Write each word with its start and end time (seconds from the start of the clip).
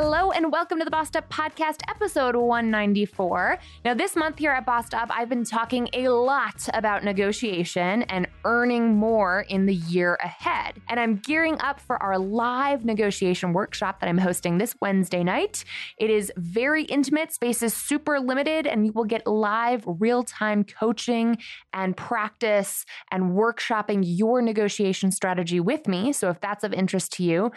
Hello 0.00 0.30
and 0.30 0.52
welcome 0.52 0.78
to 0.78 0.84
the 0.84 0.92
Bossed 0.92 1.16
Up 1.16 1.28
Podcast, 1.28 1.80
episode 1.88 2.36
194. 2.36 3.58
Now, 3.84 3.94
this 3.94 4.14
month 4.14 4.38
here 4.38 4.52
at 4.52 4.64
Bossed 4.64 4.94
Up, 4.94 5.10
I've 5.12 5.28
been 5.28 5.42
talking 5.42 5.88
a 5.92 6.06
lot 6.06 6.68
about 6.72 7.02
negotiation 7.02 8.04
and 8.04 8.28
earning 8.44 8.94
more 8.94 9.40
in 9.48 9.66
the 9.66 9.74
year 9.74 10.16
ahead. 10.22 10.80
And 10.88 11.00
I'm 11.00 11.16
gearing 11.16 11.60
up 11.60 11.80
for 11.80 12.00
our 12.00 12.16
live 12.16 12.84
negotiation 12.84 13.52
workshop 13.52 13.98
that 13.98 14.08
I'm 14.08 14.18
hosting 14.18 14.58
this 14.58 14.76
Wednesday 14.80 15.24
night. 15.24 15.64
It 15.98 16.10
is 16.10 16.30
very 16.36 16.84
intimate, 16.84 17.32
space 17.32 17.60
is 17.60 17.74
super 17.74 18.20
limited, 18.20 18.68
and 18.68 18.86
you 18.86 18.92
will 18.92 19.04
get 19.04 19.26
live 19.26 19.82
real 19.84 20.22
time 20.22 20.62
coaching 20.62 21.38
and 21.72 21.96
practice 21.96 22.86
and 23.10 23.32
workshopping 23.32 24.04
your 24.04 24.42
negotiation 24.42 25.10
strategy 25.10 25.58
with 25.58 25.88
me. 25.88 26.12
So, 26.12 26.30
if 26.30 26.40
that's 26.40 26.62
of 26.62 26.72
interest 26.72 27.14
to 27.14 27.24
you, 27.24 27.50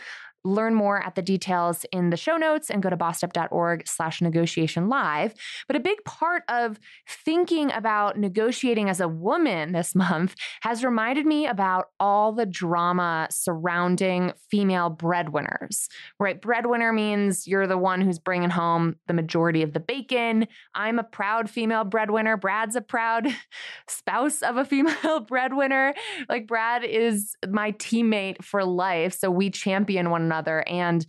learn 0.44 0.74
more 0.74 1.04
at 1.04 1.16
the 1.16 1.22
details 1.22 1.86
in 1.92 2.10
the 2.10 2.18
show 2.18 2.38
notes 2.38 2.70
and 2.70 2.82
go 2.82 2.90
to 2.90 2.98
bossedup.org 2.98 3.88
slash 3.88 4.22
negotiation 4.22 4.90
live. 4.90 5.34
But 5.68 5.76
a 5.76 5.80
big 5.80 6.04
part 6.04 6.44
of 6.48 6.80
thinking 7.08 7.72
about 7.72 8.18
negotiating 8.18 8.90
as 8.90 9.00
a 9.00 9.08
woman 9.08 9.72
this 9.72 9.96
month 10.02 10.36
has 10.62 10.84
reminded 10.84 11.26
me 11.26 11.48
about 11.48 11.86
all 12.00 12.32
the 12.32 12.46
drama 12.46 13.28
surrounding 13.30 14.34
female 14.50 14.90
breadwinners, 14.90 15.88
right? 16.20 16.42
Breadwinner 16.42 16.92
means 16.92 17.48
you're 17.48 17.68
the 17.68 17.78
one 17.78 18.02
who's 18.02 18.20
bringing 18.20 18.50
home 18.50 18.96
the 19.08 19.14
majority 19.14 19.62
of 19.62 19.74
the 19.74 19.80
bacon. 19.80 20.48
I'm 20.74 21.00
a 21.00 21.04
proud 21.04 21.50
female 21.50 21.84
breadwinner. 21.84 22.38
Brad's 22.38 22.76
a 22.76 22.82
proud 22.82 23.28
spouse 23.88 24.42
of 24.42 24.58
a 24.58 24.66
female 24.66 25.20
breadwinner. 25.28 25.94
Like 26.30 26.48
Brad 26.48 26.84
is 26.84 27.36
my 27.48 27.74
teammate 27.74 28.44
for 28.44 28.64
life. 28.64 29.18
So 29.18 29.30
we 29.30 29.50
champion 29.50 30.10
one 30.10 30.31
another 30.32 30.64
and 30.68 31.06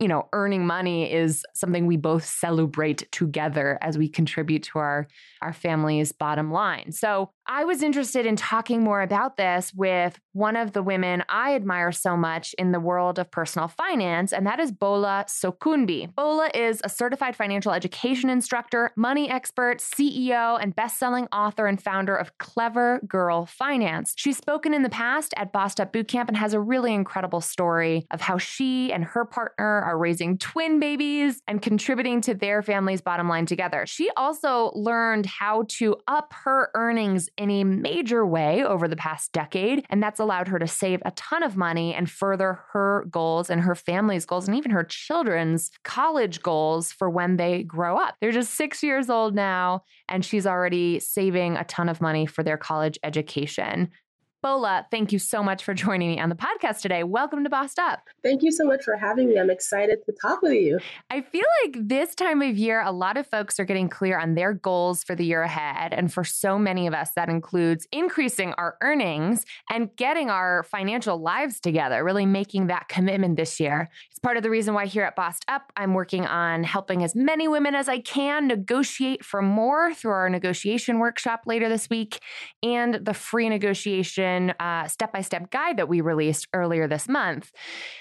you 0.00 0.06
know, 0.06 0.28
earning 0.32 0.64
money 0.64 1.12
is 1.12 1.44
something 1.54 1.84
we 1.86 1.96
both 1.96 2.24
celebrate 2.24 3.10
together 3.10 3.78
as 3.82 3.98
we 3.98 4.08
contribute 4.08 4.62
to 4.62 4.78
our 4.78 5.08
our 5.42 5.52
family's 5.52 6.12
bottom 6.12 6.52
line. 6.52 6.92
So, 6.92 7.32
I 7.50 7.64
was 7.64 7.82
interested 7.82 8.26
in 8.26 8.36
talking 8.36 8.84
more 8.84 9.00
about 9.00 9.38
this 9.38 9.72
with 9.72 10.20
one 10.32 10.54
of 10.54 10.74
the 10.74 10.82
women 10.82 11.24
I 11.30 11.54
admire 11.54 11.92
so 11.92 12.14
much 12.14 12.54
in 12.58 12.72
the 12.72 12.78
world 12.78 13.18
of 13.18 13.30
personal 13.30 13.68
finance, 13.68 14.34
and 14.34 14.46
that 14.46 14.60
is 14.60 14.70
Bola 14.70 15.24
Sokunbi. 15.26 16.14
Bola 16.14 16.50
is 16.52 16.82
a 16.84 16.90
certified 16.90 17.34
financial 17.34 17.72
education 17.72 18.28
instructor, 18.28 18.92
money 18.96 19.30
expert, 19.30 19.78
CEO, 19.78 20.62
and 20.62 20.76
best-selling 20.76 21.26
author 21.32 21.66
and 21.66 21.82
founder 21.82 22.14
of 22.14 22.36
Clever 22.36 23.00
Girl 23.08 23.46
Finance. 23.46 24.12
She's 24.16 24.36
spoken 24.36 24.74
in 24.74 24.82
the 24.82 24.90
past 24.90 25.32
at 25.38 25.50
Bossed 25.50 25.80
Up 25.80 25.90
Bootcamp 25.90 26.28
and 26.28 26.36
has 26.36 26.52
a 26.52 26.60
really 26.60 26.92
incredible 26.92 27.40
story 27.40 28.06
of 28.10 28.20
how 28.20 28.36
she 28.36 28.92
and 28.92 29.02
her 29.04 29.24
partner 29.24 29.80
are 29.80 29.96
raising 29.96 30.36
twin 30.36 30.80
babies 30.80 31.40
and 31.48 31.62
contributing 31.62 32.20
to 32.20 32.34
their 32.34 32.62
family's 32.62 33.00
bottom 33.00 33.26
line 33.26 33.46
together. 33.46 33.86
She 33.86 34.10
also 34.18 34.70
learned 34.74 35.24
how 35.24 35.64
to 35.68 35.96
up 36.06 36.34
her 36.44 36.70
earnings 36.74 37.30
in 37.38 37.50
a 37.50 37.64
major 37.64 38.26
way 38.26 38.62
over 38.64 38.88
the 38.88 38.96
past 38.96 39.32
decade, 39.32 39.86
and 39.88 40.02
that's 40.02 40.20
allowed 40.20 40.48
her 40.48 40.58
to 40.58 40.66
save 40.66 41.00
a 41.04 41.12
ton 41.12 41.42
of 41.42 41.56
money 41.56 41.94
and 41.94 42.10
further 42.10 42.60
her 42.72 43.06
goals 43.10 43.48
and 43.48 43.60
her 43.62 43.74
family's 43.74 44.26
goals 44.26 44.48
and 44.48 44.56
even 44.56 44.72
her 44.72 44.84
children's 44.84 45.70
college 45.84 46.42
goals 46.42 46.92
for 46.92 47.08
when 47.08 47.36
they 47.36 47.62
grow 47.62 47.96
up. 47.96 48.16
They're 48.20 48.32
just 48.32 48.54
six 48.54 48.82
years 48.82 49.08
old 49.08 49.34
now, 49.34 49.84
and 50.08 50.24
she's 50.24 50.46
already 50.46 50.98
saving 50.98 51.56
a 51.56 51.64
ton 51.64 51.88
of 51.88 52.00
money 52.00 52.26
for 52.26 52.42
their 52.42 52.58
college 52.58 52.98
education. 53.02 53.90
Bola, 54.40 54.86
thank 54.92 55.10
you 55.10 55.18
so 55.18 55.42
much 55.42 55.64
for 55.64 55.74
joining 55.74 56.10
me 56.10 56.20
on 56.20 56.28
the 56.28 56.36
podcast 56.36 56.80
today. 56.80 57.02
Welcome 57.02 57.42
to 57.42 57.50
Bossed 57.50 57.80
Up. 57.80 58.04
Thank 58.22 58.44
you 58.44 58.52
so 58.52 58.64
much 58.64 58.84
for 58.84 58.96
having 58.96 59.28
me. 59.28 59.36
I'm 59.36 59.50
excited 59.50 59.98
to 60.06 60.12
talk 60.12 60.42
with 60.42 60.52
you. 60.52 60.78
I 61.10 61.22
feel 61.22 61.44
like 61.64 61.76
this 61.88 62.14
time 62.14 62.40
of 62.42 62.56
year, 62.56 62.80
a 62.80 62.92
lot 62.92 63.16
of 63.16 63.26
folks 63.26 63.58
are 63.58 63.64
getting 63.64 63.88
clear 63.88 64.16
on 64.16 64.36
their 64.36 64.52
goals 64.52 65.02
for 65.02 65.16
the 65.16 65.24
year 65.24 65.42
ahead. 65.42 65.92
And 65.92 66.12
for 66.12 66.22
so 66.22 66.56
many 66.56 66.86
of 66.86 66.94
us, 66.94 67.10
that 67.16 67.28
includes 67.28 67.88
increasing 67.90 68.52
our 68.52 68.76
earnings 68.80 69.44
and 69.68 69.90
getting 69.96 70.30
our 70.30 70.62
financial 70.62 71.18
lives 71.18 71.58
together, 71.58 72.04
really 72.04 72.26
making 72.26 72.68
that 72.68 72.86
commitment 72.88 73.36
this 73.36 73.58
year. 73.58 73.88
It's 74.08 74.20
part 74.20 74.36
of 74.36 74.44
the 74.44 74.50
reason 74.50 74.72
why 74.72 74.86
here 74.86 75.02
at 75.02 75.16
Bossed 75.16 75.46
Up, 75.48 75.72
I'm 75.76 75.94
working 75.94 76.24
on 76.24 76.62
helping 76.62 77.02
as 77.02 77.16
many 77.16 77.48
women 77.48 77.74
as 77.74 77.88
I 77.88 77.98
can 77.98 78.46
negotiate 78.46 79.24
for 79.24 79.42
more 79.42 79.92
through 79.94 80.12
our 80.12 80.30
negotiation 80.30 81.00
workshop 81.00 81.40
later 81.46 81.68
this 81.68 81.90
week 81.90 82.20
and 82.62 82.94
the 82.94 83.14
free 83.14 83.48
negotiation 83.48 84.27
step 84.88 85.12
by 85.12 85.20
step 85.20 85.50
guide 85.50 85.76
that 85.76 85.88
we 85.88 86.00
released 86.00 86.48
earlier 86.52 86.88
this 86.88 87.08
month. 87.08 87.52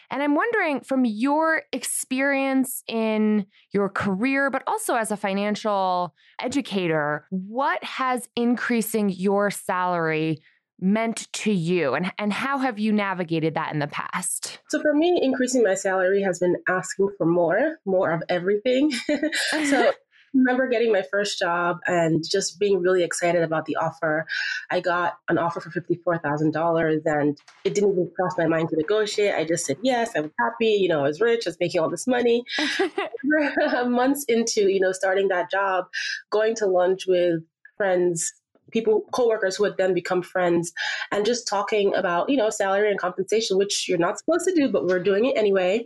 And 0.10 0.22
I'm 0.22 0.36
wondering 0.36 0.82
from 0.82 1.06
your 1.06 1.64
experience 1.72 2.84
in 2.88 3.46
your 3.72 3.90
career, 3.90 4.50
but 4.50 4.64
also 4.68 4.96
as 4.96 5.12
a 5.12 5.18
financial 5.18 6.14
educator, 6.42 7.26
what 7.30 7.84
has 7.84 8.28
increasing 8.36 9.10
your 9.10 9.52
salary? 9.52 10.40
meant 10.80 11.28
to 11.34 11.52
you 11.52 11.96
and, 11.96 12.12
and 12.20 12.32
how 12.32 12.60
have 12.60 12.78
you 12.78 12.94
navigated 12.94 13.56
that 13.56 13.74
in 13.74 13.80
the 13.80 13.88
past 13.88 14.60
so 14.70 14.80
for 14.80 14.94
me 14.94 15.20
increasing 15.24 15.64
my 15.64 15.74
salary 15.74 16.22
has 16.22 16.38
been 16.38 16.56
asking 16.68 17.10
for 17.18 17.26
more 17.26 17.80
more 17.86 18.12
of 18.12 18.22
everything 18.30 18.92
so 19.66 19.92
remember 20.34 20.68
getting 20.68 20.92
my 20.92 21.04
first 21.10 21.40
job 21.40 21.78
and 21.88 22.24
just 22.30 22.60
being 22.60 22.80
really 22.82 23.04
excited 23.04 23.44
about 23.44 23.66
the 23.66 23.76
offer. 23.76 24.26
I 24.70 24.80
got 24.80 25.18
an 25.30 25.38
offer 25.38 25.60
for 25.60 25.72
$54,000 25.72 27.02
and 27.06 27.38
it 27.64 27.74
didn't 27.74 27.92
even 27.92 28.12
cross 28.16 28.38
my 28.38 28.48
mind 28.48 28.70
to 28.70 28.76
negotiate. 28.76 29.36
I 29.36 29.46
just 29.46 29.66
said 29.66 29.78
yes, 29.82 30.12
I 30.16 30.22
was 30.22 30.32
happy, 30.40 30.68
you 30.68 30.90
know, 30.90 31.00
I 31.00 31.04
was 31.04 31.22
rich, 31.22 31.48
I 31.48 31.50
was 31.50 31.60
making 31.60 31.82
all 31.82 31.90
this 31.90 32.08
money. 32.08 32.44
Months 33.88 34.26
into, 34.28 34.70
you 34.70 34.80
know, 34.80 34.92
starting 34.92 35.28
that 35.30 35.52
job, 35.52 35.86
going 36.30 36.56
to 36.56 36.68
lunch 36.68 37.06
with 37.08 37.42
friends 37.78 38.34
people 38.72 39.06
coworkers 39.14 39.56
who 39.56 39.64
had 39.64 39.78
then 39.78 39.94
become 39.94 40.22
friends 40.22 40.72
and 41.12 41.26
just 41.26 41.48
talking 41.48 41.94
about 41.96 42.30
you 42.30 42.38
know 42.38 42.50
salary 42.50 42.90
and 42.90 43.00
compensation 43.00 43.58
which 43.58 43.88
you're 43.88 43.98
not 43.98 44.20
supposed 44.20 44.46
to 44.46 44.54
do 44.54 44.70
but 44.70 44.86
we're 44.86 45.02
doing 45.02 45.26
it 45.26 45.38
anyway 45.38 45.84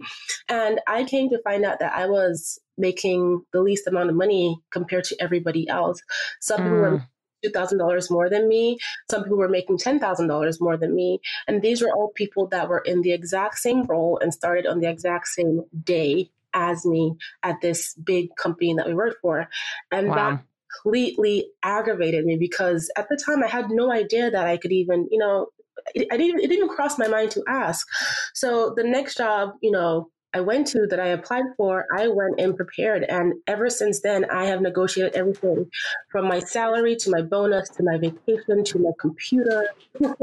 and 0.50 0.80
i 0.88 1.04
came 1.04 1.30
to 1.30 1.42
find 1.44 1.64
out 1.66 1.80
that 1.80 1.94
i 1.94 2.08
was 2.08 2.60
making 2.82 3.46
the 3.54 3.62
least 3.62 3.88
amount 3.88 4.10
of 4.10 4.16
money 4.16 4.58
compared 4.72 5.06
to 5.06 5.16
everybody 5.22 5.70
else. 5.70 6.02
Some 6.42 6.62
mm. 6.62 6.64
people 6.64 6.78
were 6.78 6.98
hmm. 6.98 7.06
$2,000 7.46 8.12
more 8.12 8.30
than 8.30 8.48
me. 8.48 8.78
Some 9.10 9.24
people 9.24 9.38
were 9.38 9.50
making 9.50 9.78
$10,000 9.78 10.62
more 10.62 10.78
than 10.78 10.96
me. 10.96 11.20
And 11.48 11.62
these 11.62 11.82
were 11.82 11.92
all 11.96 12.12
people 12.16 12.48
that 12.48 12.68
were 12.68 12.80
in 12.86 13.02
the 13.02 13.12
exact 13.12 13.58
same 13.58 13.84
role 13.84 14.20
and 14.22 14.34
started 14.34 14.68
on 14.68 14.80
the 14.80 14.90
exact 14.90 15.28
same 15.28 15.64
day 15.84 16.32
as 16.54 16.86
me 16.86 17.16
at 17.44 17.62
this 17.62 17.94
big 17.96 18.36
company 18.36 18.74
that 18.74 18.88
we 18.88 18.94
worked 18.94 19.22
for. 19.22 19.48
And 19.92 20.10
wow. 20.10 20.16
that 20.16 20.44
completely 20.84 21.48
aggravated 21.64 22.26
me 22.26 22.38
because 22.38 22.92
at 22.98 23.10
the 23.10 23.18
time 23.18 23.44
I 23.44 23.48
had 23.48 23.70
no 23.70 23.92
idea 23.92 24.32
that 24.32 24.48
I 24.48 24.58
could 24.58 24.72
even, 24.72 25.08
you 25.12 25.18
know, 25.18 25.48
it, 25.96 26.08
I 26.12 26.18
didn't, 26.18 26.42
it 26.42 26.48
didn't 26.48 26.70
cross 26.70 26.98
my 26.98 27.08
mind 27.08 27.32
to 27.32 27.44
ask. 27.48 27.88
So 28.34 28.74
the 28.76 28.84
next 28.84 29.18
job, 29.18 29.52
you 29.62 29.72
know, 29.72 30.10
I 30.34 30.40
went 30.42 30.68
to 30.68 30.88
that 30.88 31.00
I 31.00 31.08
applied 31.08 31.44
for, 31.58 31.86
I 31.96 32.08
went 32.08 32.40
in 32.40 32.56
prepared. 32.56 33.04
And 33.04 33.34
ever 33.48 33.70
since 33.70 34.00
then, 34.02 34.26
I 34.30 34.46
have 34.46 34.62
negotiated 34.62 35.14
everything 35.14 35.70
from 36.10 36.28
my 36.28 36.40
salary 36.40 36.96
to 36.98 37.10
my 37.10 37.22
bonus 37.22 37.70
to 37.70 37.84
my 37.84 37.98
vacation 37.98 38.64
to 38.64 38.80
my 38.80 38.92
computer 39.00 39.68
to 40.02 40.16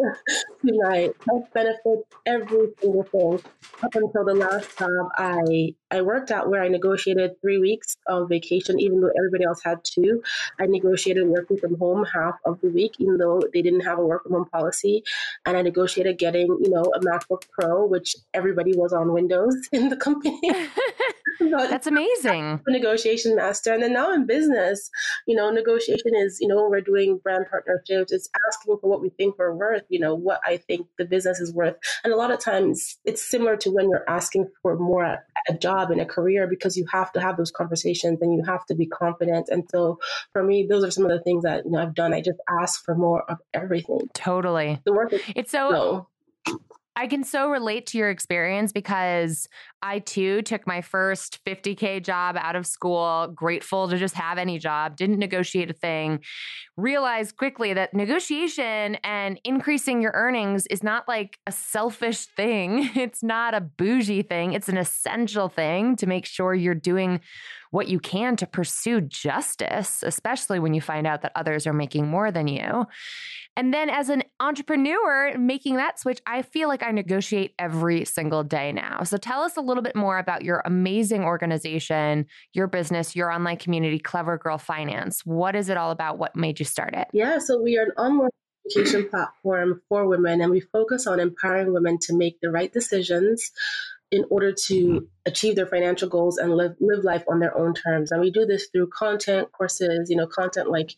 my 0.65 1.11
health 1.27 1.49
benefits, 1.53 2.05
every 2.25 2.69
single 2.81 3.05
thing. 3.05 3.41
Up 3.83 3.95
until 3.95 4.25
the 4.25 4.35
last 4.35 4.79
job 4.79 5.09
I 5.17 5.75
I 5.91 6.03
worked 6.03 6.31
out 6.31 6.49
where 6.51 6.63
I 6.63 6.69
negotiated 6.69 7.41
three 7.41 7.59
weeks 7.59 7.97
of 8.07 8.29
vacation, 8.29 8.79
even 8.79 9.01
though 9.01 9.11
everybody 9.17 9.45
else 9.45 9.63
had 9.63 9.83
two. 9.85 10.23
I 10.61 10.67
negotiated 10.67 11.27
working 11.27 11.57
from 11.57 11.79
home 11.79 12.05
half 12.05 12.35
of 12.45 12.61
the 12.61 12.69
week, 12.69 12.97
even 12.99 13.17
though 13.17 13.43
they 13.53 13.63
didn't 13.63 13.81
have 13.81 13.99
a 13.99 14.07
work 14.07 14.25
from 14.25 14.33
home 14.33 14.49
policy. 14.51 15.03
And 15.47 15.57
I 15.57 15.63
negotiated 15.63 16.19
getting, 16.19 16.49
you 16.49 16.71
know, 16.71 16.85
a 16.95 17.01
MacBook 17.01 17.49
Pro, 17.51 17.87
which 17.87 18.17
everybody 18.35 18.75
was 18.77 18.93
on 18.93 19.13
Windows 19.13 19.55
in 19.73 19.89
the 19.89 19.97
company. 19.97 20.41
That's 21.51 21.87
amazing. 21.87 22.61
Negotiation 22.67 23.37
master. 23.37 23.73
And 23.73 23.83
then 23.83 23.93
now 23.93 24.13
in 24.13 24.27
business, 24.27 24.91
you 25.27 25.37
know, 25.37 25.51
negotiation 25.51 26.15
is, 26.15 26.39
you 26.41 26.49
know, 26.49 26.57
when 26.57 26.71
we're 26.71 26.81
doing 26.81 27.19
brand 27.19 27.47
partnerships, 27.51 28.13
it's 28.13 28.29
asking 28.49 28.79
for 28.81 28.91
what 28.91 29.01
we 29.01 29.11
think 29.11 29.39
we're 29.39 29.55
worth, 29.55 29.85
you 29.89 30.01
know, 30.01 30.15
what 30.15 30.41
I 30.47 30.57
think 30.57 30.87
the 30.99 31.05
business 31.05 31.41
is 31.41 31.53
worth. 31.53 31.77
And 32.03 32.13
a 32.13 32.17
lot 32.17 32.31
of 32.31 32.41
times 32.41 32.99
it's 33.05 33.29
similar 33.29 33.57
to 33.59 33.71
when 33.71 33.89
you're 33.89 34.09
asking 34.09 34.49
for 34.63 34.77
more 34.79 35.05
at 35.05 35.25
a 35.49 35.55
job 35.55 35.91
and 35.91 36.01
a 36.01 36.07
career 36.07 36.47
because 36.47 36.77
you 36.77 36.87
have 36.93 37.13
to 37.13 37.21
have 37.21 37.37
those 37.37 37.51
conversations 37.51 38.19
and 38.21 38.35
you 38.35 38.43
have 38.45 38.67
to 38.67 38.75
be 38.75 38.87
confident. 38.87 39.49
And 39.49 39.65
so 39.71 39.99
for 40.33 40.43
me, 40.43 40.67
those 40.69 40.85
are 40.85 40.91
some 40.91 41.05
of 41.05 41.11
the 41.11 41.21
things 41.23 41.45
that, 41.45 41.65
you 41.65 41.73
know, 41.73 41.83
I've 41.83 41.95
done. 41.95 42.13
I 42.15 42.21
just 42.21 42.41
ask 42.61 42.85
for 42.85 42.95
more 42.95 43.23
of 43.31 43.39
everything. 43.55 44.01
Totally. 44.15 44.81
The 44.85 44.93
work 44.93 45.13
is, 45.13 45.23
it's 45.37 45.53
so. 45.53 46.09
I 46.99 47.07
can 47.07 47.23
so 47.23 47.49
relate 47.49 47.87
to 47.87 47.99
your 47.99 48.11
experience 48.11 48.73
because 48.73 49.49
I 49.83 50.01
too 50.01 50.43
took 50.43 50.67
my 50.67 50.81
first 50.81 51.39
50K 51.47 52.03
job 52.03 52.37
out 52.37 52.57
of 52.57 52.67
school, 52.67 53.31
grateful 53.33 53.89
to 53.89 53.97
just 53.97 54.17
have 54.17 54.37
any 54.37 54.59
job, 54.59 54.97
didn't 54.97 55.21
negotiate 55.21 55.71
a 55.71 55.75
thing, 55.75 56.19
realized 56.77 57.37
quickly 57.37 57.73
that 57.73 57.95
negotiation 57.95 58.97
and 59.05 59.41
increasing 59.45 60.03
your 60.03 60.11
earnings 60.13 60.67
is 60.67 60.83
not 60.83 61.07
like 61.07 61.39
a 61.47 61.53
selfish 61.53 62.27
thing. 62.27 62.91
It's 63.09 63.23
not 63.23 63.55
a 63.55 63.61
bougie 63.61 64.23
thing. 64.23 64.53
It's 64.53 64.69
an 64.69 64.77
essential 64.77 65.49
thing 65.49 65.95
to 65.97 66.07
make 66.07 66.27
sure 66.27 66.53
you're 66.53 66.75
doing 66.75 67.21
what 67.71 67.89
you 67.89 68.01
can 68.01 68.35
to 68.37 68.47
pursue 68.47 69.01
justice, 69.01 70.03
especially 70.03 70.59
when 70.59 70.75
you 70.75 70.81
find 70.81 71.07
out 71.07 71.23
that 71.23 71.33
others 71.35 71.67
are 71.67 71.73
making 71.73 72.09
more 72.09 72.31
than 72.31 72.49
you. 72.49 72.87
And 73.57 73.75
then 73.75 73.91
as 73.91 74.09
an 74.09 74.23
entrepreneur 74.41 75.37
making 75.37 75.77
that 75.77 75.99
switch, 75.99 76.21
I 76.27 76.43
feel 76.43 76.69
like 76.69 76.83
I 76.83 76.88
negotiate 76.91 77.55
every 77.59 78.05
single 78.05 78.45
day 78.45 78.73
now. 78.73 79.03
So 79.03 79.17
tell 79.17 79.43
us 79.43 79.57
a 79.57 79.61
little 79.61 79.83
bit 79.83 79.97
more 79.97 80.19
about 80.19 80.43
your 80.43 80.63
amazing 80.65 81.25
organization, 81.25 82.27
your 82.53 82.67
business, 82.67 83.15
your 83.15 83.31
online 83.31 83.57
community, 83.57 83.99
Clever 83.99 84.39
Girl 84.39 84.59
Finance. 84.59 85.25
What 85.25 85.57
is 85.57 85.69
it 85.69 85.77
all 85.77 85.91
about? 85.91 86.19
What 86.19 86.37
made 86.37 86.59
you 86.59 86.65
start 86.65 86.95
it? 86.95 87.09
Yeah, 87.13 87.39
so 87.39 87.61
we 87.61 87.79
are 87.79 87.85
an 87.85 87.93
online 87.99 88.31
education 88.67 89.09
platform 89.09 89.81
for 89.89 90.07
women, 90.07 90.41
and 90.41 90.51
we 90.51 90.61
focus 90.61 91.07
on 91.07 91.21
empowering 91.21 91.73
women 91.73 91.99
to 92.03 92.17
make 92.17 92.41
the 92.41 92.51
right 92.51 92.73
decisions 92.73 93.51
in 94.11 94.25
order 94.31 94.53
to 94.53 94.75
mm-hmm. 94.75 95.05
achieve 95.27 95.55
their 95.57 95.67
financial 95.67 96.09
goals 96.09 96.39
and 96.39 96.55
live 96.55 96.75
live 96.81 97.05
life 97.05 97.25
on 97.29 97.41
their 97.41 97.57
own 97.57 97.75
terms. 97.75 98.11
And 98.11 98.21
we 98.21 98.31
do 98.31 98.47
this 98.47 98.69
through 98.73 98.89
content 98.89 99.53
courses, 99.53 100.09
you 100.09 100.17
know, 100.17 100.27
content 100.27 100.71
like 100.71 100.95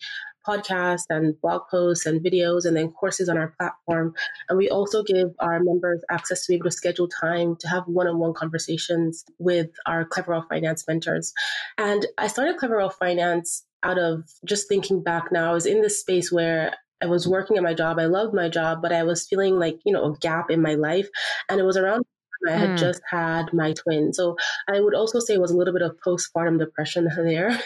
podcasts 0.47 1.05
and 1.11 1.41
blog 1.41 1.63
posts 1.71 2.07
and 2.07 2.25
videos 2.25 2.65
and 2.65 2.77
then 2.77 2.91
courses 2.93 3.29
on 3.29 3.39
our 3.39 3.55
platform. 3.59 4.15
And 4.49 4.59
we 4.59 4.69
also 4.69 5.03
give 5.03 5.29
our 5.41 5.61
members 5.61 6.03
access 6.11 6.47
to 6.47 6.53
be 6.53 6.57
able 6.57 6.65
to 6.65 6.71
schedule 6.71 7.09
time 7.09 7.57
to 7.57 7.69
have 7.69 7.85
one-on-one 7.87 8.35
conversations 8.35 9.25
with 9.39 9.71
our 9.87 10.05
Clever 10.05 10.33
Girl 10.33 10.47
Finance 10.49 10.85
mentors. 10.87 11.33
And 11.79 12.07
I 12.19 12.27
started 12.29 12.57
Clever 12.59 12.77
Girl 12.77 12.91
Finance 12.91 13.65
out 13.83 13.99
of 13.99 14.25
just 14.45 14.69
thinking 14.69 15.03
back 15.03 15.33
now. 15.33 15.51
I 15.51 15.55
was 15.55 15.67
in 15.67 15.83
this 15.83 16.01
space 16.01 16.31
where 16.31 16.75
I 17.03 17.07
was 17.07 17.27
working 17.27 17.57
at 17.57 17.63
my 17.63 17.75
job. 17.75 17.99
I 17.99 18.07
loved 18.07 18.35
my 18.35 18.49
job, 18.49 18.83
but 18.83 18.93
I 18.93 19.05
was 19.05 19.27
feeling 19.27 19.59
like, 19.59 19.81
you 19.85 19.93
know, 19.93 20.05
a 20.05 20.19
gap 20.19 20.51
in 20.51 20.61
my 20.61 20.75
life. 20.75 21.09
And 21.49 21.59
it 21.59 21.65
was 21.65 21.77
around 21.77 22.05
I 22.49 22.53
had 22.53 22.71
mm. 22.71 22.79
just 22.79 23.03
had 23.09 23.53
my 23.53 23.73
twin. 23.73 24.13
So 24.13 24.37
I 24.69 24.81
would 24.81 24.95
also 24.95 25.21
say 25.21 25.35
it 25.35 25.41
was 25.41 25.51
a 25.51 25.57
little 25.57 25.75
bit 25.75 25.83
of 25.83 25.99
postpartum 26.05 26.59
depression 26.59 27.09
there. 27.17 27.59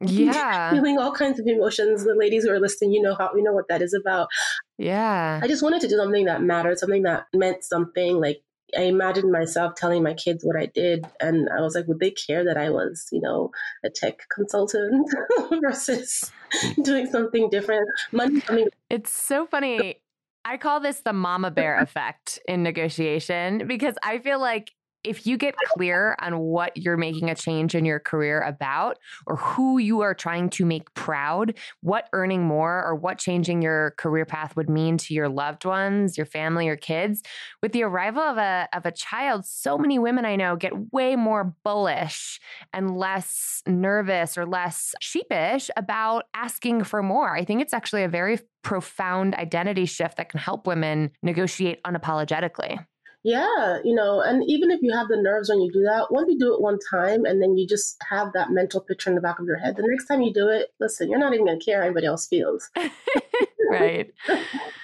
Yeah 0.00 0.70
feeling 0.70 0.98
all 0.98 1.12
kinds 1.12 1.40
of 1.40 1.46
emotions 1.46 2.04
the 2.04 2.14
ladies 2.14 2.44
who 2.44 2.50
are 2.50 2.60
listening 2.60 2.92
you 2.92 3.02
know 3.02 3.14
how 3.14 3.30
you 3.34 3.42
know 3.42 3.52
what 3.52 3.68
that 3.68 3.82
is 3.82 3.94
about 3.94 4.28
yeah 4.76 5.40
i 5.42 5.48
just 5.48 5.62
wanted 5.62 5.80
to 5.80 5.88
do 5.88 5.96
something 5.96 6.26
that 6.26 6.42
mattered 6.42 6.78
something 6.78 7.02
that 7.02 7.26
meant 7.34 7.64
something 7.64 8.20
like 8.20 8.38
I 8.76 8.82
imagined 8.82 9.32
myself 9.32 9.74
telling 9.76 10.02
my 10.02 10.14
kids 10.14 10.44
what 10.44 10.56
I 10.56 10.66
did, 10.66 11.06
and 11.20 11.48
I 11.56 11.62
was 11.62 11.74
like, 11.74 11.86
would 11.86 12.00
they 12.00 12.10
care 12.10 12.44
that 12.44 12.58
I 12.58 12.70
was, 12.70 13.06
you 13.10 13.20
know, 13.20 13.50
a 13.82 13.88
tech 13.88 14.26
consultant 14.28 15.08
versus 15.62 16.30
mm. 16.54 16.84
doing 16.84 17.06
something 17.06 17.48
different? 17.48 17.88
Money 18.12 18.40
coming. 18.40 18.68
It's 18.90 19.10
so 19.10 19.46
funny. 19.46 20.02
I 20.44 20.56
call 20.56 20.80
this 20.80 21.00
the 21.00 21.12
mama 21.12 21.50
bear 21.50 21.78
effect 21.78 22.38
in 22.46 22.62
negotiation 22.62 23.66
because 23.66 23.94
I 24.02 24.18
feel 24.18 24.40
like 24.40 24.72
if 25.04 25.26
you 25.26 25.36
get 25.36 25.54
clear 25.56 26.16
on 26.20 26.38
what 26.38 26.76
you're 26.76 26.96
making 26.96 27.30
a 27.30 27.34
change 27.34 27.74
in 27.74 27.84
your 27.84 28.00
career 28.00 28.40
about 28.42 28.98
or 29.26 29.36
who 29.36 29.78
you 29.78 30.00
are 30.00 30.14
trying 30.14 30.50
to 30.50 30.64
make 30.64 30.92
proud, 30.94 31.54
what 31.80 32.08
earning 32.12 32.42
more 32.42 32.84
or 32.84 32.94
what 32.94 33.18
changing 33.18 33.62
your 33.62 33.92
career 33.96 34.24
path 34.24 34.56
would 34.56 34.68
mean 34.68 34.98
to 34.98 35.14
your 35.14 35.28
loved 35.28 35.64
ones, 35.64 36.16
your 36.16 36.26
family, 36.26 36.66
your 36.66 36.76
kids, 36.76 37.22
with 37.62 37.72
the 37.72 37.82
arrival 37.82 38.22
of 38.22 38.38
a 38.38 38.68
of 38.72 38.86
a 38.86 38.92
child, 38.92 39.44
so 39.46 39.78
many 39.78 39.98
women 39.98 40.24
I 40.24 40.36
know 40.36 40.56
get 40.56 40.92
way 40.92 41.16
more 41.16 41.54
bullish 41.64 42.40
and 42.72 42.96
less 42.96 43.62
nervous 43.66 44.36
or 44.36 44.46
less 44.46 44.94
sheepish 45.00 45.70
about 45.76 46.24
asking 46.34 46.84
for 46.84 47.02
more. 47.02 47.36
I 47.36 47.44
think 47.44 47.62
it's 47.62 47.74
actually 47.74 48.04
a 48.04 48.08
very 48.08 48.40
profound 48.62 49.34
identity 49.34 49.86
shift 49.86 50.16
that 50.16 50.28
can 50.28 50.40
help 50.40 50.66
women 50.66 51.10
negotiate 51.22 51.82
unapologetically. 51.84 52.84
Yeah, 53.24 53.78
you 53.84 53.94
know, 53.94 54.20
and 54.20 54.44
even 54.46 54.70
if 54.70 54.80
you 54.80 54.92
have 54.92 55.08
the 55.08 55.16
nerves 55.16 55.48
when 55.48 55.60
you 55.60 55.72
do 55.72 55.82
that, 55.82 56.06
once 56.10 56.28
you 56.30 56.38
do 56.38 56.54
it 56.54 56.60
one 56.60 56.78
time 56.90 57.24
and 57.24 57.42
then 57.42 57.56
you 57.56 57.66
just 57.66 57.96
have 58.08 58.32
that 58.34 58.50
mental 58.50 58.80
picture 58.80 59.10
in 59.10 59.16
the 59.16 59.20
back 59.20 59.38
of 59.38 59.46
your 59.46 59.56
head, 59.56 59.76
the 59.76 59.82
next 59.86 60.06
time 60.06 60.22
you 60.22 60.32
do 60.32 60.48
it, 60.48 60.68
listen, 60.78 61.10
you're 61.10 61.18
not 61.18 61.34
even 61.34 61.46
going 61.46 61.58
to 61.58 61.64
care 61.64 61.80
how 61.80 61.86
anybody 61.86 62.06
else 62.06 62.28
feels. 62.28 62.70
right. 63.70 64.12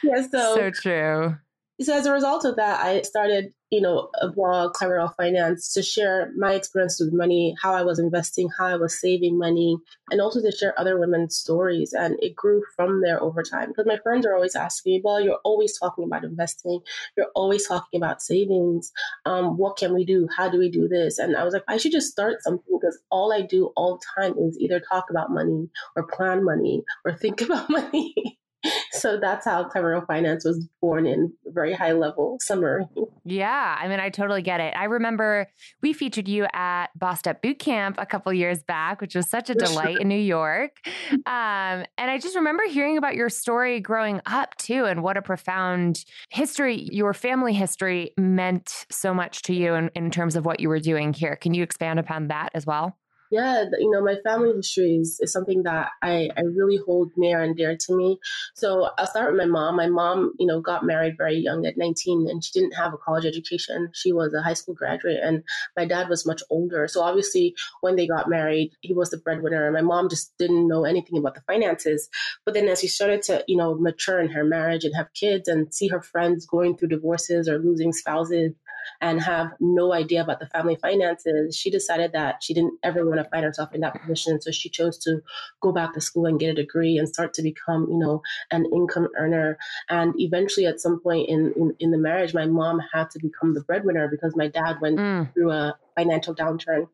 yeah, 0.02 0.26
so, 0.30 0.56
so 0.56 0.70
true. 0.70 1.36
So 1.80 1.94
as 1.96 2.06
a 2.06 2.12
result 2.12 2.44
of 2.44 2.56
that, 2.56 2.80
I 2.84 3.02
started 3.02 3.52
you 3.74 3.80
know, 3.80 4.08
a 4.22 4.28
blog, 4.28 4.72
Clever 4.74 5.04
Finance, 5.16 5.74
to 5.74 5.82
share 5.82 6.32
my 6.36 6.54
experience 6.54 7.00
with 7.00 7.12
money, 7.12 7.56
how 7.60 7.74
I 7.74 7.82
was 7.82 7.98
investing, 7.98 8.48
how 8.56 8.66
I 8.66 8.76
was 8.76 9.00
saving 9.00 9.36
money, 9.36 9.76
and 10.12 10.20
also 10.20 10.40
to 10.40 10.52
share 10.52 10.78
other 10.78 10.96
women's 10.96 11.36
stories. 11.36 11.92
And 11.92 12.16
it 12.22 12.36
grew 12.36 12.62
from 12.76 13.02
there 13.02 13.20
over 13.20 13.42
time 13.42 13.68
because 13.68 13.86
my 13.86 13.98
friends 13.98 14.24
are 14.26 14.34
always 14.34 14.54
asking 14.54 14.92
me, 14.92 15.00
well, 15.04 15.20
you're 15.20 15.40
always 15.44 15.76
talking 15.76 16.04
about 16.04 16.22
investing, 16.22 16.80
you're 17.16 17.32
always 17.34 17.66
talking 17.66 18.00
about 18.00 18.22
savings. 18.22 18.92
Um, 19.26 19.58
what 19.58 19.76
can 19.76 19.92
we 19.92 20.04
do? 20.04 20.28
How 20.36 20.48
do 20.48 20.58
we 20.58 20.70
do 20.70 20.86
this? 20.86 21.18
And 21.18 21.36
I 21.36 21.42
was 21.42 21.52
like, 21.52 21.64
I 21.66 21.76
should 21.76 21.92
just 21.92 22.12
start 22.12 22.42
something 22.42 22.78
because 22.80 22.98
all 23.10 23.32
I 23.32 23.42
do 23.42 23.72
all 23.76 23.96
the 23.98 24.22
time 24.22 24.38
is 24.38 24.56
either 24.60 24.80
talk 24.80 25.06
about 25.10 25.32
money 25.32 25.68
or 25.96 26.06
plan 26.06 26.44
money 26.44 26.84
or 27.04 27.12
think 27.12 27.40
about 27.40 27.68
money. 27.68 28.38
so 28.92 29.18
that's 29.18 29.44
how 29.44 29.64
Clever 29.64 30.02
Finance 30.06 30.44
was 30.44 30.66
born 30.80 31.06
in 31.06 31.32
very 31.46 31.72
high 31.72 31.92
level 31.92 32.38
summary. 32.40 32.84
Yeah, 33.24 33.76
I 33.78 33.88
mean, 33.88 34.00
I 34.00 34.10
totally 34.10 34.42
get 34.42 34.60
it. 34.60 34.74
I 34.76 34.84
remember 34.84 35.46
we 35.82 35.92
featured 35.92 36.28
you 36.28 36.46
at 36.52 36.88
Bossed 36.96 37.26
Up 37.26 37.40
Boot 37.42 37.58
Camp 37.58 37.96
a 37.98 38.06
couple 38.06 38.32
years 38.32 38.62
back, 38.62 39.00
which 39.00 39.14
was 39.14 39.28
such 39.30 39.50
a 39.50 39.54
delight 39.54 39.98
in 40.00 40.08
New 40.08 40.16
York. 40.16 40.72
Um, 41.12 41.84
and 41.96 42.10
I 42.10 42.18
just 42.18 42.36
remember 42.36 42.64
hearing 42.68 42.98
about 42.98 43.14
your 43.14 43.28
story 43.28 43.80
growing 43.80 44.20
up 44.26 44.56
too, 44.56 44.84
and 44.84 45.02
what 45.02 45.16
a 45.16 45.22
profound 45.22 46.04
history 46.30 46.88
your 46.92 47.14
family 47.14 47.54
history 47.54 48.12
meant 48.18 48.86
so 48.90 49.14
much 49.14 49.42
to 49.42 49.54
you 49.54 49.74
in, 49.74 49.90
in 49.94 50.10
terms 50.10 50.36
of 50.36 50.44
what 50.44 50.60
you 50.60 50.68
were 50.68 50.80
doing 50.80 51.12
here. 51.12 51.36
Can 51.36 51.54
you 51.54 51.62
expand 51.62 51.98
upon 51.98 52.28
that 52.28 52.50
as 52.54 52.66
well? 52.66 52.96
Yeah, 53.34 53.64
you 53.80 53.90
know, 53.90 54.00
my 54.00 54.14
family 54.22 54.52
history 54.54 54.94
is, 54.94 55.18
is 55.20 55.32
something 55.32 55.64
that 55.64 55.88
I, 56.02 56.30
I 56.36 56.42
really 56.42 56.78
hold 56.86 57.10
near 57.16 57.42
and 57.42 57.56
dear 57.56 57.76
to 57.76 57.96
me. 57.96 58.20
So 58.54 58.90
I'll 58.96 59.08
start 59.08 59.32
with 59.32 59.40
my 59.40 59.46
mom. 59.46 59.74
My 59.74 59.88
mom, 59.88 60.34
you 60.38 60.46
know, 60.46 60.60
got 60.60 60.86
married 60.86 61.16
very 61.18 61.38
young 61.38 61.66
at 61.66 61.76
19 61.76 62.28
and 62.30 62.44
she 62.44 62.52
didn't 62.52 62.76
have 62.76 62.94
a 62.94 62.96
college 62.96 63.26
education. 63.26 63.90
She 63.92 64.12
was 64.12 64.32
a 64.34 64.42
high 64.42 64.54
school 64.54 64.74
graduate 64.74 65.18
and 65.20 65.42
my 65.76 65.84
dad 65.84 66.08
was 66.08 66.24
much 66.24 66.42
older. 66.48 66.86
So 66.86 67.02
obviously 67.02 67.56
when 67.80 67.96
they 67.96 68.06
got 68.06 68.30
married, 68.30 68.70
he 68.82 68.94
was 68.94 69.10
the 69.10 69.18
breadwinner 69.18 69.64
and 69.64 69.74
my 69.74 69.82
mom 69.82 70.08
just 70.08 70.38
didn't 70.38 70.68
know 70.68 70.84
anything 70.84 71.18
about 71.18 71.34
the 71.34 71.40
finances. 71.40 72.08
But 72.44 72.54
then 72.54 72.68
as 72.68 72.80
she 72.80 72.86
started 72.86 73.22
to, 73.24 73.44
you 73.48 73.56
know, 73.56 73.74
mature 73.74 74.20
in 74.20 74.28
her 74.30 74.44
marriage 74.44 74.84
and 74.84 74.94
have 74.94 75.12
kids 75.12 75.48
and 75.48 75.74
see 75.74 75.88
her 75.88 76.00
friends 76.00 76.46
going 76.46 76.76
through 76.76 76.88
divorces 76.88 77.48
or 77.48 77.58
losing 77.58 77.92
spouses, 77.92 78.52
and 79.00 79.20
have 79.20 79.52
no 79.60 79.92
idea 79.92 80.22
about 80.22 80.40
the 80.40 80.46
family 80.46 80.76
finances, 80.76 81.56
she 81.56 81.70
decided 81.70 82.12
that 82.12 82.42
she 82.42 82.54
didn't 82.54 82.74
ever 82.82 83.06
want 83.06 83.18
to 83.18 83.28
find 83.30 83.44
herself 83.44 83.74
in 83.74 83.80
that 83.80 84.00
position. 84.00 84.40
So 84.40 84.50
she 84.50 84.68
chose 84.68 84.98
to 84.98 85.20
go 85.60 85.72
back 85.72 85.94
to 85.94 86.00
school 86.00 86.26
and 86.26 86.38
get 86.38 86.50
a 86.50 86.54
degree 86.54 86.98
and 86.98 87.08
start 87.08 87.34
to 87.34 87.42
become, 87.42 87.86
you 87.90 87.98
know, 87.98 88.22
an 88.50 88.66
income 88.72 89.08
earner. 89.16 89.58
And 89.88 90.14
eventually, 90.18 90.66
at 90.66 90.80
some 90.80 91.00
point 91.00 91.28
in, 91.28 91.52
in, 91.56 91.76
in 91.80 91.90
the 91.90 91.98
marriage, 91.98 92.34
my 92.34 92.46
mom 92.46 92.80
had 92.92 93.10
to 93.10 93.18
become 93.18 93.54
the 93.54 93.62
breadwinner 93.62 94.08
because 94.08 94.36
my 94.36 94.48
dad 94.48 94.80
went 94.80 94.98
mm. 94.98 95.32
through 95.34 95.50
a 95.50 95.78
financial 95.96 96.34
downturn. 96.34 96.88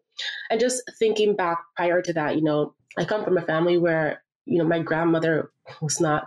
And 0.50 0.60
just 0.60 0.82
thinking 0.98 1.34
back 1.34 1.58
prior 1.76 2.02
to 2.02 2.12
that, 2.12 2.36
you 2.36 2.42
know, 2.42 2.74
I 2.98 3.04
come 3.04 3.24
from 3.24 3.38
a 3.38 3.42
family 3.42 3.78
where 3.78 4.22
you 4.46 4.58
know, 4.58 4.64
my 4.64 4.80
grandmother 4.80 5.50
was 5.80 6.00
not 6.00 6.24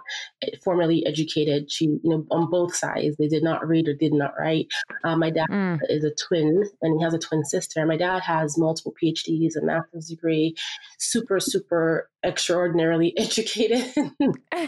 formally 0.63 1.06
educated. 1.06 1.72
She, 1.72 1.86
you 1.86 2.02
know, 2.04 2.25
on 2.32 2.50
both 2.50 2.75
sides, 2.75 3.18
they 3.18 3.28
did 3.28 3.44
not 3.44 3.68
read 3.68 3.88
or 3.88 3.94
did 3.94 4.13
not 4.13 4.34
write. 4.40 4.68
Uh, 5.04 5.16
my 5.16 5.30
dad 5.30 5.48
mm. 5.50 5.80
is 5.90 6.04
a 6.04 6.12
twin 6.12 6.63
and 6.82 7.00
he 7.00 7.04
has 7.04 7.13
a 7.13 7.20
twin 7.20 7.44
sister. 7.44 7.86
My 7.86 7.98
dad 7.98 8.22
has 8.22 8.58
multiple 8.58 8.94
PhDs, 9.02 9.56
a 9.56 9.66
master's 9.66 10.08
degree, 10.08 10.56
super, 10.98 11.40
super 11.40 12.10
extraordinarily 12.24 13.13
educated. 13.18 13.94
my 14.52 14.68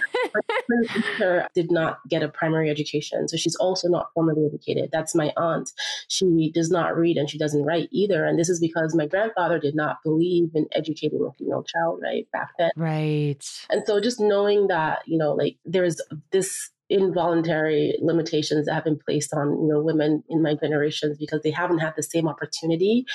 sister 0.94 1.48
did 1.54 1.72
not 1.72 2.00
get 2.10 2.24
a 2.24 2.28
primary 2.28 2.70
education. 2.70 3.28
So 3.28 3.38
she's 3.38 3.56
also 3.56 3.88
not 3.88 4.08
formally 4.14 4.46
educated. 4.46 4.90
That's 4.92 5.16
my 5.16 5.32
aunt. 5.38 5.72
She 6.08 6.52
does 6.54 6.70
not 6.70 6.98
read 6.98 7.18
and 7.18 7.30
she 7.30 7.38
doesn't 7.38 7.64
write 7.64 7.90
either. 7.92 8.26
And 8.26 8.38
this 8.38 8.50
is 8.50 8.60
because 8.60 8.96
my 8.96 9.08
grandfather 9.08 9.60
did 9.60 9.76
not 9.76 9.98
believe 10.04 10.50
in 10.54 10.68
educating 10.74 11.26
a 11.28 11.32
female 11.34 11.64
child, 11.64 12.00
right? 12.02 12.28
Back 12.32 12.50
then. 12.58 12.72
Right. 12.76 13.44
And 13.70 13.84
so 13.86 14.00
just 14.00 14.20
knowing 14.20 14.55
that 14.68 15.00
you 15.06 15.18
know 15.18 15.34
like 15.34 15.58
there's 15.66 16.02
this 16.32 16.72
involuntary 16.88 17.98
limitations 18.00 18.68
that 18.68 18.76
have 18.76 18.84
been 18.84 19.00
placed 19.08 19.34
on 19.34 19.50
you 19.62 19.68
know 19.68 19.82
women 19.82 20.24
in 20.30 20.42
my 20.42 20.54
generations 20.54 21.18
because 21.18 21.42
they 21.42 21.50
haven't 21.52 21.80
had 21.80 21.94
the 21.96 22.04
same 22.04 22.28
opportunity. 22.28 23.06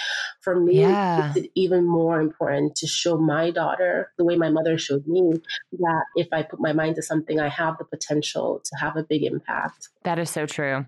For 0.40 0.58
me 0.58 0.80
yeah. 0.80 1.32
it's 1.34 1.48
even 1.54 1.86
more 1.86 2.20
important 2.20 2.74
to 2.76 2.86
show 2.86 3.16
my 3.16 3.50
daughter 3.50 4.12
the 4.18 4.24
way 4.24 4.36
my 4.36 4.50
mother 4.50 4.76
showed 4.78 5.06
me 5.06 5.34
that 5.78 6.04
if 6.16 6.28
i 6.32 6.42
put 6.42 6.60
my 6.60 6.72
mind 6.72 6.96
to 6.96 7.02
something 7.02 7.38
i 7.38 7.48
have 7.48 7.78
the 7.78 7.84
potential 7.84 8.60
to 8.64 8.76
have 8.78 8.96
a 8.96 9.02
big 9.02 9.22
impact. 9.22 9.88
That 10.04 10.18
is 10.18 10.30
so 10.30 10.46
true 10.46 10.86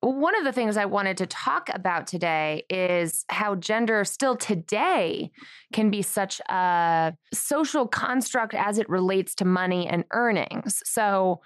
one 0.00 0.36
of 0.36 0.44
the 0.44 0.52
things 0.52 0.76
I 0.76 0.84
wanted 0.84 1.16
to 1.18 1.26
talk 1.26 1.68
about 1.74 2.06
today 2.06 2.64
is 2.70 3.24
how 3.28 3.56
gender 3.56 4.04
still 4.04 4.36
today 4.36 5.30
can 5.72 5.90
be 5.90 6.02
such 6.02 6.40
a 6.48 7.14
social 7.32 7.86
construct 7.86 8.54
as 8.54 8.78
it 8.78 8.88
relates 8.88 9.34
to 9.36 9.44
money 9.44 9.86
and 9.88 10.04
earnings. 10.12 10.82
So, 10.84 11.40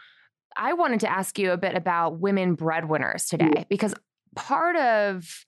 I 0.54 0.74
wanted 0.74 1.00
to 1.00 1.10
ask 1.10 1.38
you 1.38 1.52
a 1.52 1.56
bit 1.56 1.74
about 1.74 2.20
women 2.20 2.54
breadwinners 2.54 3.24
today 3.24 3.64
because 3.70 3.94
part 4.36 4.76
of 4.76 5.46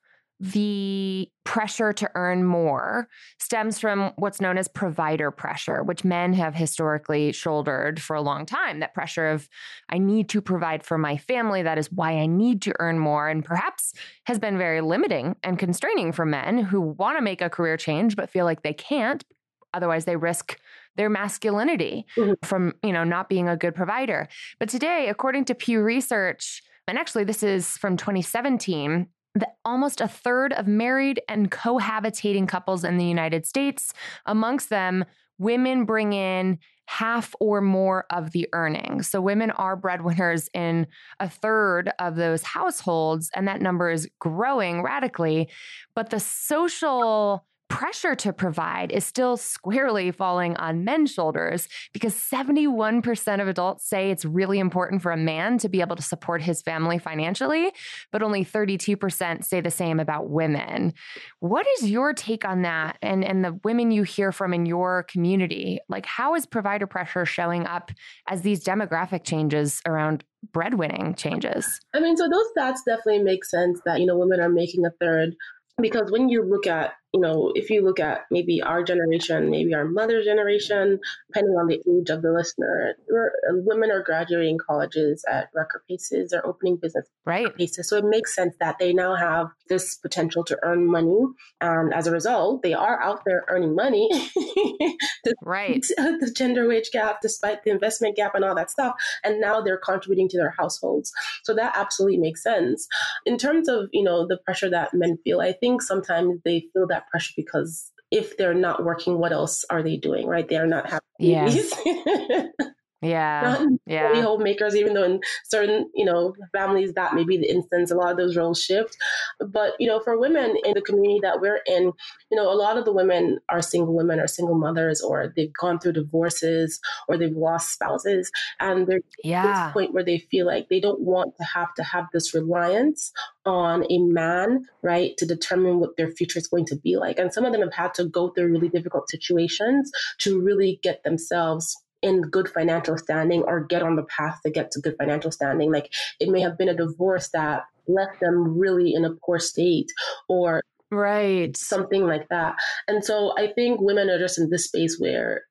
the 0.53 1.27
pressure 1.45 1.91
to 1.95 2.11
earn 2.15 2.45
more 2.45 3.09
stems 3.39 3.79
from 3.79 4.13
what's 4.17 4.43
known 4.43 4.59
as 4.59 4.69
provider 4.69 5.31
pressure, 5.31 5.83
which 5.83 6.05
men 6.05 6.35
have 6.35 6.55
historically 6.55 7.33
shouldered 7.33 8.01
for 8.01 8.15
a 8.15 8.21
long 8.21 8.45
time. 8.45 8.81
That 8.81 8.93
pressure 8.93 9.29
of, 9.29 9.49
I 9.89 9.97
need 9.97 10.29
to 10.31 10.43
provide 10.43 10.85
for 10.85 10.99
my 10.99 11.17
family. 11.17 11.63
That 11.63 11.79
is 11.79 11.91
why 11.91 12.19
I 12.19 12.27
need 12.27 12.61
to 12.63 12.75
earn 12.79 12.99
more. 12.99 13.27
And 13.27 13.43
perhaps 13.43 13.95
has 14.27 14.39
been 14.39 14.59
very 14.59 14.83
limiting 14.83 15.37
and 15.43 15.59
constraining 15.59 16.13
for 16.13 16.27
men 16.27 16.59
who 16.59 16.81
want 16.83 17.17
to 17.17 17.23
make 17.23 17.41
a 17.41 17.49
career 17.49 17.79
change 17.79 18.15
but 18.15 18.29
feel 18.29 18.45
like 18.45 18.63
they 18.63 18.75
can't. 18.75 19.25
Otherwise, 19.73 20.05
they 20.05 20.17
risk 20.17 20.59
their 20.97 21.09
masculinity 21.09 22.07
mm-hmm. 22.19 22.35
from, 22.45 22.75
you 22.83 22.93
know, 22.93 23.05
not 23.05 23.31
being 23.31 23.49
a 23.49 23.57
good 23.57 23.75
provider. 23.75 24.29
But 24.59 24.69
today, 24.69 25.09
according 25.09 25.47
to 25.47 25.55
Pew 25.55 25.81
Research, 25.81 26.63
and 26.87 26.99
actually 26.99 27.25
this 27.25 27.43
is 27.43 27.79
from 27.79 27.97
2017, 27.97 29.09
that 29.35 29.57
almost 29.65 30.01
a 30.01 30.09
third 30.09 30.53
of 30.53 30.67
married 30.67 31.21
and 31.29 31.51
cohabitating 31.51 32.49
couples 32.49 32.85
in 32.85 32.99
the 32.99 33.05
United 33.05 33.47
States, 33.47 33.93
amongst 34.27 34.71
them, 34.71 35.05
women 35.39 35.85
bring 35.85 36.13
in 36.13 36.59
half 36.87 37.35
or 37.41 37.61
more 37.61 38.05
of 38.11 38.33
the 38.33 38.49
earnings. 38.53 39.09
So 39.09 39.21
women 39.21 39.51
are 39.53 39.75
breadwinners 39.75 40.49
in 40.55 40.87
a 41.19 41.29
third 41.29 41.91
of 41.99 42.17
those 42.17 42.43
households, 42.43 43.31
and 43.35 43.49
that 43.49 43.63
number 43.63 43.91
is 43.91 44.09
growing 44.19 44.83
radically. 44.83 45.49
But 45.95 46.11
the 46.11 46.21
social 46.21 47.47
pressure 47.69 48.15
to 48.15 48.33
provide 48.33 48.93
is 48.93 49.05
still 49.05 49.37
squarely 49.37 50.11
falling 50.11 50.57
on 50.57 50.85
men's 50.85 51.13
shoulders 51.13 51.69
because 51.93 52.15
71% 52.15 53.41
of 53.41 53.49
adults 53.49 53.89
say 53.89 54.11
it's 54.11 54.25
really 54.25 54.59
important 54.59 55.03
for 55.03 55.13
a 55.13 55.17
man 55.17 55.59
to 55.59 55.69
be 55.69 55.81
able 55.81 55.97
to 55.97 56.03
support 56.03 56.43
his 56.43 56.63
family 56.63 56.99
financially, 56.99 57.73
but 58.13 58.23
only 58.23 58.45
32% 58.45 59.45
say 59.45 59.61
the 59.61 59.71
same 59.71 59.99
about 59.99 60.29
women. 60.29 60.93
What 61.41 61.67
is 61.79 61.91
your 61.91 62.13
take 62.13 62.45
on 62.45 62.63
that 62.63 62.99
and, 63.03 63.25
and 63.25 63.45
the 63.45 63.59
women 63.65 63.91
you 63.91 64.03
hear 64.03 64.31
from 64.31 64.53
in 64.53 64.67
your 64.67 65.05
community? 65.05 65.81
Like, 65.89 66.07
how 66.07 66.35
is 66.35 66.47
provider 66.47 66.87
pressure 66.87 67.25
showing 67.25 67.67
up 67.67 67.91
as 68.29 68.43
these 68.43 68.63
demographic 68.63 69.25
changes 69.25 69.81
around 69.87 70.25
breadwinning 70.53 71.17
changes? 71.17 71.81
I 71.95 72.01
mean, 72.01 72.17
so 72.17 72.29
those 72.29 72.47
stats 72.57 72.81
definitely 72.87 73.23
make 73.23 73.45
sense 73.45 73.81
that, 73.87 74.01
you 74.01 74.07
know, 74.07 74.19
women 74.19 74.41
are 74.41 74.49
making 74.49 74.85
a 74.85 74.91
third 75.01 75.35
because 75.81 76.11
when 76.11 76.29
you 76.29 76.45
look 76.45 76.67
at 76.67 76.93
you 77.15 77.21
know, 77.21 77.53
if 77.55 77.71
you 77.71 77.81
look 77.81 78.01
at 78.01 78.23
maybe 78.33 78.61
our 78.61 78.83
generation, 78.83 79.49
maybe 79.49 79.73
our 79.73 79.85
mother's 79.85 80.25
generation, 80.25 80.99
depending 81.29 81.55
on 81.55 81.69
the 81.69 81.81
age 81.89 82.11
of 82.11 82.23
the 82.23 82.33
listener, 82.33 82.97
uh, 83.09 83.53
women 83.65 83.93
are 83.93 84.03
graduating 84.03 84.59
colleges 84.59 85.25
at 85.31 85.49
record 85.55 85.83
paces 85.89 86.33
or 86.33 86.45
opening 86.45 86.77
business 86.77 87.07
right. 87.25 87.57
paces. 87.57 87.89
So 87.89 87.99
it 87.99 88.05
makes 88.05 88.35
sense 88.35 88.57
that 88.59 88.81
they 88.81 88.93
now 88.93 89.15
have 89.15 89.47
this 89.69 89.95
potential 89.95 90.43
to 90.43 90.59
earn 90.65 90.91
money. 90.91 91.21
And 91.61 91.95
as 91.95 92.09
a 92.09 92.11
result, 92.11 92.63
they 92.63 92.75
are 92.75 93.01
out 93.01 93.21
there 93.25 93.45
earning 93.49 93.77
money. 93.77 94.11
right. 95.43 95.87
The 96.25 96.33
gender 96.35 96.67
wage 96.67 96.91
gap, 96.91 97.21
despite 97.21 97.65
the 97.65 97.71
investment 97.71 98.17
gap 98.17 98.35
and 98.35 98.45
all 98.45 98.55
that 98.55 98.71
stuff. 98.71 98.95
And 99.23 99.41
now 99.41 99.61
they're 99.61 99.79
contributing 99.79 100.29
to 100.31 100.37
their 100.37 100.55
households. 100.59 101.13
So 101.45 101.55
that 101.55 101.75
absolutely 101.77 102.19
makes 102.19 102.43
sense. 102.43 102.89
In 103.27 103.37
terms 103.37 103.69
of, 103.69 103.89
you 103.93 104.03
know, 104.03 104.27
the 104.27 104.39
pressure 104.39 104.71
that 104.71 104.95
men 104.95 105.19
feel, 105.23 105.41
I 105.41 105.53
think 105.53 105.83
sometimes 105.83 106.41
they 106.45 106.67
feel 106.73 106.87
that 106.89 107.04
pressure 107.11 107.33
because 107.37 107.91
if 108.11 108.37
they're 108.37 108.55
not 108.55 108.85
working, 108.85 109.19
what 109.19 109.33
else 109.33 109.65
are 109.71 109.83
they 109.83 109.97
doing, 109.97 110.27
right? 110.27 110.49
They 110.49 110.57
are 110.57 110.67
not 110.67 110.87
having 110.87 111.01
yes. 111.19 111.73
Yeah. 113.05 113.41
Not 113.43 113.81
yeah. 113.87 114.23
homemakers, 114.23 114.75
even 114.75 114.95
though 114.95 115.05
in 115.05 115.21
certain, 115.45 115.91
you 115.95 116.05
know, 116.05 116.35
families 116.53 116.95
that 116.95 117.15
may 117.15 117.25
be 117.25 117.37
the 117.37 117.51
instance, 117.51 117.91
a 117.91 117.95
lot 117.95 118.11
of 118.11 118.17
those 118.17 118.37
roles 118.37 118.63
shift. 118.63 118.97
But, 119.39 119.75
you 119.79 119.87
know, 119.87 120.01
for 120.01 120.19
women 120.19 120.57
in 120.65 120.73
the 120.75 120.81
community 120.81 121.21
that 121.23 121.41
we're 121.41 121.61
in, 121.67 121.93
you 122.31 122.37
know, 122.37 122.51
a 122.51 122.55
lot 122.55 122.79
of 122.79 122.85
the 122.85 122.93
women 122.93 123.39
are 123.49 123.63
single 123.63 123.95
women 123.95 124.21
or 124.21 124.27
single 124.27 124.55
mothers 124.57 125.01
or 125.03 125.33
they've 125.37 125.53
gone 125.53 125.79
through 125.79 125.93
divorces 125.93 126.81
or 127.09 127.19
they've 127.19 127.37
lost 127.37 127.73
spouses. 127.73 128.31
And 128.59 128.87
they're 128.87 129.01
yeah. 129.23 129.45
at 129.45 129.67
this 129.67 129.73
point 129.73 129.93
where 129.93 130.05
they 130.05 130.19
feel 130.31 130.47
like 130.47 130.69
they 130.69 130.81
don't 130.81 131.01
want 131.01 131.37
to 131.39 131.45
have 131.45 131.75
to 131.75 131.83
have 131.83 132.07
this 132.13 132.35
reliance 132.35 133.13
on 133.45 133.85
a 133.91 133.99
man, 133.99 134.65
right, 134.83 135.17
to 135.19 135.27
determine 135.27 135.79
what 135.79 135.97
their 135.97 136.11
future 136.11 136.39
is 136.39 136.47
going 136.47 136.65
to 136.67 136.77
be 136.77 136.97
like. 136.97 137.19
And 137.19 137.33
some 137.33 137.45
of 137.45 137.53
them 137.53 137.61
have 137.61 137.75
had 137.75 137.95
to 137.95 138.07
go 138.07 138.31
through 138.31 138.51
really 138.51 138.71
difficult 138.71 139.11
situations 139.11 139.91
to 140.21 140.41
really 140.41 140.81
get 140.83 141.03
themselves 141.05 141.77
in 142.05 142.21
good 142.21 142.49
financial 142.49 142.99
standing 142.99 143.43
or 143.43 143.65
get 143.65 143.83
on 143.83 143.97
the 143.97 144.05
path 144.05 144.39
to 144.45 144.51
get 144.51 144.71
to 144.71 144.81
good 144.81 144.95
financial 144.99 145.33
standing. 145.33 145.73
Like 145.73 145.91
it 146.21 146.29
may 146.29 146.41
have 146.41 146.59
been 146.59 146.69
a 146.69 146.77
divorce 146.77 147.31
that 147.31 147.63
left 147.89 148.21
them 148.21 148.59
really 148.59 148.93
in 148.95 149.05
a 149.07 149.15
poor 149.25 149.39
state 149.39 149.91
or 150.29 150.63
right 150.91 151.57
something 151.57 152.07
like 152.07 152.29
that. 152.29 152.57
And 152.87 153.03
so 153.03 153.33
I 153.39 153.53
think 153.55 153.81
women 153.81 154.11
are 154.11 154.19
just 154.19 154.39
in 154.39 154.51
this 154.51 154.67
space 154.67 154.99
where 154.99 155.43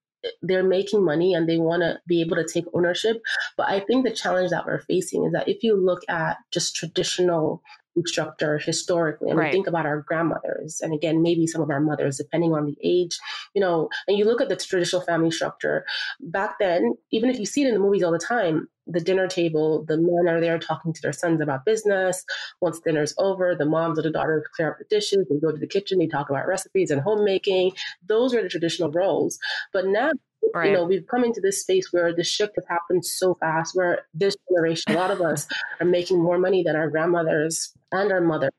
they're 0.41 0.63
making 0.63 1.03
money 1.03 1.33
and 1.33 1.50
they 1.50 1.57
want 1.57 1.81
to 1.81 2.00
be 2.07 2.22
able 2.22 2.38
to 2.38 2.48
take 2.48 2.65
ownership. 2.74 3.22
But 3.57 3.67
I 3.69 3.79
think 3.81 4.05
the 4.05 4.12
challenge 4.12 4.51
that 4.51 4.65
we're 4.65 4.81
facing 4.81 5.25
is 5.25 5.33
that 5.33 5.50
if 5.50 5.63
you 5.63 5.75
look 5.75 6.01
at 6.07 6.38
just 6.51 6.75
traditional 6.75 7.62
structure 8.05 8.57
historically 8.57 9.29
and 9.29 9.38
right. 9.38 9.47
we 9.47 9.51
think 9.51 9.67
about 9.67 9.85
our 9.85 10.01
grandmothers 10.01 10.81
and 10.81 10.93
again 10.93 11.21
maybe 11.21 11.45
some 11.45 11.62
of 11.62 11.69
our 11.69 11.79
mothers 11.79 12.17
depending 12.17 12.53
on 12.53 12.65
the 12.65 12.75
age 12.83 13.19
you 13.53 13.62
know 13.62 13.89
and 14.07 14.17
you 14.17 14.25
look 14.25 14.41
at 14.41 14.50
the 14.50 14.55
traditional 14.55 15.01
family 15.01 15.29
structure 15.29 15.85
back 16.19 16.57
then 16.59 16.95
even 17.12 17.29
if 17.29 17.39
you 17.39 17.45
see 17.45 17.63
it 17.63 17.67
in 17.67 17.73
the 17.73 17.79
movies 17.79 18.03
all 18.03 18.12
the 18.12 18.17
time 18.17 18.67
the 18.88 19.00
dinner 19.00 19.28
table 19.28 19.84
the 19.88 19.98
men 19.98 20.28
are 20.28 20.42
there 20.42 20.60
talking 20.60 20.94
to 20.94 21.02
their 21.02 21.13
sons 21.13 21.42
about 21.42 21.66
business 21.66 22.24
once 22.62 22.80
dinner's 22.80 23.13
over 23.18 23.56
the 23.56 23.66
moms 23.66 23.98
or 23.98 24.02
the 24.02 24.12
daughters 24.12 24.44
clear 24.56 24.72
up 24.72 24.78
the 24.78 24.86
dishes 24.90 25.25
they 25.30 25.40
go 25.40 25.52
to 25.52 25.58
the 25.58 25.68
kitchen 25.68 26.00
they 26.00 26.08
talk 26.08 26.30
about 26.30 26.48
recipes 26.48 26.92
and 26.92 27.02
homemaking 27.02 27.72
those 28.08 28.34
are 28.34 28.42
the 28.42 28.50
traditional 28.50 28.92
roles 28.92 29.40
but 29.72 29.86
now 29.86 30.12
Right. 30.54 30.70
You 30.70 30.75
know, 30.75 30.84
we've 30.84 31.08
come 31.08 31.24
into 31.24 31.42
this 31.42 31.62
space 31.62 31.92
where 31.92 32.13
the 32.13 32.24
shift 32.24 32.54
has 32.58 32.66
happened 32.68 33.06
so 33.06 33.36
fast, 33.36 33.75
where 33.75 34.06
this 34.13 34.36
generation, 34.50 34.94
a 34.94 34.98
lot 34.98 35.10
of 35.10 35.22
us 35.22 35.48
are 35.80 35.86
making 35.86 36.22
more 36.22 36.38
money 36.38 36.63
than 36.63 36.75
our 36.75 36.90
grandmothers 36.90 37.74
and 37.92 38.12
our 38.12 38.22
mothers. 38.22 38.52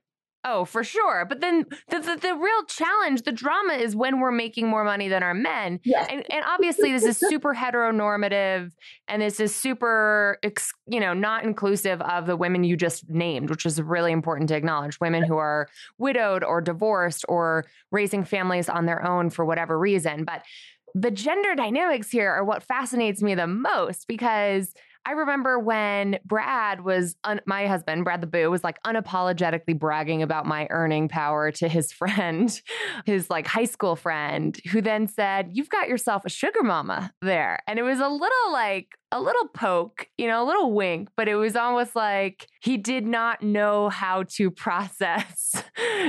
Oh, 0.46 0.66
for 0.66 0.84
sure. 0.84 1.24
But 1.26 1.40
then 1.40 1.64
the, 1.88 2.00
the, 2.00 2.16
the, 2.16 2.34
real 2.34 2.64
challenge, 2.68 3.22
the 3.22 3.32
drama 3.32 3.72
is 3.74 3.96
when 3.96 4.20
we're 4.20 4.30
making 4.30 4.68
more 4.68 4.84
money 4.84 5.08
than 5.08 5.22
our 5.22 5.32
men. 5.32 5.80
Yes. 5.84 6.06
And, 6.10 6.30
and 6.30 6.44
obviously, 6.46 6.92
this 6.92 7.04
is 7.04 7.18
super 7.18 7.54
heteronormative 7.54 8.70
and 9.08 9.22
this 9.22 9.40
is 9.40 9.54
super, 9.54 10.38
you 10.86 11.00
know, 11.00 11.14
not 11.14 11.44
inclusive 11.44 12.02
of 12.02 12.26
the 12.26 12.36
women 12.36 12.62
you 12.62 12.76
just 12.76 13.08
named, 13.08 13.48
which 13.48 13.64
is 13.64 13.80
really 13.80 14.12
important 14.12 14.48
to 14.50 14.56
acknowledge 14.56 15.00
women 15.00 15.22
who 15.22 15.38
are 15.38 15.68
widowed 15.96 16.44
or 16.44 16.60
divorced 16.60 17.24
or 17.26 17.64
raising 17.90 18.22
families 18.22 18.68
on 18.68 18.84
their 18.84 19.06
own 19.06 19.30
for 19.30 19.46
whatever 19.46 19.78
reason. 19.78 20.24
But 20.24 20.42
the 20.94 21.10
gender 21.10 21.54
dynamics 21.54 22.10
here 22.10 22.30
are 22.30 22.44
what 22.44 22.62
fascinates 22.62 23.22
me 23.22 23.34
the 23.34 23.46
most 23.46 24.06
because 24.06 24.74
I 25.06 25.12
remember 25.12 25.58
when 25.58 26.18
Brad 26.25 26.82
was 26.82 27.16
un- 27.25 27.40
my 27.46 27.66
husband, 27.66 28.04
Brad 28.04 28.20
the 28.20 28.26
Boo, 28.26 28.50
was 28.50 28.64
like 28.64 28.82
unapologetically 28.84 29.78
bragging 29.78 30.23
about 30.23 30.46
my 30.46 30.66
earning 30.70 31.08
power 31.08 31.50
to 31.52 31.68
his 31.68 31.92
friend, 31.92 32.61
his 33.04 33.30
like 33.30 33.46
high 33.46 33.64
school 33.64 33.96
friend, 33.96 34.58
who 34.70 34.80
then 34.80 35.06
said, 35.06 35.50
You've 35.52 35.68
got 35.68 35.88
yourself 35.88 36.25
a 36.25 36.30
sugar 36.30 36.62
mama 36.62 37.12
there. 37.20 37.58
And 37.66 37.78
it 37.78 37.82
was 37.82 38.00
a 38.00 38.08
little 38.08 38.52
like 38.52 38.88
a 39.14 39.20
little 39.20 39.46
poke, 39.46 40.08
you 40.18 40.26
know, 40.26 40.42
a 40.42 40.46
little 40.46 40.73
wink, 40.73 41.08
but 41.16 41.28
it 41.28 41.37
was 41.37 41.54
almost 41.54 41.94
like 41.94 42.49
he 42.61 42.76
did 42.76 43.06
not 43.06 43.42
know 43.42 43.88
how 43.88 44.25
to 44.25 44.50
process, 44.64 45.62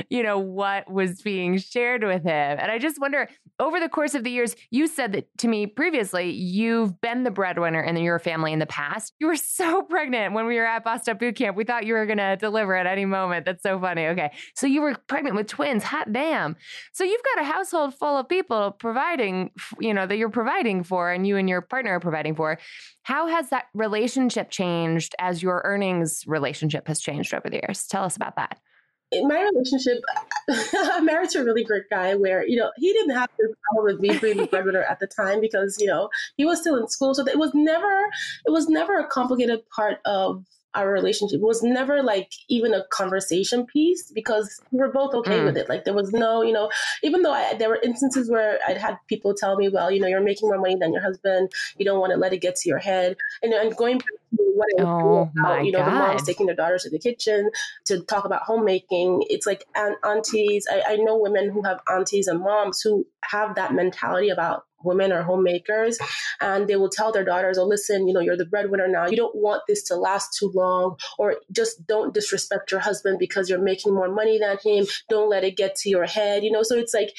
you 0.10 0.24
know, 0.24 0.40
what 0.40 0.92
was 0.92 1.22
being 1.22 1.58
shared 1.60 2.04
with 2.04 2.24
him. 2.24 2.58
And 2.60 2.72
I 2.72 2.80
just 2.80 3.00
wonder, 3.00 3.30
over 3.60 3.80
the 3.80 3.90
course 3.90 4.16
of 4.16 4.24
the 4.24 4.32
years, 4.32 4.56
you 4.70 4.88
said 4.88 5.14
that 5.14 5.38
to 5.38 5.48
me 5.48 5.66
previously, 5.66 6.32
you've 6.32 7.00
been 7.00 7.24
the 7.24 7.32
breadwinner 7.32 7.82
in 7.82 7.96
your 7.98 8.20
family 8.20 8.52
in 8.52 8.60
the 8.60 8.66
past. 8.66 9.14
You 9.20 9.28
were 9.28 9.36
so 9.36 9.82
pregnant 9.90 10.34
when 10.34 10.46
we 10.46 10.56
were 10.56 10.66
at 10.66 10.84
Bossed 10.84 11.08
Up 11.08 11.20
Boot 11.20 11.36
Camp. 11.36 11.56
We 11.56 11.64
thought 11.64 11.86
you 11.86 11.94
were 11.94 12.06
going 12.06 12.18
to 12.18 12.36
deliver 12.36 12.76
at 12.76 12.86
any 12.86 13.06
moment. 13.06 13.46
That's 13.46 13.64
so 13.64 13.80
funny. 13.80 14.08
Okay. 14.08 14.32
So 14.56 14.68
you 14.68 14.82
were 14.82 14.96
pregnant 15.08 15.36
with 15.36 15.48
twins. 15.48 15.84
Hot 15.84 16.12
damn. 16.12 16.56
So 16.94 17.04
you've 17.04 17.24
got 17.36 17.44
a 17.44 17.46
household 17.46 17.96
full 17.96 18.18
of 18.18 18.28
people 18.28 18.72
providing, 18.72 19.52
you 19.80 19.94
know, 19.94 20.06
that 20.06 20.18
you're 20.18 20.30
providing 20.30 20.84
for 20.84 21.12
and 21.12 21.26
you 21.26 21.38
and 21.38 21.48
your 21.48 21.62
partner 21.62 21.92
are 21.94 22.00
providing 22.00 22.36
for. 22.36 22.60
How 23.04 23.28
has 23.28 23.50
that 23.50 23.66
relationship 23.74 24.50
changed 24.50 25.16
as 25.20 25.42
your 25.42 25.62
earnings 25.64 26.24
relationship 26.28 26.88
has 26.88 27.00
changed 27.00 27.34
over 27.34 27.50
the 27.50 27.62
years? 27.64 27.86
Tell 27.88 28.04
us 28.04 28.16
about 28.16 28.36
that. 28.36 28.60
In 29.12 29.28
my 29.28 29.42
relationship, 29.42 30.04
I'm 30.74 31.06
married 31.06 31.30
to 31.32 31.40
a 31.40 31.44
really 31.44 31.64
great 31.64 31.90
guy 31.90 32.16
where, 32.16 32.46
you 32.46 32.58
know, 32.58 32.72
he 32.78 32.92
didn't 32.92 33.16
have 33.16 33.30
this 33.38 33.52
problem 33.64 33.94
with 33.94 34.02
me 34.02 34.18
being 34.18 34.38
the 34.38 34.48
breadwinner 34.48 34.84
at 34.84 35.00
the 35.00 35.08
time 35.08 35.40
because, 35.42 35.78
you 35.80 35.88
know, 35.88 36.10
he 36.38 36.46
was 36.46 36.60
still 36.60 36.76
in 36.76 36.88
school. 36.88 37.14
So 37.14 37.26
it 37.26 37.38
was 37.38 37.52
never, 37.54 38.10
it 38.46 38.52
was 38.52 38.68
never 38.68 38.98
a 38.98 39.08
complicated 39.08 39.62
part 39.70 40.00
of 40.06 40.44
our 40.76 40.92
relationship 40.92 41.42
was 41.42 41.64
never 41.64 42.04
like 42.04 42.32
even 42.50 42.74
a 42.74 42.84
conversation 42.92 43.66
piece 43.66 44.12
because 44.12 44.62
we 44.72 44.80
were 44.80 44.92
both 44.92 45.14
okay 45.14 45.40
mm. 45.40 45.46
with 45.46 45.58
it. 45.58 45.70
Like 45.70 45.86
there 45.86 45.94
was 45.94 46.12
no, 46.12 46.42
you 46.42 46.54
know, 46.54 46.70
even 47.02 47.22
though 47.22 47.34
I, 47.34 47.56
there 47.56 47.70
were 47.70 47.80
instances 47.84 48.30
where 48.30 48.60
I'd 48.68 48.78
had 48.78 48.98
people 49.08 49.34
tell 49.34 49.58
me, 49.58 49.70
well, 49.70 49.90
you 49.90 50.00
know, 50.00 50.08
you're 50.08 50.22
making 50.22 50.50
more 50.50 50.60
money 50.60 50.76
than 50.76 50.94
your 50.94 51.02
husband. 51.02 51.52
You 51.78 51.86
don't 51.86 52.00
want 52.00 52.12
to 52.12 52.18
let 52.18 52.34
it 52.34 52.42
get 52.42 52.56
to 52.58 52.70
your 52.70 52.80
head. 52.80 53.16
And, 53.42 53.54
and 53.54 53.76
going 53.76 54.00
back 54.00 54.08
to 54.38 54.44
what 54.56 54.68
I 54.80 54.84
oh, 54.84 55.32
about, 55.40 55.66
you 55.66 55.72
know, 55.72 55.80
God. 55.80 55.88
the 55.88 55.92
moms 55.92 56.24
taking 56.24 56.46
their 56.46 56.56
daughters 56.56 56.84
to 56.84 56.90
the 56.90 57.00
kitchen 57.00 57.50
to 57.86 58.02
talk 58.02 58.26
about 58.26 58.44
homemaking. 58.44 59.24
It's 59.30 59.48
like 59.48 59.66
aunties. 60.04 60.68
I, 60.70 60.94
I 60.94 60.96
know 60.98 61.18
women 61.18 61.50
who 61.50 61.64
have 61.64 61.80
aunties 61.90 62.28
and 62.28 62.42
moms 62.42 62.82
who 62.82 63.06
have 63.24 63.56
that 63.56 63.74
mentality 63.74 64.30
about 64.30 64.66
women 64.86 65.12
are 65.12 65.24
homemakers 65.24 65.98
and 66.42 66.68
they 66.68 66.76
will 66.76 66.90
tell 66.90 67.12
their 67.12 67.26
daughters, 67.26 67.58
oh, 67.58 67.66
listen, 67.66 68.08
you 68.08 68.14
know, 68.14 68.20
you're 68.20 68.38
the 68.38 68.46
breadwinner 68.46 68.88
now. 68.88 69.08
You 69.08 69.18
don't 69.18 69.36
want 69.36 69.64
this 69.68 69.84
to 69.84 69.96
last 69.96 70.38
too 70.38 70.52
long, 70.54 70.98
or 71.18 71.38
just 71.52 71.86
don't 71.88 72.14
disrespect 72.14 72.72
your 72.72 72.80
husband 72.80 73.20
because 73.20 73.50
you're 73.50 73.60
making 73.60 73.94
more 73.94 74.10
money 74.10 74.40
than 74.40 74.58
him. 74.64 74.86
Don't 75.10 75.30
let 75.30 75.44
it 75.44 75.58
get 75.58 75.76
to 75.78 75.90
your 75.90 76.06
head, 76.06 76.44
you 76.44 76.52
know? 76.52 76.64
So 76.64 76.76
it's 76.78 76.94
like, 76.94 77.10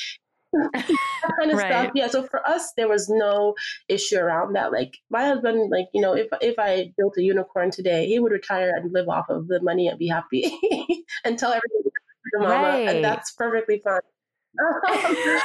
that 0.52 1.32
kind 1.38 1.50
of 1.50 1.58
right. 1.58 1.66
stuff. 1.66 1.92
Yeah. 1.94 2.08
So 2.08 2.22
for 2.22 2.46
us, 2.46 2.72
there 2.76 2.88
was 2.88 3.10
no 3.10 3.54
issue 3.88 4.16
around 4.16 4.54
that. 4.54 4.72
Like 4.72 4.96
my 5.10 5.26
husband, 5.26 5.70
like 5.70 5.86
you 5.92 6.00
know, 6.00 6.14
if 6.14 6.28
if 6.40 6.54
I 6.58 6.92
built 6.96 7.18
a 7.18 7.22
unicorn 7.22 7.70
today, 7.70 8.06
he 8.06 8.18
would 8.18 8.32
retire 8.32 8.72
and 8.74 8.90
live 8.92 9.08
off 9.08 9.28
of 9.28 9.48
the 9.48 9.60
money 9.60 9.88
and 9.88 9.98
be 9.98 10.08
happy 10.08 10.44
and 11.24 11.38
tell 11.38 11.50
everybody 11.50 11.90
mama, 12.34 12.90
and 12.90 13.04
that's 13.04 13.32
perfectly 13.32 13.80
fine. 13.82 14.00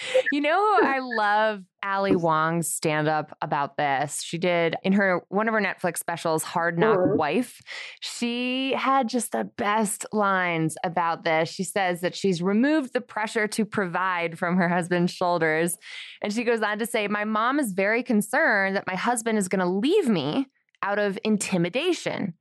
you 0.32 0.40
know, 0.40 0.78
I 0.82 0.98
love 1.00 1.62
Ali 1.84 2.16
Wong's 2.16 2.72
stand 2.72 3.08
up 3.08 3.36
about 3.42 3.76
this. 3.76 4.22
She 4.22 4.38
did 4.38 4.76
in 4.82 4.92
her 4.92 5.22
one 5.28 5.48
of 5.48 5.54
her 5.54 5.60
Netflix 5.60 5.98
specials, 5.98 6.42
Hard 6.42 6.78
Knock 6.78 6.98
mm-hmm. 6.98 7.18
Wife. 7.18 7.60
She 8.00 8.72
had 8.74 9.08
just 9.08 9.32
the 9.32 9.44
best 9.44 10.06
lines 10.12 10.76
about 10.84 11.24
this. 11.24 11.48
She 11.48 11.64
says 11.64 12.00
that 12.00 12.14
she's 12.14 12.42
removed 12.42 12.92
the 12.92 13.00
pressure 13.00 13.46
to 13.48 13.64
provide 13.64 14.38
from 14.38 14.56
her 14.56 14.68
husband's 14.68 15.12
shoulders. 15.12 15.76
And 16.22 16.32
she 16.32 16.44
goes 16.44 16.62
on 16.62 16.78
to 16.78 16.86
say, 16.86 17.08
My 17.08 17.24
mom 17.24 17.58
is 17.58 17.72
very 17.72 18.02
concerned 18.02 18.76
that 18.76 18.86
my 18.86 18.96
husband 18.96 19.38
is 19.38 19.48
going 19.48 19.60
to 19.60 19.66
leave 19.66 20.08
me 20.08 20.46
out 20.82 20.98
of 20.98 21.18
intimidation. 21.24 22.34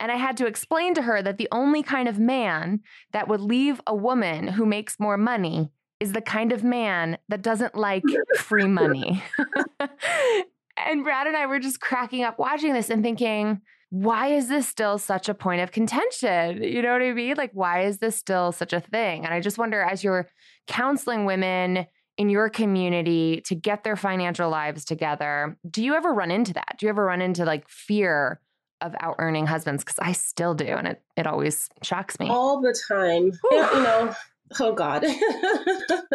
And 0.00 0.10
I 0.10 0.16
had 0.16 0.36
to 0.38 0.46
explain 0.46 0.94
to 0.94 1.02
her 1.02 1.22
that 1.22 1.38
the 1.38 1.48
only 1.52 1.82
kind 1.82 2.08
of 2.08 2.18
man 2.18 2.80
that 3.12 3.28
would 3.28 3.40
leave 3.40 3.80
a 3.86 3.94
woman 3.94 4.48
who 4.48 4.66
makes 4.66 4.98
more 4.98 5.16
money 5.16 5.70
is 6.00 6.12
the 6.12 6.20
kind 6.20 6.52
of 6.52 6.64
man 6.64 7.18
that 7.28 7.42
doesn't 7.42 7.74
like 7.74 8.02
free 8.36 8.66
money. 8.66 9.22
and 10.76 11.04
Brad 11.04 11.26
and 11.26 11.36
I 11.36 11.46
were 11.46 11.60
just 11.60 11.80
cracking 11.80 12.24
up 12.24 12.38
watching 12.38 12.72
this 12.72 12.90
and 12.90 13.02
thinking, 13.02 13.60
why 13.90 14.28
is 14.28 14.48
this 14.48 14.66
still 14.66 14.98
such 14.98 15.28
a 15.28 15.34
point 15.34 15.60
of 15.60 15.70
contention? 15.70 16.62
You 16.62 16.82
know 16.82 16.92
what 16.92 17.02
I 17.02 17.12
mean? 17.12 17.36
Like, 17.36 17.52
why 17.52 17.84
is 17.84 17.98
this 17.98 18.16
still 18.16 18.50
such 18.50 18.72
a 18.72 18.80
thing? 18.80 19.24
And 19.24 19.32
I 19.32 19.40
just 19.40 19.56
wonder, 19.56 19.80
as 19.80 20.02
you're 20.02 20.28
counseling 20.66 21.26
women 21.26 21.86
in 22.16 22.28
your 22.28 22.48
community 22.48 23.42
to 23.46 23.54
get 23.54 23.84
their 23.84 23.96
financial 23.96 24.50
lives 24.50 24.84
together, 24.84 25.56
do 25.68 25.84
you 25.84 25.94
ever 25.94 26.12
run 26.12 26.32
into 26.32 26.52
that? 26.54 26.74
Do 26.78 26.86
you 26.86 26.90
ever 26.90 27.04
run 27.04 27.22
into 27.22 27.44
like 27.44 27.68
fear 27.68 28.40
of 28.84 28.94
out 29.00 29.16
earning 29.18 29.46
husbands 29.46 29.82
because 29.82 29.98
I 29.98 30.12
still 30.12 30.54
do, 30.54 30.66
and 30.66 30.86
it 30.86 31.02
it 31.16 31.26
always 31.26 31.68
shocks 31.82 32.18
me 32.20 32.28
all 32.28 32.60
the 32.60 32.78
time. 32.88 33.32
Yeah, 33.50 33.76
you 33.76 33.82
know, 33.82 34.14
oh 34.60 34.72
God, 34.72 35.02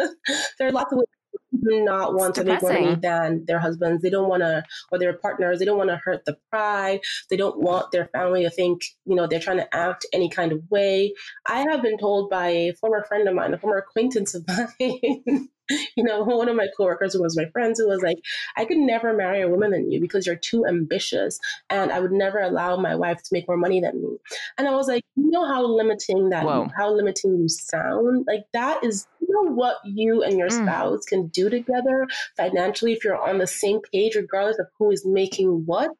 there 0.58 0.68
are 0.68 0.72
lots 0.72 0.92
of 0.92 0.98
women 0.98 1.06
who 1.50 1.70
do 1.70 1.84
not 1.84 2.14
want 2.14 2.34
to 2.36 2.44
make 2.44 2.62
more 2.62 2.72
money 2.72 2.94
than 2.94 3.44
their 3.46 3.58
husbands. 3.58 4.02
They 4.02 4.10
don't 4.10 4.28
want 4.28 4.42
to, 4.42 4.64
or 4.90 4.98
their 4.98 5.14
partners. 5.14 5.58
They 5.58 5.64
don't 5.64 5.78
want 5.78 5.90
to 5.90 6.00
hurt 6.02 6.24
the 6.24 6.38
pride. 6.50 7.00
They 7.28 7.36
don't 7.36 7.60
want 7.60 7.90
their 7.92 8.06
family 8.06 8.42
to 8.44 8.50
think, 8.50 8.82
you 9.04 9.14
know, 9.14 9.26
they're 9.26 9.40
trying 9.40 9.58
to 9.58 9.74
act 9.74 10.06
any 10.12 10.28
kind 10.28 10.52
of 10.52 10.62
way. 10.70 11.14
I 11.46 11.66
have 11.70 11.82
been 11.82 11.98
told 11.98 12.30
by 12.30 12.48
a 12.48 12.72
former 12.74 13.04
friend 13.04 13.28
of 13.28 13.34
mine, 13.34 13.54
a 13.54 13.58
former 13.58 13.78
acquaintance 13.78 14.34
of 14.34 14.44
mine, 14.80 15.48
you 15.96 16.04
know, 16.04 16.22
one 16.24 16.48
of 16.48 16.56
my 16.56 16.68
coworkers 16.76 17.14
who 17.14 17.22
was 17.22 17.36
my 17.36 17.46
friends 17.52 17.78
who 17.78 17.88
was 17.88 18.02
like, 18.02 18.18
I 18.56 18.64
could 18.64 18.78
never 18.78 19.14
marry 19.14 19.42
a 19.42 19.48
woman 19.48 19.70
than 19.70 19.90
you 19.90 20.00
because 20.00 20.26
you're 20.26 20.36
too 20.36 20.66
ambitious 20.66 21.38
and 21.68 21.92
I 21.92 22.00
would 22.00 22.12
never 22.12 22.38
allow 22.38 22.76
my 22.76 22.94
wife 22.94 23.18
to 23.18 23.30
make 23.32 23.48
more 23.48 23.56
money 23.56 23.80
than 23.80 24.02
me. 24.02 24.16
And 24.58 24.68
I 24.68 24.74
was 24.74 24.88
like, 24.88 25.04
you 25.16 25.30
know 25.30 25.46
how 25.46 25.64
limiting 25.64 26.30
that 26.30 26.44
Whoa. 26.44 26.68
how 26.76 26.92
limiting 26.92 27.38
you 27.38 27.48
sound? 27.48 28.26
Like 28.26 28.44
that 28.52 28.82
is 28.84 29.06
you 29.20 29.28
know 29.32 29.52
what 29.52 29.76
you 29.84 30.22
and 30.22 30.38
your 30.38 30.48
mm. 30.48 30.62
spouse 30.62 31.04
can 31.04 31.28
do 31.28 31.48
together 31.48 32.06
financially 32.36 32.92
if 32.92 33.04
you're 33.04 33.20
on 33.20 33.38
the 33.38 33.46
same 33.46 33.80
page 33.92 34.16
regardless 34.16 34.58
of 34.58 34.66
who 34.78 34.90
is 34.90 35.06
making 35.06 35.64
what 35.66 35.90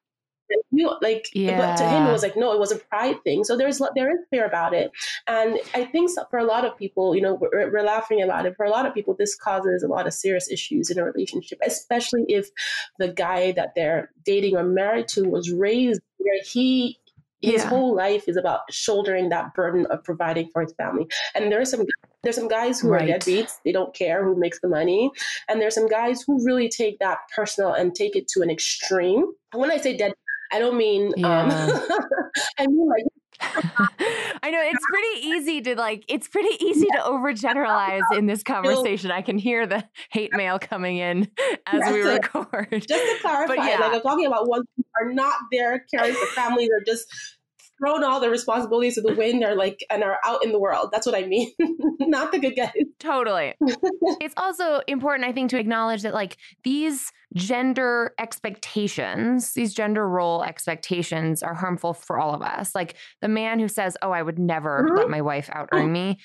you 0.71 0.93
like 1.03 1.29
yeah. 1.35 1.59
but 1.59 1.77
to 1.77 1.89
him 1.89 2.07
it 2.07 2.13
was 2.13 2.23
like 2.23 2.37
no 2.37 2.53
it 2.53 2.59
was 2.59 2.73
a 2.73 2.77
pride 2.77 3.23
thing 3.25 3.45
so 3.45 3.57
there's 3.57 3.81
there 3.95 4.11
is 4.11 4.19
fear 4.31 4.47
about 4.47 4.73
it 4.73 4.91
and 5.27 5.59
i 5.75 5.85
think 5.85 6.11
for 6.31 6.39
a 6.39 6.45
lot 6.45 6.65
of 6.65 6.77
people 6.77 7.15
you 7.15 7.21
know 7.21 7.35
we're, 7.35 7.71
we're 7.71 7.83
laughing 7.83 8.23
about 8.23 8.47
it 8.47 8.55
for 8.57 8.65
a 8.65 8.71
lot 8.71 8.87
of 8.87 8.95
people 8.95 9.15
this 9.19 9.35
causes 9.35 9.83
a 9.83 9.89
lot 9.89 10.07
of 10.07 10.13
serious 10.13 10.51
issues 10.51 10.91
in 10.91 10.99
a 10.99 11.05
relationship 11.05 11.59
especially 11.65 12.25
if 12.29 12.49
the 12.99 13.09
guy 13.09 13.53
that 13.53 13.73
they're 13.75 14.11
dating 14.25 14.57
or 14.57 14.65
married 14.65 15.09
to 15.09 15.29
was 15.29 15.51
raised 15.51 16.01
where 16.19 16.41
he 16.45 16.99
his 17.41 17.63
yeah. 17.63 17.69
whole 17.71 17.95
life 17.95 18.29
is 18.29 18.37
about 18.37 18.61
shouldering 18.71 19.31
that 19.31 19.55
burden 19.55 19.87
of 19.87 20.05
providing 20.05 20.49
for 20.53 20.63
his 20.63 20.73
family 20.75 21.07
and 21.35 21.51
there's 21.51 21.71
some 21.71 21.85
there's 22.23 22.37
some 22.37 22.49
guys 22.49 22.81
who 22.81 22.91
right. 22.91 23.09
are 23.09 23.15
deadbeats 23.15 23.55
they 23.65 23.73
don't 23.73 23.95
care 23.95 24.25
who 24.25 24.39
makes 24.39 24.61
the 24.61 24.69
money 24.69 25.11
and 25.49 25.61
there's 25.61 25.75
some 25.75 25.89
guys 25.89 26.23
who 26.27 26.45
really 26.45 26.69
take 26.69 26.99
that 26.99 27.19
personal 27.35 27.73
and 27.73 27.95
take 27.95 28.15
it 28.15 28.29
to 28.29 28.43
an 28.43 28.51
extreme 28.51 29.25
when 29.53 29.71
i 29.71 29.79
say 29.79 29.97
dead 29.97 30.13
I 30.53 30.59
don't 30.59 30.77
mean, 30.77 31.13
um, 31.17 31.51
yeah. 31.51 31.67
um, 31.67 31.81
I 32.59 32.67
mean 32.67 32.89
like 32.89 33.05
I 34.43 34.51
know 34.51 34.61
it's 34.63 34.85
pretty 34.91 35.27
easy 35.27 35.61
to 35.63 35.75
like 35.75 36.05
it's 36.09 36.29
pretty 36.29 36.55
easy 36.65 36.87
to 36.87 37.03
overgeneralize 37.03 38.03
in 38.17 38.27
this 38.27 38.43
conversation. 38.43 39.11
I 39.11 39.23
can 39.23 39.39
hear 39.39 39.67
the 39.67 39.85
hate 40.11 40.33
mail 40.33 40.59
coming 40.59 40.99
in 40.99 41.29
as 41.67 41.93
we 41.93 42.03
record. 42.03 42.69
Just 42.71 42.89
to 42.89 43.17
clarify, 43.23 43.55
yeah. 43.55 43.79
like 43.81 43.93
I'm 43.95 44.01
talking 44.03 44.27
about 44.27 44.49
ones 44.49 44.67
who 44.77 44.85
are 45.01 45.13
not 45.13 45.35
there 45.51 45.85
caring 45.93 46.15
for 46.15 46.27
families 46.27 46.69
or 46.71 46.83
just 46.85 47.07
thrown 47.81 48.05
all 48.05 48.21
the 48.21 48.31
responsibilities 48.31 48.95
to 48.95 49.01
the 49.01 49.15
wind 49.15 49.43
are 49.43 49.57
like 49.57 49.85
and 49.91 50.05
are 50.05 50.19
out 50.25 50.45
in 50.45 50.53
the 50.53 50.59
world. 50.59 50.91
That's 50.93 51.07
what 51.07 51.15
I 51.15 51.27
mean. 51.27 51.53
Not 52.01 52.33
the 52.33 52.39
good 52.39 52.55
guys. 52.55 52.73
Totally. 52.99 53.55
it's 54.21 54.35
also 54.37 54.81
important, 54.87 55.29
I 55.29 55.33
think, 55.33 55.51
to 55.51 55.59
acknowledge 55.59 56.03
that 56.03 56.15
like 56.15 56.37
these 56.63 57.11
gender 57.35 58.15
expectations, 58.19 59.55
these 59.55 59.73
gender 59.73 60.09
role 60.09 60.45
expectations 60.45 61.43
are 61.43 61.55
harmful 61.55 61.95
for 61.95 62.19
all 62.19 62.35
of 62.35 62.43
us. 62.43 62.75
Like 62.75 62.97
the 63.21 63.29
man 63.29 63.59
who 63.59 63.69
says, 63.69 63.97
Oh, 64.03 64.11
I 64.11 64.23
would 64.23 64.39
never 64.39 64.85
mm-hmm. 64.85 64.97
let 64.97 65.11
my 65.11 65.23
wife 65.23 65.49
out 65.53 65.71
earn 65.73 65.93
me 65.93 66.19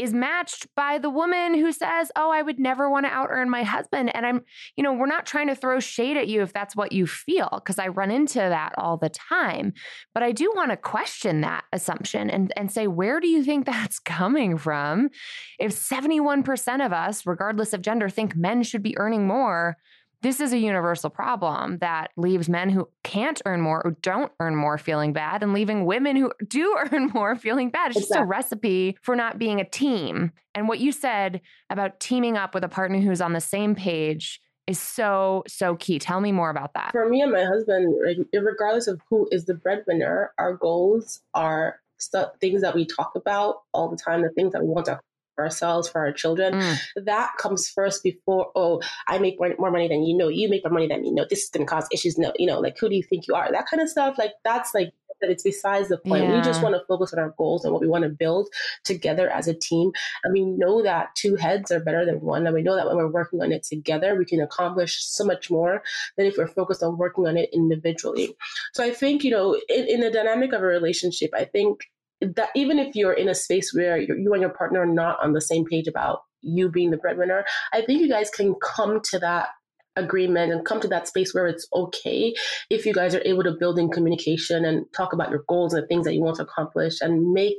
is 0.00 0.14
matched 0.14 0.66
by 0.74 0.98
the 0.98 1.10
woman 1.10 1.54
who 1.54 1.72
says, 1.72 2.10
Oh, 2.16 2.30
I 2.30 2.42
would 2.42 2.58
never 2.58 2.90
want 2.90 3.06
to 3.06 3.12
out 3.12 3.28
earn 3.30 3.50
my 3.50 3.62
husband. 3.62 4.14
And 4.14 4.24
I'm, 4.24 4.40
you 4.76 4.82
know, 4.82 4.92
we're 4.92 5.06
not 5.06 5.26
trying 5.26 5.48
to 5.48 5.54
throw 5.54 5.78
shade 5.78 6.16
at 6.16 6.28
you 6.28 6.42
if 6.42 6.52
that's 6.52 6.74
what 6.74 6.92
you 6.92 7.06
feel, 7.06 7.50
because 7.52 7.78
I 7.78 7.88
run 7.88 8.10
into 8.10 8.38
that 8.38 8.72
all 8.78 8.96
the 8.96 9.10
time. 9.10 9.74
But 10.14 10.22
I 10.22 10.32
do 10.32 10.52
want 10.54 10.70
to 10.70 10.76
question 10.76 11.42
that 11.42 11.64
assumption 11.72 12.30
and, 12.30 12.52
and 12.56 12.72
say, 12.72 12.86
where 12.86 13.20
do 13.20 13.28
you 13.28 13.44
think 13.44 13.66
that's 13.70 13.98
coming 13.98 14.56
from? 14.56 15.10
If 15.58 15.72
71% 15.72 16.84
of 16.84 16.92
us, 16.92 17.26
regardless 17.26 17.72
of 17.72 17.82
gender, 17.82 18.08
think 18.08 18.34
men 18.34 18.62
should 18.62 18.82
be 18.82 18.98
earning 18.98 19.26
more, 19.26 19.76
this 20.22 20.40
is 20.40 20.52
a 20.52 20.58
universal 20.58 21.10
problem 21.10 21.78
that 21.78 22.10
leaves 22.16 22.48
men 22.48 22.68
who 22.68 22.88
can't 23.04 23.40
earn 23.46 23.60
more 23.60 23.80
or 23.84 23.92
don't 24.02 24.32
earn 24.40 24.54
more 24.54 24.76
feeling 24.76 25.12
bad 25.12 25.42
and 25.42 25.52
leaving 25.52 25.86
women 25.86 26.16
who 26.16 26.30
do 26.46 26.76
earn 26.92 27.08
more 27.14 27.36
feeling 27.36 27.70
bad. 27.70 27.90
It's 27.90 28.00
exactly. 28.00 28.16
just 28.16 28.24
a 28.24 28.26
recipe 28.26 28.98
for 29.02 29.16
not 29.16 29.38
being 29.38 29.60
a 29.60 29.68
team. 29.68 30.32
And 30.54 30.68
what 30.68 30.80
you 30.80 30.92
said 30.92 31.40
about 31.70 32.00
teaming 32.00 32.36
up 32.36 32.54
with 32.54 32.64
a 32.64 32.68
partner 32.68 33.00
who's 33.00 33.20
on 33.20 33.32
the 33.32 33.40
same 33.40 33.74
page 33.74 34.40
is 34.66 34.78
so 34.80 35.42
so 35.48 35.74
key. 35.76 35.98
Tell 35.98 36.20
me 36.20 36.32
more 36.32 36.50
about 36.50 36.74
that. 36.74 36.92
For 36.92 37.08
me 37.08 37.22
and 37.22 37.32
my 37.32 37.44
husband, 37.44 37.94
regardless 38.32 38.86
of 38.86 39.00
who 39.08 39.28
is 39.32 39.46
the 39.46 39.54
breadwinner, 39.54 40.32
our 40.38 40.54
goals 40.54 41.20
are 41.34 41.80
stuff 41.98 42.32
things 42.40 42.62
that 42.62 42.74
we 42.74 42.86
talk 42.86 43.12
about 43.16 43.62
all 43.72 43.88
the 43.88 43.96
time, 43.96 44.22
the 44.22 44.30
things 44.30 44.52
that 44.52 44.62
we 44.62 44.68
want 44.68 44.86
to 44.86 45.00
ourselves, 45.38 45.88
for 45.88 46.00
our 46.00 46.12
children. 46.12 46.54
Mm. 46.54 46.78
That 47.04 47.30
comes 47.38 47.68
first 47.68 48.02
before, 48.02 48.50
oh, 48.54 48.80
I 49.08 49.18
make 49.18 49.38
more, 49.38 49.54
more 49.58 49.70
money 49.70 49.88
than 49.88 50.02
you 50.02 50.16
know, 50.16 50.28
you 50.28 50.48
make 50.48 50.64
more 50.64 50.72
money 50.72 50.88
than 50.88 51.04
you 51.04 51.14
know, 51.14 51.26
this 51.28 51.44
is 51.44 51.50
going 51.50 51.66
to 51.66 51.70
cause 51.70 51.86
issues. 51.92 52.18
No, 52.18 52.32
you 52.36 52.46
know, 52.46 52.60
like, 52.60 52.76
who 52.78 52.88
do 52.88 52.96
you 52.96 53.02
think 53.02 53.26
you 53.26 53.34
are? 53.34 53.50
That 53.50 53.66
kind 53.66 53.82
of 53.82 53.88
stuff. 53.88 54.18
Like, 54.18 54.32
that's 54.44 54.74
like, 54.74 54.92
that 55.20 55.30
it's 55.30 55.42
besides 55.42 55.88
the 55.88 55.98
point. 55.98 56.24
Yeah. 56.24 56.36
We 56.36 56.40
just 56.40 56.62
want 56.62 56.74
to 56.74 56.84
focus 56.88 57.12
on 57.12 57.18
our 57.18 57.34
goals 57.36 57.64
and 57.64 57.74
what 57.74 57.82
we 57.82 57.88
want 57.88 58.04
to 58.04 58.08
build 58.08 58.48
together 58.84 59.28
as 59.28 59.48
a 59.48 59.54
team. 59.54 59.92
And 60.24 60.32
we 60.32 60.46
know 60.46 60.82
that 60.82 61.14
two 61.14 61.36
heads 61.36 61.70
are 61.70 61.78
better 61.78 62.06
than 62.06 62.22
one. 62.22 62.46
And 62.46 62.54
we 62.54 62.62
know 62.62 62.74
that 62.74 62.86
when 62.86 62.96
we're 62.96 63.12
working 63.12 63.42
on 63.42 63.52
it 63.52 63.62
together, 63.62 64.14
we 64.14 64.24
can 64.24 64.40
accomplish 64.40 65.04
so 65.04 65.24
much 65.24 65.50
more 65.50 65.82
than 66.16 66.24
if 66.24 66.38
we're 66.38 66.48
focused 66.48 66.82
on 66.82 66.96
working 66.96 67.26
on 67.26 67.36
it 67.36 67.50
individually. 67.52 68.34
So 68.72 68.82
I 68.82 68.92
think, 68.92 69.22
you 69.22 69.30
know, 69.30 69.60
in, 69.68 69.86
in 69.88 70.00
the 70.00 70.10
dynamic 70.10 70.54
of 70.54 70.62
a 70.62 70.66
relationship, 70.66 71.30
I 71.34 71.44
think 71.44 71.80
that 72.20 72.50
even 72.54 72.78
if 72.78 72.94
you're 72.94 73.12
in 73.12 73.28
a 73.28 73.34
space 73.34 73.72
where 73.74 73.98
you 73.98 74.32
and 74.32 74.42
your 74.42 74.50
partner 74.50 74.82
are 74.82 74.86
not 74.86 75.18
on 75.22 75.32
the 75.32 75.40
same 75.40 75.64
page 75.64 75.86
about 75.86 76.22
you 76.42 76.70
being 76.70 76.90
the 76.90 76.96
breadwinner, 76.96 77.44
I 77.72 77.82
think 77.82 78.00
you 78.00 78.08
guys 78.08 78.30
can 78.30 78.54
come 78.62 79.00
to 79.10 79.18
that 79.20 79.48
agreement 79.96 80.52
and 80.52 80.64
come 80.64 80.80
to 80.80 80.88
that 80.88 81.08
space 81.08 81.34
where 81.34 81.46
it's 81.46 81.66
okay 81.74 82.34
if 82.70 82.86
you 82.86 82.94
guys 82.94 83.14
are 83.14 83.22
able 83.24 83.42
to 83.42 83.56
build 83.58 83.78
in 83.78 83.90
communication 83.90 84.64
and 84.64 84.86
talk 84.96 85.12
about 85.12 85.30
your 85.30 85.44
goals 85.48 85.74
and 85.74 85.82
the 85.82 85.86
things 85.86 86.04
that 86.04 86.14
you 86.14 86.20
want 86.20 86.36
to 86.36 86.42
accomplish 86.42 87.00
and 87.00 87.32
make 87.32 87.58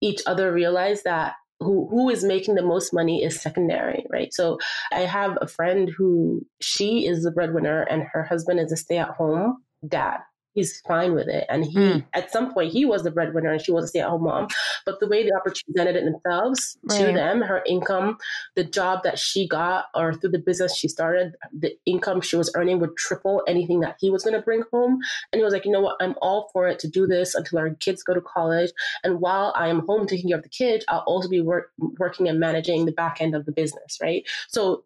each 0.00 0.20
other 0.26 0.52
realize 0.52 1.02
that 1.04 1.34
who 1.60 1.88
who 1.88 2.10
is 2.10 2.24
making 2.24 2.56
the 2.56 2.62
most 2.62 2.92
money 2.92 3.22
is 3.22 3.40
secondary, 3.40 4.04
right? 4.10 4.34
So 4.34 4.58
I 4.92 5.00
have 5.00 5.38
a 5.40 5.46
friend 5.46 5.88
who 5.88 6.44
she 6.60 7.06
is 7.06 7.22
the 7.22 7.30
breadwinner 7.30 7.82
and 7.82 8.02
her 8.12 8.24
husband 8.24 8.60
is 8.60 8.72
a 8.72 8.76
stay-at-home 8.76 9.58
dad 9.86 10.18
he's 10.54 10.80
fine 10.80 11.14
with 11.14 11.28
it. 11.28 11.44
And 11.48 11.64
he, 11.64 11.76
mm. 11.76 12.04
at 12.14 12.30
some 12.30 12.54
point, 12.54 12.72
he 12.72 12.84
was 12.84 13.02
the 13.02 13.10
breadwinner 13.10 13.52
and 13.52 13.60
she 13.60 13.72
was 13.72 13.84
a 13.84 13.88
stay 13.88 14.00
at 14.00 14.08
home 14.08 14.24
mom. 14.24 14.48
But 14.86 15.00
the 15.00 15.08
way 15.08 15.24
the 15.24 15.34
opportunities 15.34 15.64
presented 15.66 15.96
it 15.96 16.04
themselves 16.04 16.78
right. 16.84 16.98
to 16.98 17.12
them, 17.12 17.42
her 17.42 17.62
income, 17.66 18.18
the 18.54 18.64
job 18.64 19.02
that 19.02 19.18
she 19.18 19.46
got, 19.48 19.86
or 19.94 20.14
through 20.14 20.30
the 20.30 20.38
business 20.38 20.76
she 20.76 20.88
started, 20.88 21.34
the 21.52 21.76
income 21.86 22.20
she 22.20 22.36
was 22.36 22.50
earning 22.56 22.78
would 22.80 22.96
triple 22.96 23.42
anything 23.46 23.80
that 23.80 23.96
he 24.00 24.10
was 24.10 24.22
going 24.22 24.34
to 24.34 24.42
bring 24.42 24.62
home. 24.72 24.98
And 25.32 25.40
he 25.40 25.44
was 25.44 25.52
like, 25.52 25.64
you 25.64 25.72
know 25.72 25.80
what? 25.80 25.96
I'm 26.00 26.14
all 26.22 26.50
for 26.52 26.68
it 26.68 26.78
to 26.80 26.88
do 26.88 27.06
this 27.06 27.34
until 27.34 27.58
our 27.58 27.70
kids 27.74 28.02
go 28.02 28.14
to 28.14 28.20
college. 28.20 28.70
And 29.02 29.20
while 29.20 29.52
I 29.56 29.68
am 29.68 29.84
home 29.86 30.06
taking 30.06 30.30
care 30.30 30.38
of 30.38 30.44
the 30.44 30.48
kids, 30.48 30.84
I'll 30.88 31.00
also 31.00 31.28
be 31.28 31.40
work, 31.40 31.72
working 31.98 32.28
and 32.28 32.38
managing 32.38 32.86
the 32.86 32.92
back 32.92 33.20
end 33.20 33.34
of 33.34 33.44
the 33.44 33.52
business, 33.52 33.98
right? 34.00 34.24
So, 34.48 34.84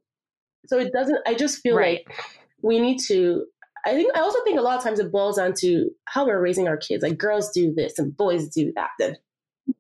so 0.67 0.79
it 0.79 0.93
doesn't. 0.93 1.19
I 1.27 1.35
just 1.35 1.61
feel 1.61 1.77
right. 1.77 2.05
like 2.07 2.17
we 2.63 2.79
need 2.79 2.99
to 3.07 3.47
I 3.87 3.95
think 3.95 4.17
I 4.17 4.21
also 4.21 4.43
think 4.45 4.59
a 4.59 4.63
lot 4.63 4.77
of 4.77 4.85
times 4.85 4.99
it 4.99 5.13
boils 5.13 5.37
down 5.37 5.55
to 5.59 5.91
how 6.07 6.27
we're 6.27 6.41
raising 6.41 6.69
our 6.69 6.77
kids. 6.77 7.03
Like 7.03 7.19
girls 7.19 7.51
do 7.51 7.73
this 7.73 7.99
and 7.99 8.17
boys 8.17 8.49
do 8.49 8.73
that. 8.75 8.91
Then 8.99 9.17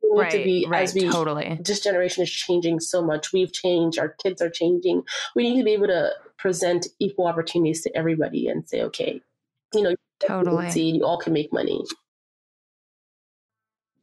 right, 0.04 0.30
to 0.30 0.44
be 0.44 0.66
right, 0.68 0.82
as 0.82 0.94
we 0.94 1.08
totally. 1.08 1.58
This 1.62 1.80
generation 1.80 2.22
is 2.22 2.30
changing 2.30 2.80
so 2.80 3.02
much. 3.02 3.32
We've 3.32 3.52
changed. 3.52 3.98
Our 3.98 4.10
kids 4.22 4.40
are 4.42 4.50
changing. 4.50 5.02
We 5.34 5.50
need 5.50 5.58
to 5.58 5.64
be 5.64 5.72
able 5.72 5.88
to 5.88 6.12
present 6.38 6.86
equal 6.98 7.26
opportunities 7.26 7.82
to 7.82 7.96
everybody 7.96 8.48
and 8.48 8.68
say, 8.68 8.82
okay, 8.82 9.20
you 9.74 9.82
know, 9.82 9.94
totally, 10.26 10.80
you 10.80 11.04
all 11.04 11.18
can 11.18 11.32
make 11.32 11.52
money. 11.52 11.82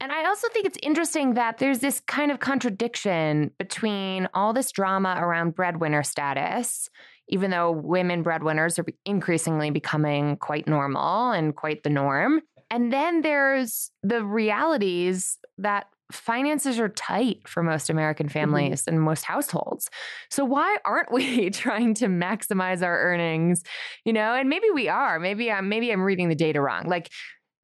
And 0.01 0.12
I 0.12 0.25
also 0.25 0.49
think 0.49 0.65
it's 0.67 0.77
interesting 0.84 1.34
that 1.34 1.58
there's 1.58 1.79
this 1.79 2.01
kind 2.01 2.29
of 2.29 2.39
contradiction 2.39 3.51
between 3.58 4.27
all 4.34 4.53
this 4.53 4.71
drama 4.71 5.15
around 5.17 5.55
breadwinner 5.55 6.03
status 6.03 6.89
even 7.27 7.51
though 7.51 7.71
women 7.71 8.23
breadwinners 8.23 8.77
are 8.79 8.85
increasingly 9.05 9.71
becoming 9.71 10.38
quite 10.38 10.67
normal 10.67 11.31
and 11.31 11.55
quite 11.55 11.83
the 11.83 11.89
norm. 11.89 12.41
And 12.69 12.91
then 12.91 13.21
there's 13.21 13.91
the 14.03 14.23
realities 14.23 15.38
that 15.57 15.88
finances 16.11 16.79
are 16.79 16.89
tight 16.89 17.47
for 17.47 17.63
most 17.63 17.89
American 17.89 18.27
mm-hmm. 18.27 18.33
families 18.33 18.83
mm-hmm. 18.83 18.95
and 18.95 19.03
most 19.03 19.25
households. 19.25 19.89
So 20.29 20.45
why 20.45 20.77
aren't 20.85 21.11
we 21.11 21.49
trying 21.49 21.93
to 21.95 22.07
maximize 22.07 22.83
our 22.83 22.99
earnings? 22.99 23.63
You 24.03 24.13
know, 24.13 24.33
and 24.33 24.49
maybe 24.49 24.69
we 24.73 24.88
are. 24.88 25.19
Maybe 25.19 25.51
I'm 25.51 25.69
maybe 25.69 25.91
I'm 25.91 26.03
reading 26.03 26.29
the 26.29 26.35
data 26.35 26.61
wrong. 26.61 26.88
Like 26.88 27.09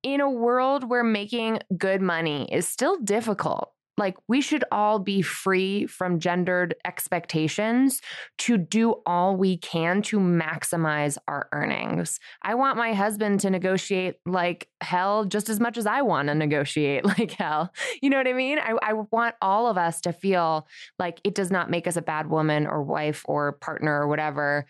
in 0.04 0.22
a 0.22 0.30
world 0.30 0.90
where 0.90 1.04
making 1.04 1.60
good 1.78 2.02
money 2.02 2.52
is 2.52 2.68
still 2.68 2.98
difficult, 2.98 3.72
like 4.02 4.18
we 4.28 4.42
should 4.42 4.64
all 4.72 4.98
be 4.98 5.22
free 5.22 5.86
from 5.86 6.20
gendered 6.20 6.74
expectations 6.86 8.02
to 8.40 8.58
do 8.58 8.96
all 9.06 9.38
we 9.38 9.58
can 9.58 10.02
to 10.02 10.20
maximize 10.20 11.20
our 11.28 11.48
earnings. 11.52 12.20
I 12.42 12.56
want 12.56 12.80
my 12.80 12.94
husband 12.94 13.42
to 13.42 13.52
negotiate 13.52 14.16
like 14.26 14.68
hell 14.82 15.26
just 15.26 15.50
as 15.50 15.60
much 15.60 15.78
as 15.78 15.86
I 15.86 16.02
want 16.02 16.30
to 16.30 16.36
negotiate 16.36 17.06
like 17.20 17.32
hell. 17.34 17.72
You 18.02 18.10
know 18.10 18.18
what 18.18 18.28
I 18.28 18.34
mean? 18.34 18.58
I, 18.58 18.74
I 18.82 18.94
want 19.12 19.36
all 19.40 19.68
of 19.68 19.78
us 19.78 20.02
to 20.02 20.14
feel 20.14 20.68
like 20.98 21.22
it 21.24 21.36
does 21.36 21.52
not 21.52 21.70
make 21.70 21.86
us 21.86 21.96
a 21.96 22.02
bad 22.02 22.28
woman 22.28 22.66
or 22.66 22.82
wife 22.82 23.24
or 23.26 23.52
partner 23.52 24.02
or 24.02 24.08
whatever 24.08 24.66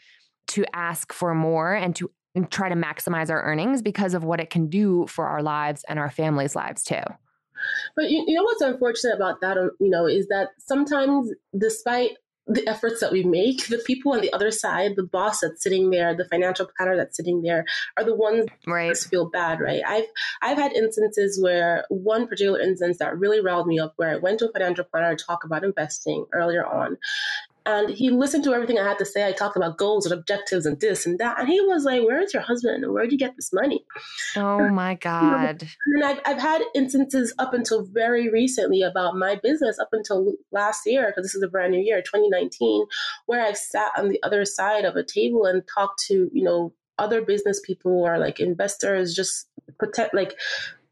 to 0.50 0.66
ask 0.76 1.14
for 1.14 1.34
more 1.34 1.74
and 1.74 1.96
to 1.96 2.12
try 2.50 2.68
to 2.68 2.76
maximize 2.76 3.30
our 3.30 3.42
earnings 3.44 3.82
because 3.82 4.14
of 4.14 4.26
what 4.26 4.42
it 4.42 4.50
can 4.50 4.68
do 4.68 5.08
for 5.08 5.28
our 5.28 5.42
lives 5.42 5.86
and 5.88 6.00
our 6.00 6.12
families' 6.12 6.54
lives 6.54 6.84
too. 6.84 7.04
But 7.96 8.10
you, 8.12 8.24
you 8.28 8.36
know 8.36 8.44
what's 8.44 8.62
unfortunate 8.62 9.16
about 9.16 9.42
that, 9.42 9.58
um, 9.58 9.72
you 9.80 9.90
know, 9.90 10.06
is 10.06 10.28
that 10.28 10.50
sometimes 10.58 11.32
despite 11.58 12.18
the 12.48 12.68
efforts 12.68 13.00
that 13.00 13.12
we 13.12 13.24
make, 13.24 13.68
the 13.68 13.78
people 13.86 14.14
on 14.14 14.22
the 14.22 14.34
other 14.34 14.52
side, 14.52 14.96
the 14.96 15.04
boss 15.04 15.42
that's 15.42 15.64
sitting 15.64 15.90
there, 15.90 16.16
the 16.16 16.26
financial 16.26 16.68
planner 16.76 16.98
that's 16.98 17.16
sitting 17.16 17.42
there, 17.42 17.66
are 17.98 18.04
the 18.04 18.16
ones 18.16 18.46
right. 18.68 18.90
that 18.90 18.98
feel 18.98 19.30
bad, 19.30 19.60
right? 19.60 19.82
I've 19.86 20.06
I've 20.42 20.58
had 20.58 20.74
instances 20.74 21.40
where 21.42 21.86
one 21.90 22.28
particular 22.28 22.60
instance 22.60 22.98
that 22.98 23.18
really 23.18 23.42
riled 23.42 23.68
me 23.68 23.80
up, 23.80 23.94
where 23.98 24.10
I 24.10 24.18
went 24.18 24.40
to 24.40 24.50
a 24.50 24.52
financial 24.52 24.86
planner 24.86 25.16
to 25.16 25.24
talk 25.24 25.44
about 25.44 25.64
investing 25.64 26.26
earlier 26.34 26.66
on, 26.66 26.98
and 27.66 27.90
he 27.90 28.10
listened 28.10 28.44
to 28.46 28.54
everything 28.54 28.80
I 28.80 28.88
had 28.88 28.98
to 29.00 29.06
say. 29.06 29.28
I 29.28 29.32
talked 29.32 29.56
about 29.56 29.78
goals 29.78 30.06
and 30.06 30.18
objectives 30.18 30.66
and 30.66 30.80
this 30.80 31.06
and 31.06 31.20
that. 31.20 31.40
And 31.40 31.48
he 31.48 31.62
was 31.62 31.84
like, 31.84 32.04
Where 32.04 32.20
is 32.22 32.34
your 32.34 32.44
husband? 32.44 32.84
Where 32.92 33.04
did 33.04 33.12
you 33.12 33.18
get 33.18 33.36
this 33.36 33.54
money? 33.54 33.86
Oh 34.36 34.68
my 34.70 34.96
God. 34.96 35.68
And 35.88 36.04
I've, 36.04 36.20
I've 36.26 36.42
had 36.42 36.64
instances 36.74 37.34
up 37.38 37.54
until 37.54 37.84
very 37.86 38.30
recently 38.30 38.82
about 38.82 39.16
my 39.16 39.40
business, 39.42 39.80
up 39.80 39.90
until 39.92 40.34
last 40.52 40.86
year, 40.86 41.08
because 41.08 41.24
this 41.24 41.36
is 41.36 41.44
a 41.44 41.48
brand 41.48 41.72
new 41.74 41.82
year, 41.82 42.02
2019, 42.02 42.86
where 43.28 43.46
I've 43.46 43.58
sat 43.58 43.92
on 43.98 44.10
the 44.10 44.22
other 44.24 44.46
side 44.46 44.86
of 44.86 44.96
a 44.96 45.04
table 45.04 45.46
and 45.46 45.64
talked 45.74 46.04
to, 46.08 46.30
you 46.34 46.44
know, 46.44 46.74
other 46.98 47.22
business 47.22 47.60
people 47.64 47.92
or 47.92 48.18
like 48.18 48.40
investors, 48.40 49.14
just 49.14 49.48
protect, 49.78 50.14
like 50.14 50.36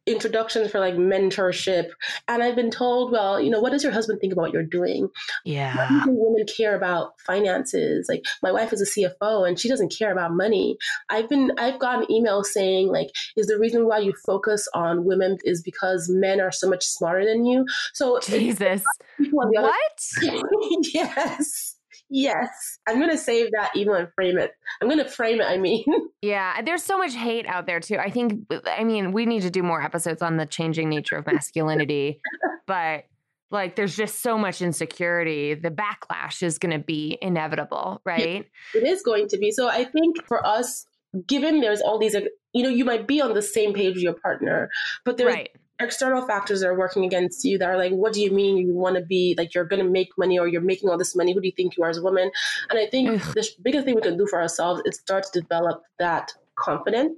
introductions 0.09 0.71
for 0.71 0.79
like 0.79 0.95
mentorship. 0.95 1.89
And 2.27 2.43
I've 2.43 2.55
been 2.55 2.71
told, 2.71 3.11
well, 3.11 3.39
you 3.39 3.49
know, 3.49 3.59
what 3.59 3.71
does 3.71 3.83
your 3.83 3.91
husband 3.91 4.19
think 4.19 4.33
about 4.33 4.43
what 4.43 4.53
you're 4.53 4.63
doing? 4.63 5.09
Yeah. 5.45 6.03
women 6.07 6.45
care 6.45 6.75
about 6.75 7.19
finances? 7.21 8.07
Like 8.09 8.25
my 8.41 8.51
wife 8.51 8.73
is 8.73 8.81
a 8.81 8.85
CFO 8.85 9.47
and 9.47 9.59
she 9.59 9.69
doesn't 9.69 9.93
care 9.97 10.11
about 10.11 10.33
money. 10.33 10.77
I've 11.09 11.29
been, 11.29 11.51
I've 11.57 11.79
gotten 11.79 12.05
emails 12.07 12.45
saying 12.45 12.87
like, 12.87 13.09
is 13.35 13.47
the 13.47 13.59
reason 13.59 13.87
why 13.87 13.99
you 13.99 14.13
focus 14.25 14.67
on 14.73 15.05
women 15.05 15.37
is 15.43 15.61
because 15.61 16.09
men 16.09 16.41
are 16.41 16.51
so 16.51 16.69
much 16.69 16.85
smarter 16.85 17.25
than 17.25 17.45
you. 17.45 17.65
So 17.93 18.19
Jesus. 18.19 18.83
What? 19.31 20.05
yes. 20.93 21.75
Yes, 22.09 22.79
I'm 22.87 22.97
going 22.97 23.11
to 23.11 23.17
save 23.17 23.51
that 23.51 23.75
email 23.75 23.95
and 23.95 24.07
frame 24.15 24.37
it. 24.37 24.51
I'm 24.81 24.87
going 24.87 25.03
to 25.03 25.09
frame 25.09 25.41
it, 25.41 25.45
I 25.45 25.57
mean. 25.57 25.85
Yeah, 26.21 26.61
there's 26.61 26.83
so 26.83 26.97
much 26.97 27.13
hate 27.15 27.47
out 27.47 27.65
there 27.65 27.79
too. 27.79 27.95
I 27.95 28.09
think, 28.09 28.51
I 28.65 28.83
mean, 28.83 29.13
we 29.13 29.25
need 29.25 29.43
to 29.43 29.49
do 29.49 29.63
more 29.63 29.81
episodes 29.81 30.21
on 30.21 30.35
the 30.35 30.45
changing 30.45 30.89
nature 30.89 31.15
of 31.15 31.25
masculinity, 31.25 32.19
but 32.67 33.05
like 33.51 33.77
there's 33.77 33.95
just 33.95 34.21
so 34.21 34.37
much 34.37 34.61
insecurity. 34.61 35.53
The 35.53 35.71
backlash 35.71 36.43
is 36.43 36.59
going 36.59 36.77
to 36.77 36.83
be 36.83 37.17
inevitable, 37.21 38.01
right? 38.03 38.45
It 38.75 38.83
is 38.85 39.01
going 39.01 39.29
to 39.29 39.37
be. 39.37 39.51
So 39.51 39.69
I 39.69 39.85
think 39.85 40.25
for 40.27 40.45
us, 40.45 40.85
given 41.25 41.61
there's 41.61 41.79
all 41.79 41.99
these, 41.99 42.17
you 42.51 42.63
know, 42.63 42.69
you 42.69 42.83
might 42.83 43.07
be 43.07 43.21
on 43.21 43.33
the 43.33 43.41
same 43.41 43.73
page 43.73 43.95
with 43.95 44.03
your 44.03 44.15
partner, 44.21 44.69
but 45.05 45.15
there's 45.15 45.33
right 45.33 45.49
external 45.79 46.25
factors 46.27 46.59
that 46.59 46.67
are 46.67 46.77
working 46.77 47.05
against 47.05 47.45
you 47.45 47.57
that 47.57 47.69
are 47.69 47.77
like, 47.77 47.91
what 47.91 48.13
do 48.13 48.21
you 48.21 48.31
mean 48.31 48.57
you 48.57 48.73
want 48.73 48.95
to 48.97 49.01
be 49.01 49.33
like 49.37 49.53
you're 49.53 49.65
going 49.65 49.83
to 49.83 49.89
make 49.89 50.09
money 50.17 50.37
or 50.37 50.47
you're 50.47 50.61
making 50.61 50.89
all 50.89 50.97
this 50.97 51.15
money? 51.15 51.33
Who 51.33 51.41
do 51.41 51.47
you 51.47 51.53
think 51.55 51.77
you 51.77 51.83
are 51.83 51.89
as 51.89 51.97
a 51.97 52.01
woman? 52.01 52.29
And 52.69 52.77
I 52.77 52.87
think 52.87 53.09
Ugh. 53.09 53.33
the 53.33 53.47
biggest 53.61 53.85
thing 53.85 53.95
we 53.95 54.01
can 54.01 54.17
do 54.17 54.27
for 54.27 54.41
ourselves 54.41 54.81
is 54.85 54.97
start 54.97 55.25
to 55.31 55.41
develop 55.41 55.83
that 55.97 56.33
confidence 56.55 57.17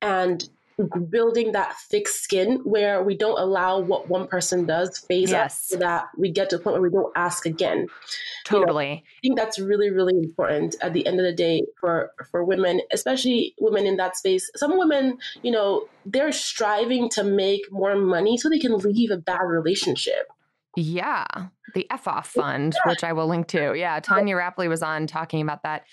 and 0.00 0.48
building 1.10 1.52
that 1.52 1.76
thick 1.88 2.08
skin 2.08 2.60
where 2.64 3.02
we 3.02 3.16
don't 3.16 3.38
allow 3.38 3.78
what 3.78 4.08
one 4.08 4.26
person 4.26 4.66
does 4.66 4.98
faze 4.98 5.30
yes. 5.30 5.52
us 5.52 5.68
so 5.68 5.76
that 5.76 6.06
we 6.16 6.30
get 6.30 6.50
to 6.50 6.56
a 6.56 6.58
point 6.58 6.74
where 6.74 6.82
we 6.82 6.90
don't 6.90 7.12
ask 7.16 7.46
again. 7.46 7.86
Totally. 8.44 8.86
You 8.86 8.94
know, 8.94 9.00
I 9.00 9.20
think 9.22 9.38
that's 9.38 9.58
really, 9.58 9.90
really 9.90 10.14
important 10.18 10.76
at 10.80 10.92
the 10.92 11.06
end 11.06 11.20
of 11.20 11.24
the 11.24 11.32
day 11.32 11.62
for 11.80 12.12
for 12.30 12.44
women, 12.44 12.80
especially 12.92 13.54
women 13.60 13.86
in 13.86 13.96
that 13.96 14.16
space. 14.16 14.50
Some 14.56 14.78
women, 14.78 15.18
you 15.42 15.50
know, 15.50 15.86
they're 16.04 16.32
striving 16.32 17.08
to 17.10 17.24
make 17.24 17.70
more 17.70 17.96
money 17.96 18.36
so 18.36 18.48
they 18.48 18.58
can 18.58 18.76
leave 18.78 19.10
a 19.10 19.16
bad 19.16 19.42
relationship. 19.42 20.28
Yeah, 20.76 21.26
the 21.74 21.88
F 21.90 22.08
off 22.08 22.28
fund, 22.28 22.74
yeah. 22.74 22.90
which 22.90 23.04
I 23.04 23.12
will 23.12 23.28
link 23.28 23.46
to. 23.48 23.74
Yeah, 23.74 24.00
Tonya 24.00 24.36
Rapley 24.36 24.68
was 24.68 24.82
on 24.82 25.06
talking 25.06 25.40
about 25.40 25.62
that 25.62 25.84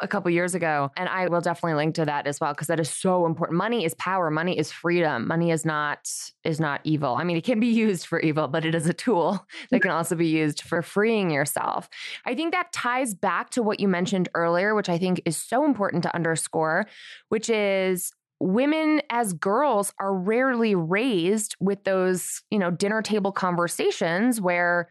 a 0.00 0.08
couple 0.08 0.30
years 0.30 0.54
ago 0.54 0.90
and 0.96 1.08
i 1.08 1.28
will 1.28 1.40
definitely 1.40 1.74
link 1.74 1.94
to 1.94 2.04
that 2.04 2.26
as 2.26 2.40
well 2.40 2.52
because 2.52 2.66
that 2.66 2.80
is 2.80 2.90
so 2.90 3.26
important. 3.26 3.56
Money 3.56 3.84
is 3.84 3.94
power. 3.94 4.30
Money 4.30 4.58
is 4.58 4.72
freedom. 4.72 5.28
Money 5.28 5.50
is 5.50 5.64
not 5.64 6.08
is 6.44 6.58
not 6.58 6.80
evil. 6.84 7.16
I 7.16 7.24
mean 7.24 7.36
it 7.36 7.44
can 7.44 7.60
be 7.60 7.68
used 7.68 8.06
for 8.06 8.20
evil 8.20 8.48
but 8.48 8.64
it 8.64 8.74
is 8.74 8.86
a 8.86 8.92
tool 8.92 9.46
that 9.70 9.80
can 9.80 9.90
also 9.90 10.16
be 10.16 10.26
used 10.26 10.62
for 10.62 10.82
freeing 10.82 11.30
yourself. 11.30 11.88
I 12.26 12.34
think 12.34 12.52
that 12.52 12.72
ties 12.72 13.14
back 13.14 13.50
to 13.50 13.62
what 13.62 13.80
you 13.80 13.88
mentioned 13.88 14.28
earlier 14.34 14.74
which 14.74 14.88
i 14.88 14.98
think 14.98 15.20
is 15.24 15.36
so 15.36 15.64
important 15.64 16.02
to 16.02 16.14
underscore 16.14 16.86
which 17.28 17.50
is 17.50 18.12
women 18.40 19.02
as 19.10 19.32
girls 19.32 19.92
are 19.98 20.14
rarely 20.14 20.74
raised 20.74 21.56
with 21.60 21.84
those 21.84 22.42
you 22.50 22.58
know 22.58 22.70
dinner 22.70 23.02
table 23.02 23.32
conversations 23.32 24.40
where 24.40 24.88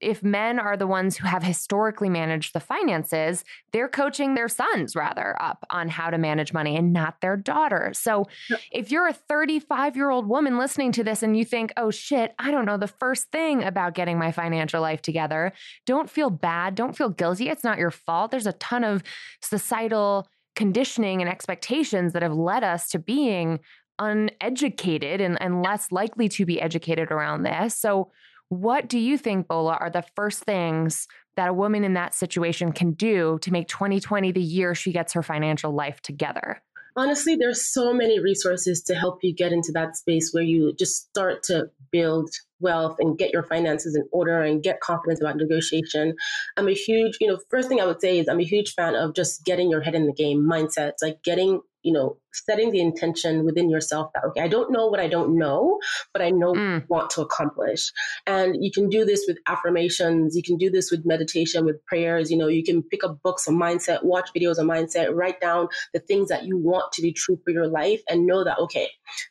if 0.00 0.22
men 0.22 0.58
are 0.58 0.76
the 0.76 0.86
ones 0.86 1.16
who 1.16 1.26
have 1.26 1.42
historically 1.42 2.08
managed 2.08 2.52
the 2.52 2.60
finances, 2.60 3.44
they're 3.72 3.88
coaching 3.88 4.34
their 4.34 4.48
sons 4.48 4.96
rather 4.96 5.40
up 5.40 5.64
on 5.70 5.88
how 5.88 6.10
to 6.10 6.18
manage 6.18 6.52
money 6.52 6.76
and 6.76 6.92
not 6.92 7.20
their 7.20 7.36
daughters. 7.36 7.98
So 7.98 8.26
if 8.72 8.90
you're 8.90 9.08
a 9.08 9.12
35 9.12 9.96
year 9.96 10.10
old 10.10 10.26
woman 10.26 10.58
listening 10.58 10.92
to 10.92 11.04
this 11.04 11.22
and 11.22 11.36
you 11.36 11.44
think, 11.44 11.72
oh 11.76 11.90
shit, 11.90 12.34
I 12.38 12.50
don't 12.50 12.64
know 12.64 12.76
the 12.78 12.88
first 12.88 13.30
thing 13.30 13.62
about 13.62 13.94
getting 13.94 14.18
my 14.18 14.32
financial 14.32 14.80
life 14.80 15.02
together, 15.02 15.52
don't 15.86 16.10
feel 16.10 16.30
bad. 16.30 16.74
Don't 16.74 16.96
feel 16.96 17.10
guilty. 17.10 17.48
It's 17.48 17.64
not 17.64 17.78
your 17.78 17.90
fault. 17.90 18.30
There's 18.30 18.46
a 18.46 18.52
ton 18.54 18.84
of 18.84 19.02
societal 19.42 20.28
conditioning 20.56 21.20
and 21.20 21.30
expectations 21.30 22.12
that 22.12 22.22
have 22.22 22.34
led 22.34 22.64
us 22.64 22.88
to 22.90 22.98
being 22.98 23.60
uneducated 23.98 25.20
and, 25.20 25.40
and 25.40 25.62
less 25.62 25.92
likely 25.92 26.28
to 26.28 26.44
be 26.44 26.60
educated 26.60 27.12
around 27.12 27.42
this. 27.42 27.76
So, 27.76 28.10
what 28.50 28.88
do 28.88 28.98
you 28.98 29.16
think, 29.16 29.46
Bola, 29.46 29.74
are 29.74 29.90
the 29.90 30.04
first 30.16 30.42
things 30.42 31.06
that 31.36 31.48
a 31.48 31.52
woman 31.54 31.84
in 31.84 31.94
that 31.94 32.14
situation 32.14 32.72
can 32.72 32.92
do 32.92 33.38
to 33.42 33.52
make 33.52 33.68
2020 33.68 34.32
the 34.32 34.42
year 34.42 34.74
she 34.74 34.92
gets 34.92 35.12
her 35.12 35.22
financial 35.22 35.72
life 35.72 36.00
together? 36.02 36.60
Honestly, 36.96 37.36
there's 37.36 37.64
so 37.64 37.94
many 37.94 38.18
resources 38.18 38.82
to 38.82 38.96
help 38.96 39.20
you 39.22 39.32
get 39.32 39.52
into 39.52 39.70
that 39.72 39.96
space 39.96 40.30
where 40.32 40.42
you 40.42 40.74
just 40.76 41.08
start 41.08 41.44
to 41.44 41.70
build 41.92 42.28
wealth 42.58 42.96
and 42.98 43.16
get 43.16 43.32
your 43.32 43.44
finances 43.44 43.94
in 43.94 44.02
order 44.10 44.42
and 44.42 44.64
get 44.64 44.80
confidence 44.80 45.20
about 45.20 45.36
negotiation. 45.36 46.16
I'm 46.56 46.66
a 46.66 46.72
huge, 46.72 47.18
you 47.20 47.28
know, 47.28 47.38
first 47.48 47.68
thing 47.68 47.80
I 47.80 47.86
would 47.86 48.00
say 48.00 48.18
is 48.18 48.28
I'm 48.28 48.40
a 48.40 48.44
huge 48.44 48.74
fan 48.74 48.96
of 48.96 49.14
just 49.14 49.44
getting 49.44 49.70
your 49.70 49.80
head 49.80 49.94
in 49.94 50.06
the 50.06 50.12
game 50.12 50.40
mindset, 50.42 50.94
like 51.00 51.22
getting 51.22 51.60
you 51.82 51.92
know, 51.92 52.16
setting 52.32 52.70
the 52.70 52.80
intention 52.80 53.44
within 53.44 53.68
yourself 53.68 54.10
that, 54.14 54.24
okay, 54.24 54.40
I 54.40 54.48
don't 54.48 54.70
know 54.70 54.86
what 54.86 55.00
I 55.00 55.08
don't 55.08 55.36
know, 55.36 55.78
but 56.12 56.22
I 56.22 56.30
know 56.30 56.52
mm. 56.52 56.84
want 56.88 57.10
to 57.10 57.22
accomplish. 57.22 57.90
And 58.26 58.62
you 58.62 58.70
can 58.70 58.88
do 58.88 59.04
this 59.04 59.24
with 59.26 59.38
affirmations. 59.48 60.36
You 60.36 60.42
can 60.42 60.56
do 60.56 60.70
this 60.70 60.90
with 60.90 61.04
meditation, 61.04 61.64
with 61.64 61.84
prayers. 61.86 62.30
You 62.30 62.38
know, 62.38 62.48
you 62.48 62.62
can 62.62 62.82
pick 62.82 63.02
up 63.02 63.18
books 63.22 63.48
on 63.48 63.54
mindset, 63.54 64.04
watch 64.04 64.30
videos 64.36 64.58
on 64.58 64.66
mindset, 64.66 65.14
write 65.14 65.40
down 65.40 65.68
the 65.92 66.00
things 66.00 66.28
that 66.28 66.44
you 66.44 66.56
want 66.56 66.92
to 66.92 67.02
be 67.02 67.12
true 67.12 67.38
for 67.44 67.50
your 67.50 67.66
life 67.66 68.00
and 68.08 68.26
know 68.26 68.44
that, 68.44 68.58
okay, 68.58 68.88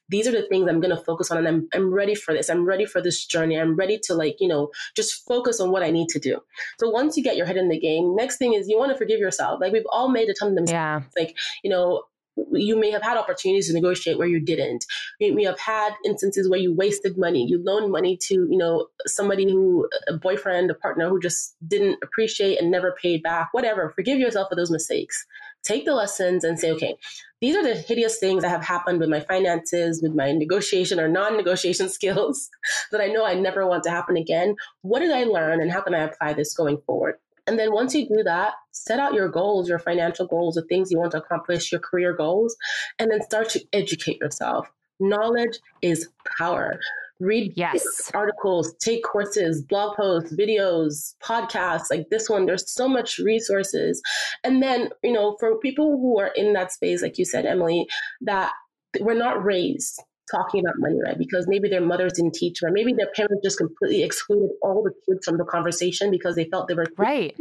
these 0.09 0.27
are 0.27 0.31
the 0.31 0.47
things 0.47 0.67
I'm 0.67 0.81
going 0.81 0.95
to 0.95 1.03
focus 1.03 1.31
on 1.31 1.38
and 1.38 1.47
I'm, 1.47 1.67
I'm 1.73 1.93
ready 1.93 2.15
for 2.15 2.33
this. 2.33 2.49
I'm 2.49 2.65
ready 2.65 2.85
for 2.85 3.01
this 3.01 3.25
journey. 3.25 3.57
I'm 3.57 3.75
ready 3.75 3.99
to 4.03 4.13
like, 4.13 4.38
you 4.39 4.47
know, 4.47 4.69
just 4.95 5.25
focus 5.25 5.59
on 5.59 5.71
what 5.71 5.83
I 5.83 5.91
need 5.91 6.09
to 6.09 6.19
do. 6.19 6.39
So 6.79 6.89
once 6.89 7.15
you 7.15 7.23
get 7.23 7.38
your 7.38 7.45
head 7.45 7.57
in 7.57 7.69
the 7.69 7.79
game, 7.79 8.15
next 8.15 8.38
thing 8.38 8.53
is 8.53 8.67
you 8.67 8.77
want 8.77 8.91
to 8.91 8.97
forgive 8.97 9.19
yourself. 9.19 9.59
Like 9.62 9.71
we've 9.71 9.83
all 9.91 10.09
made 10.09 10.29
a 10.29 10.33
ton 10.33 10.49
of 10.49 10.55
mistakes. 10.55 10.71
Yeah. 10.71 11.01
Like, 11.17 11.38
you 11.63 11.69
know, 11.69 12.03
you 12.52 12.80
may 12.80 12.91
have 12.91 13.02
had 13.02 13.17
opportunities 13.17 13.67
to 13.67 13.73
negotiate 13.73 14.17
where 14.17 14.28
you 14.28 14.39
didn't. 14.39 14.86
You 15.19 15.34
may 15.34 15.43
have 15.45 15.60
had 15.60 15.93
instances 16.06 16.49
where 16.49 16.60
you 16.60 16.73
wasted 16.73 17.17
money. 17.17 17.45
You 17.47 17.62
loaned 17.63 17.91
money 17.91 18.17
to, 18.28 18.34
you 18.34 18.58
know, 18.58 18.88
somebody 19.06 19.49
who, 19.49 19.88
a 20.08 20.13
boyfriend, 20.13 20.71
a 20.71 20.73
partner 20.73 21.10
who 21.10 21.19
just 21.19 21.56
didn't 21.67 21.99
appreciate 22.04 22.60
and 22.60 22.71
never 22.71 22.95
paid 23.02 23.23
back, 23.23 23.49
whatever. 23.52 23.91
Forgive 23.95 24.19
yourself 24.19 24.49
for 24.49 24.56
those 24.56 24.71
mistakes. 24.71 25.25
Take 25.63 25.86
the 25.86 25.93
lessons 25.93 26.43
and 26.43 26.58
say, 26.58 26.71
okay, 26.71 26.95
these 27.41 27.56
are 27.56 27.63
the 27.63 27.75
hideous 27.75 28.17
things 28.17 28.43
that 28.43 28.49
have 28.49 28.63
happened 28.63 28.99
with 28.99 29.10
my 29.10 29.19
finances, 29.19 30.02
with 30.02 30.13
my 30.13 30.32
negotiation 30.32 30.99
or 30.99 31.08
non 31.08 31.38
negotiation 31.38 31.89
skills 31.99 32.49
that 32.91 33.02
I 33.02 33.08
know 33.08 33.25
I 33.25 33.34
never 33.34 33.67
want 33.67 33.84
to 33.84 33.89
happen 33.89 34.17
again. 34.17 34.56
What 34.82 34.99
did 34.99 35.12
I 35.12 35.23
learn 35.23 35.62
and 35.62 35.71
how 35.71 35.82
can 35.82 35.93
I 35.93 35.99
apply 35.99 36.34
this 36.34 36.54
going 36.54 36.80
forward? 36.86 37.15
And 37.49 37.57
then 37.57 37.73
once 37.73 37.95
you 37.95 38.07
do 38.07 38.21
that, 38.25 38.53
set 38.73 38.99
out 38.99 39.15
your 39.15 39.27
goals, 39.27 39.67
your 39.67 39.79
financial 39.79 40.27
goals, 40.27 40.53
the 40.53 40.62
things 40.65 40.91
you 40.91 40.99
want 40.99 41.13
to 41.13 41.17
accomplish, 41.17 41.71
your 41.71 41.81
career 41.81 42.13
goals, 42.13 42.55
and 42.99 43.09
then 43.09 43.23
start 43.23 43.49
to 43.49 43.65
educate 43.73 44.19
yourself. 44.21 44.69
Knowledge 44.99 45.57
is 45.81 46.07
power. 46.38 46.79
Read 47.19 47.53
yes. 47.55 48.12
articles, 48.13 48.75
take 48.75 49.03
courses, 49.03 49.63
blog 49.63 49.97
posts, 49.97 50.31
videos, 50.31 51.15
podcasts 51.23 51.89
like 51.89 52.12
this 52.12 52.29
one. 52.29 52.45
There's 52.45 52.71
so 52.71 52.88
much 52.88 53.17
resources. 53.17 53.99
And 54.43 54.62
then, 54.62 54.89
you 55.01 55.12
know, 55.12 55.35
for 55.39 55.57
people 55.57 55.97
who 55.99 56.19
are 56.19 56.31
in 56.35 56.53
that 56.53 56.71
space, 56.71 57.01
like 57.01 57.17
you 57.17 57.25
said, 57.25 57.47
Emilie, 57.47 57.88
that 58.21 58.51
we're 58.99 59.15
not 59.15 59.43
raised 59.43 59.99
talking 60.31 60.61
about 60.61 60.75
money, 60.77 60.99
right? 61.01 61.17
Because 61.17 61.47
maybe 61.47 61.69
their 61.69 61.81
mothers 61.81 62.13
didn't 62.13 62.33
teach 62.33 62.59
them, 62.59 62.69
or 62.69 62.73
maybe 62.73 62.93
their 62.93 63.09
parents 63.15 63.43
just 63.43 63.57
completely 63.57 64.03
excluded 64.03 64.49
all 64.61 64.83
the 64.83 64.91
kids 65.07 65.25
from 65.25 65.37
the 65.37 65.45
conversation 65.45 66.11
because 66.11 66.35
they 66.35 66.45
felt 66.45 66.67
they 66.67 66.73
were 66.73 66.85
right. 66.97 67.35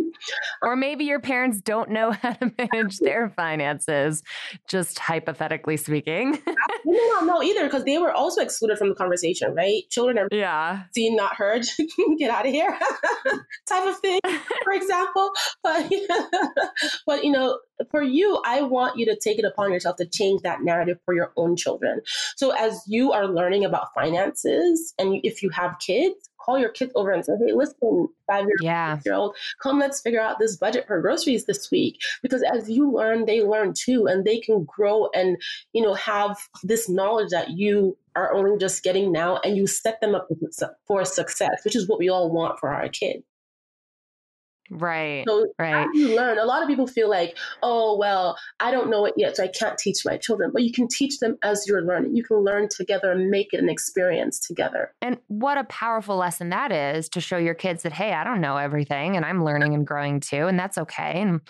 Or 0.62 0.76
maybe 0.76 1.04
your 1.04 1.20
parents 1.20 1.60
don't 1.60 1.90
know 1.90 2.10
how 2.22 2.32
to 2.32 2.52
manage 2.58 2.98
their 2.98 3.30
finances, 3.30 4.22
just 4.68 4.98
hypothetically 4.98 5.76
speaking. 5.76 6.38
no, 6.84 7.20
no, 7.20 7.20
no, 7.20 7.42
either, 7.42 7.64
because 7.64 7.84
they 7.84 7.98
were 7.98 8.12
also 8.12 8.40
excluded 8.40 8.78
from 8.78 8.88
the 8.88 8.94
conversation, 8.94 9.54
right? 9.54 9.82
Children 9.90 10.18
are 10.18 10.28
yeah. 10.30 10.82
seen, 10.94 11.16
not 11.16 11.34
heard. 11.34 11.66
Get 12.18 12.30
out 12.30 12.46
of 12.46 12.52
here, 12.52 12.76
type 13.68 13.86
of 13.86 13.98
thing, 14.00 14.20
for 14.64 14.72
example. 14.72 15.30
But, 15.62 15.90
but 17.06 17.24
you 17.24 17.32
know, 17.32 17.58
for 17.90 18.02
you, 18.02 18.40
I 18.44 18.62
want 18.62 18.98
you 18.98 19.06
to 19.06 19.16
take 19.16 19.38
it 19.38 19.44
upon 19.44 19.72
yourself 19.72 19.96
to 19.96 20.06
change 20.06 20.42
that 20.42 20.62
narrative 20.62 20.98
for 21.04 21.14
your 21.14 21.32
own 21.36 21.56
children. 21.56 22.00
So 22.36 22.50
as 22.50 22.82
you 22.86 23.12
are 23.12 23.26
learning 23.26 23.64
about 23.64 23.94
finances, 23.94 24.94
and 24.98 25.20
if 25.22 25.42
you 25.42 25.50
have 25.50 25.78
kids, 25.78 26.28
call 26.38 26.58
your 26.58 26.70
kids 26.70 26.92
over 26.94 27.10
and 27.10 27.24
say, 27.24 27.32
"Hey, 27.38 27.52
listen, 27.52 28.08
five 28.26 28.44
year 28.46 28.56
yeah. 28.62 29.00
year 29.04 29.14
old, 29.14 29.36
come 29.62 29.78
let's 29.78 30.00
figure 30.00 30.20
out 30.20 30.38
this 30.38 30.56
budget 30.56 30.86
for 30.86 31.00
groceries 31.00 31.44
this 31.44 31.70
week." 31.70 32.00
Because 32.22 32.42
as 32.42 32.70
you 32.70 32.90
learn, 32.90 33.26
they 33.26 33.42
learn 33.42 33.74
too, 33.74 34.06
and 34.06 34.24
they 34.24 34.38
can 34.38 34.64
grow 34.64 35.08
and 35.14 35.36
you 35.72 35.82
know 35.82 35.94
have 35.94 36.38
this 36.62 36.88
knowledge 36.88 37.30
that 37.30 37.50
you 37.50 37.96
are 38.16 38.32
only 38.32 38.58
just 38.58 38.82
getting 38.82 39.12
now, 39.12 39.38
and 39.44 39.56
you 39.56 39.66
set 39.66 40.00
them 40.00 40.14
up 40.14 40.28
for 40.86 41.04
success, 41.04 41.64
which 41.64 41.76
is 41.76 41.88
what 41.88 41.98
we 41.98 42.08
all 42.08 42.30
want 42.30 42.58
for 42.58 42.70
our 42.70 42.88
kids. 42.88 43.24
Right. 44.70 45.24
So 45.26 45.46
right. 45.58 45.86
you 45.94 46.14
learn. 46.14 46.38
A 46.38 46.44
lot 46.44 46.62
of 46.62 46.68
people 46.68 46.86
feel 46.86 47.08
like, 47.08 47.36
oh 47.62 47.96
well, 47.96 48.36
I 48.60 48.70
don't 48.70 48.90
know 48.90 49.04
it 49.04 49.14
yet, 49.16 49.36
so 49.36 49.44
I 49.44 49.48
can't 49.48 49.78
teach 49.78 50.04
my 50.04 50.16
children. 50.16 50.50
But 50.52 50.62
you 50.62 50.72
can 50.72 50.88
teach 50.88 51.18
them 51.18 51.38
as 51.42 51.64
you're 51.66 51.82
learning. 51.82 52.16
You 52.16 52.24
can 52.24 52.38
learn 52.38 52.68
together 52.68 53.10
and 53.10 53.30
make 53.30 53.52
it 53.52 53.60
an 53.60 53.68
experience 53.68 54.38
together. 54.38 54.92
And 55.00 55.18
what 55.28 55.58
a 55.58 55.64
powerful 55.64 56.16
lesson 56.16 56.50
that 56.50 56.72
is 56.72 57.08
to 57.10 57.20
show 57.20 57.38
your 57.38 57.54
kids 57.54 57.82
that, 57.82 57.92
hey, 57.92 58.12
I 58.12 58.24
don't 58.24 58.40
know 58.40 58.56
everything 58.56 59.16
and 59.16 59.24
I'm 59.24 59.44
learning 59.44 59.74
and 59.74 59.86
growing 59.86 60.20
too, 60.20 60.46
and 60.46 60.58
that's 60.58 60.78
okay. 60.78 61.20
And 61.20 61.40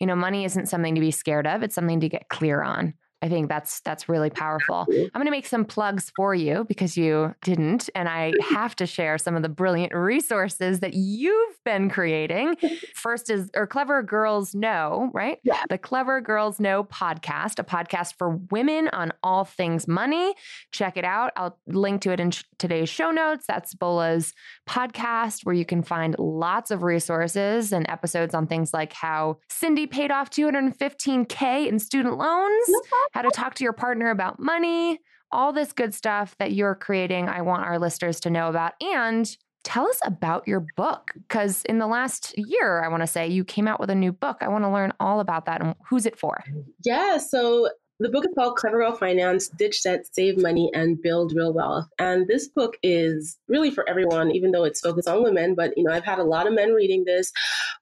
you 0.00 0.06
know, 0.06 0.16
money 0.16 0.44
isn't 0.44 0.68
something 0.68 0.96
to 0.96 1.00
be 1.00 1.12
scared 1.12 1.46
of. 1.46 1.62
It's 1.62 1.76
something 1.76 2.00
to 2.00 2.08
get 2.08 2.28
clear 2.28 2.60
on. 2.60 2.94
I 3.22 3.28
think 3.28 3.48
that's 3.48 3.80
that's 3.80 4.08
really 4.08 4.30
powerful. 4.30 4.84
I'm 4.90 5.10
going 5.14 5.26
to 5.26 5.30
make 5.30 5.46
some 5.46 5.64
plugs 5.64 6.10
for 6.16 6.34
you 6.34 6.64
because 6.64 6.96
you 6.96 7.34
didn't 7.42 7.88
and 7.94 8.08
I 8.08 8.32
have 8.50 8.74
to 8.76 8.86
share 8.86 9.16
some 9.16 9.36
of 9.36 9.42
the 9.42 9.48
brilliant 9.48 9.94
resources 9.94 10.80
that 10.80 10.94
you've 10.94 11.56
been 11.64 11.88
creating. 11.88 12.56
First 12.94 13.30
is 13.30 13.48
or 13.54 13.68
Clever 13.68 14.02
Girls 14.02 14.56
Know, 14.56 15.10
right? 15.14 15.38
Yeah. 15.44 15.62
The 15.68 15.78
Clever 15.78 16.20
Girls 16.20 16.58
Know 16.58 16.82
podcast, 16.82 17.60
a 17.60 17.64
podcast 17.64 18.14
for 18.18 18.36
women 18.50 18.88
on 18.88 19.12
all 19.22 19.44
things 19.44 19.86
money. 19.86 20.34
Check 20.72 20.96
it 20.96 21.04
out. 21.04 21.32
I'll 21.36 21.58
link 21.68 22.02
to 22.02 22.10
it 22.10 22.18
in 22.18 22.32
sh- 22.32 22.42
today's 22.58 22.88
show 22.88 23.12
notes. 23.12 23.44
That's 23.46 23.72
Bola's 23.74 24.34
podcast 24.68 25.44
where 25.44 25.54
you 25.54 25.64
can 25.64 25.84
find 25.84 26.16
lots 26.18 26.72
of 26.72 26.82
resources 26.82 27.72
and 27.72 27.88
episodes 27.88 28.34
on 28.34 28.48
things 28.48 28.74
like 28.74 28.92
how 28.92 29.38
Cindy 29.48 29.86
paid 29.86 30.10
off 30.10 30.28
215k 30.30 31.68
in 31.68 31.78
student 31.78 32.18
loans 32.18 32.68
how 33.12 33.22
to 33.22 33.30
talk 33.30 33.54
to 33.54 33.64
your 33.64 33.72
partner 33.72 34.10
about 34.10 34.38
money, 34.38 34.98
all 35.30 35.52
this 35.52 35.72
good 35.72 35.94
stuff 35.94 36.36
that 36.38 36.52
you're 36.52 36.74
creating. 36.74 37.28
I 37.28 37.42
want 37.42 37.64
our 37.64 37.78
listeners 37.78 38.20
to 38.20 38.30
know 38.30 38.48
about. 38.48 38.74
And 38.80 39.34
tell 39.64 39.86
us 39.86 40.00
about 40.04 40.46
your 40.48 40.66
book 40.76 41.12
because 41.28 41.62
in 41.66 41.78
the 41.78 41.86
last 41.86 42.36
year 42.36 42.82
i 42.82 42.88
want 42.88 43.00
to 43.00 43.06
say 43.06 43.28
you 43.28 43.44
came 43.44 43.68
out 43.68 43.78
with 43.78 43.90
a 43.90 43.94
new 43.94 44.10
book 44.10 44.38
i 44.40 44.48
want 44.48 44.64
to 44.64 44.68
learn 44.68 44.92
all 44.98 45.20
about 45.20 45.46
that 45.46 45.60
and 45.60 45.74
who's 45.88 46.04
it 46.04 46.18
for 46.18 46.42
yeah 46.84 47.16
so 47.16 47.68
the 48.02 48.08
book 48.08 48.24
is 48.24 48.34
called 48.34 48.56
Clever 48.56 48.78
Girl 48.78 48.96
Finance 48.96 49.48
Ditch 49.48 49.84
Debt, 49.84 50.06
Save 50.10 50.36
Money, 50.36 50.70
and 50.74 51.00
Build 51.00 51.32
Real 51.36 51.52
Wealth. 51.52 51.86
And 52.00 52.26
this 52.26 52.48
book 52.48 52.76
is 52.82 53.38
really 53.46 53.70
for 53.70 53.88
everyone, 53.88 54.32
even 54.32 54.50
though 54.50 54.64
it's 54.64 54.80
focused 54.80 55.06
on 55.06 55.22
women. 55.22 55.54
But, 55.54 55.76
you 55.76 55.84
know, 55.84 55.92
I've 55.92 56.04
had 56.04 56.18
a 56.18 56.24
lot 56.24 56.48
of 56.48 56.52
men 56.52 56.72
reading 56.72 57.04
this, 57.04 57.32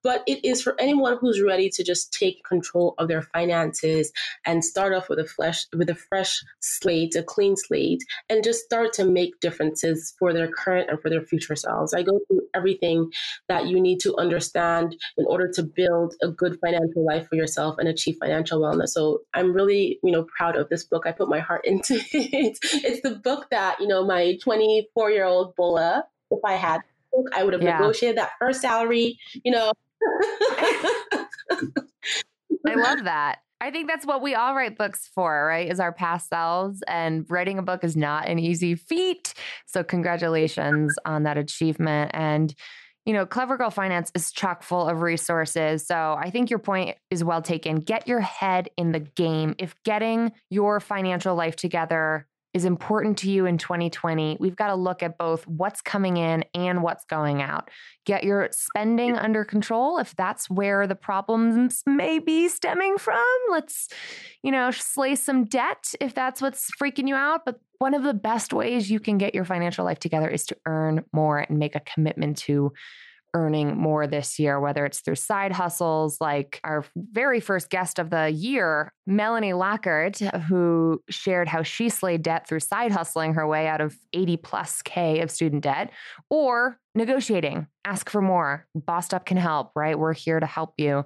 but 0.02 0.22
it 0.26 0.44
is 0.44 0.60
for 0.60 0.78
anyone 0.78 1.16
who's 1.18 1.40
ready 1.40 1.70
to 1.70 1.82
just 1.82 2.12
take 2.12 2.44
control 2.44 2.94
of 2.98 3.08
their 3.08 3.22
finances 3.22 4.12
and 4.44 4.62
start 4.62 4.92
off 4.92 5.08
with 5.08 5.18
a 5.18 5.24
flesh, 5.24 5.64
with 5.74 5.88
a 5.88 5.94
fresh 5.94 6.42
slate, 6.60 7.14
a 7.14 7.22
clean 7.22 7.56
slate, 7.56 8.02
and 8.28 8.44
just 8.44 8.64
start 8.64 8.92
to 8.94 9.06
make 9.06 9.40
differences 9.40 10.14
for 10.18 10.34
their 10.34 10.48
current 10.48 10.90
and 10.90 11.00
for 11.00 11.08
their 11.08 11.22
future 11.22 11.56
selves. 11.56 11.94
I 11.94 12.02
go 12.02 12.20
through 12.28 12.42
everything 12.54 13.10
that 13.48 13.68
you 13.68 13.80
need 13.80 14.00
to 14.00 14.14
understand 14.16 14.96
in 15.16 15.24
order 15.26 15.50
to 15.52 15.62
build 15.62 16.14
a 16.22 16.28
good 16.28 16.58
financial 16.60 17.06
life 17.06 17.26
for 17.28 17.36
yourself 17.36 17.76
and 17.78 17.88
achieve 17.88 18.16
financial 18.20 18.60
wellness. 18.60 18.88
So 18.88 19.20
I'm 19.32 19.54
really, 19.54 19.98
you 20.02 20.09
know, 20.10 20.26
proud 20.36 20.56
of 20.56 20.68
this 20.68 20.84
book. 20.84 21.04
I 21.06 21.12
put 21.12 21.28
my 21.28 21.40
heart 21.40 21.64
into 21.64 21.94
it. 21.94 22.58
It's 22.62 23.00
the 23.02 23.16
book 23.16 23.48
that, 23.50 23.80
you 23.80 23.86
know, 23.86 24.04
my 24.04 24.36
24 24.42 25.10
year 25.10 25.24
old 25.24 25.54
Bola, 25.56 26.04
if 26.30 26.40
I 26.44 26.54
had 26.54 26.80
book, 27.12 27.26
I 27.34 27.44
would 27.44 27.52
have 27.52 27.62
yeah. 27.62 27.78
negotiated 27.78 28.18
that 28.18 28.30
first 28.38 28.60
salary, 28.60 29.18
you 29.44 29.52
know. 29.52 29.72
I 32.66 32.74
love 32.74 32.98
that. 33.04 33.38
I 33.62 33.70
think 33.70 33.88
that's 33.88 34.06
what 34.06 34.22
we 34.22 34.34
all 34.34 34.54
write 34.54 34.78
books 34.78 35.10
for, 35.14 35.44
right? 35.44 35.70
Is 35.70 35.80
our 35.80 35.92
past 35.92 36.30
selves. 36.30 36.82
And 36.88 37.26
writing 37.28 37.58
a 37.58 37.62
book 37.62 37.84
is 37.84 37.94
not 37.94 38.26
an 38.26 38.38
easy 38.38 38.74
feat. 38.74 39.34
So, 39.66 39.84
congratulations 39.84 40.94
on 41.04 41.24
that 41.24 41.36
achievement. 41.36 42.10
And 42.14 42.54
you 43.06 43.12
know, 43.12 43.26
Clever 43.26 43.56
Girl 43.56 43.70
Finance 43.70 44.12
is 44.14 44.30
chock 44.30 44.62
full 44.62 44.88
of 44.88 45.00
resources. 45.00 45.86
So 45.86 46.16
I 46.18 46.30
think 46.30 46.50
your 46.50 46.58
point 46.58 46.96
is 47.10 47.24
well 47.24 47.42
taken. 47.42 47.76
Get 47.76 48.06
your 48.06 48.20
head 48.20 48.68
in 48.76 48.92
the 48.92 49.00
game. 49.00 49.54
If 49.58 49.74
getting 49.84 50.32
your 50.50 50.80
financial 50.80 51.34
life 51.34 51.56
together 51.56 52.26
is 52.52 52.64
important 52.64 53.18
to 53.18 53.30
you 53.30 53.46
in 53.46 53.58
2020, 53.58 54.36
we've 54.40 54.56
got 54.56 54.68
to 54.68 54.74
look 54.74 55.02
at 55.02 55.16
both 55.16 55.46
what's 55.46 55.80
coming 55.80 56.16
in 56.16 56.44
and 56.54 56.82
what's 56.82 57.04
going 57.04 57.42
out. 57.42 57.70
Get 58.04 58.24
your 58.24 58.48
spending 58.50 59.16
under 59.16 59.44
control 59.44 59.98
if 59.98 60.16
that's 60.16 60.50
where 60.50 60.86
the 60.86 60.96
problems 60.96 61.82
may 61.86 62.18
be 62.18 62.48
stemming 62.48 62.98
from. 62.98 63.24
Let's, 63.50 63.88
you 64.42 64.50
know, 64.50 64.70
slay 64.72 65.14
some 65.14 65.44
debt 65.44 65.94
if 66.00 66.14
that's 66.14 66.42
what's 66.42 66.70
freaking 66.80 67.06
you 67.06 67.14
out. 67.14 67.42
But 67.44 67.60
one 67.78 67.94
of 67.94 68.02
the 68.02 68.14
best 68.14 68.52
ways 68.52 68.90
you 68.90 69.00
can 69.00 69.16
get 69.16 69.34
your 69.34 69.44
financial 69.44 69.84
life 69.84 70.00
together 70.00 70.28
is 70.28 70.44
to 70.46 70.56
earn 70.66 71.04
more 71.12 71.38
and 71.38 71.58
make 71.58 71.76
a 71.76 71.80
commitment 71.80 72.38
to 72.38 72.72
earning 73.34 73.76
more 73.76 74.06
this 74.06 74.38
year, 74.38 74.60
whether 74.60 74.84
it's 74.84 75.00
through 75.00 75.14
side 75.16 75.52
hustles 75.52 76.18
like 76.20 76.60
our 76.64 76.84
very 76.96 77.40
first 77.40 77.70
guest 77.70 77.98
of 77.98 78.10
the 78.10 78.30
year, 78.30 78.92
Melanie 79.06 79.52
Lockert, 79.52 80.18
who 80.42 81.02
shared 81.08 81.48
how 81.48 81.62
she 81.62 81.88
slayed 81.88 82.22
debt 82.22 82.48
through 82.48 82.60
side 82.60 82.92
hustling 82.92 83.34
her 83.34 83.46
way 83.46 83.66
out 83.66 83.80
of 83.80 83.96
80 84.12 84.36
plus 84.38 84.82
K 84.82 85.20
of 85.20 85.30
student 85.30 85.62
debt, 85.62 85.90
or 86.28 86.78
negotiating, 86.94 87.66
ask 87.84 88.10
for 88.10 88.20
more. 88.20 88.66
Bossed 88.74 89.14
Up 89.14 89.24
can 89.26 89.36
help, 89.36 89.72
right? 89.74 89.98
We're 89.98 90.12
here 90.12 90.40
to 90.40 90.46
help 90.46 90.74
you. 90.78 91.04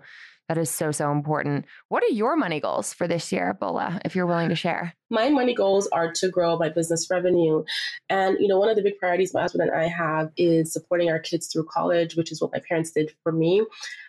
That 0.48 0.58
is 0.58 0.70
so, 0.70 0.92
so 0.92 1.10
important. 1.10 1.64
What 1.88 2.02
are 2.02 2.12
your 2.12 2.36
money 2.36 2.60
goals 2.60 2.92
for 2.92 3.08
this 3.08 3.32
year, 3.32 3.54
Bola, 3.54 3.98
if 4.04 4.14
you're 4.14 4.26
willing 4.26 4.50
to 4.50 4.54
share? 4.54 4.94
My 5.08 5.30
money 5.30 5.54
goals 5.54 5.86
are 5.88 6.12
to 6.12 6.28
grow 6.28 6.58
my 6.58 6.68
business 6.68 7.08
revenue. 7.10 7.64
And, 8.10 8.36
you 8.38 8.48
know, 8.48 8.58
one 8.58 8.68
of 8.68 8.76
the 8.76 8.82
big 8.82 8.98
priorities 8.98 9.32
my 9.32 9.40
husband 9.40 9.70
and 9.70 9.78
I 9.78 9.88
have 9.88 10.32
is 10.36 10.72
supporting 10.72 11.08
our 11.08 11.18
kids 11.18 11.46
through 11.46 11.66
college, 11.70 12.14
which 12.14 12.30
is 12.30 12.42
what 12.42 12.52
my 12.52 12.60
parents 12.68 12.90
did 12.90 13.12
for 13.22 13.32
me. 13.32 13.64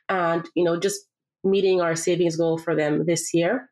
And, 0.10 0.46
you 0.56 0.66
know, 0.66 0.78
just 0.78 1.08
meeting 1.46 1.80
our 1.80 1.96
savings 1.96 2.36
goal 2.36 2.58
for 2.58 2.76
them 2.76 3.06
this 3.06 3.34
year. 3.34 3.70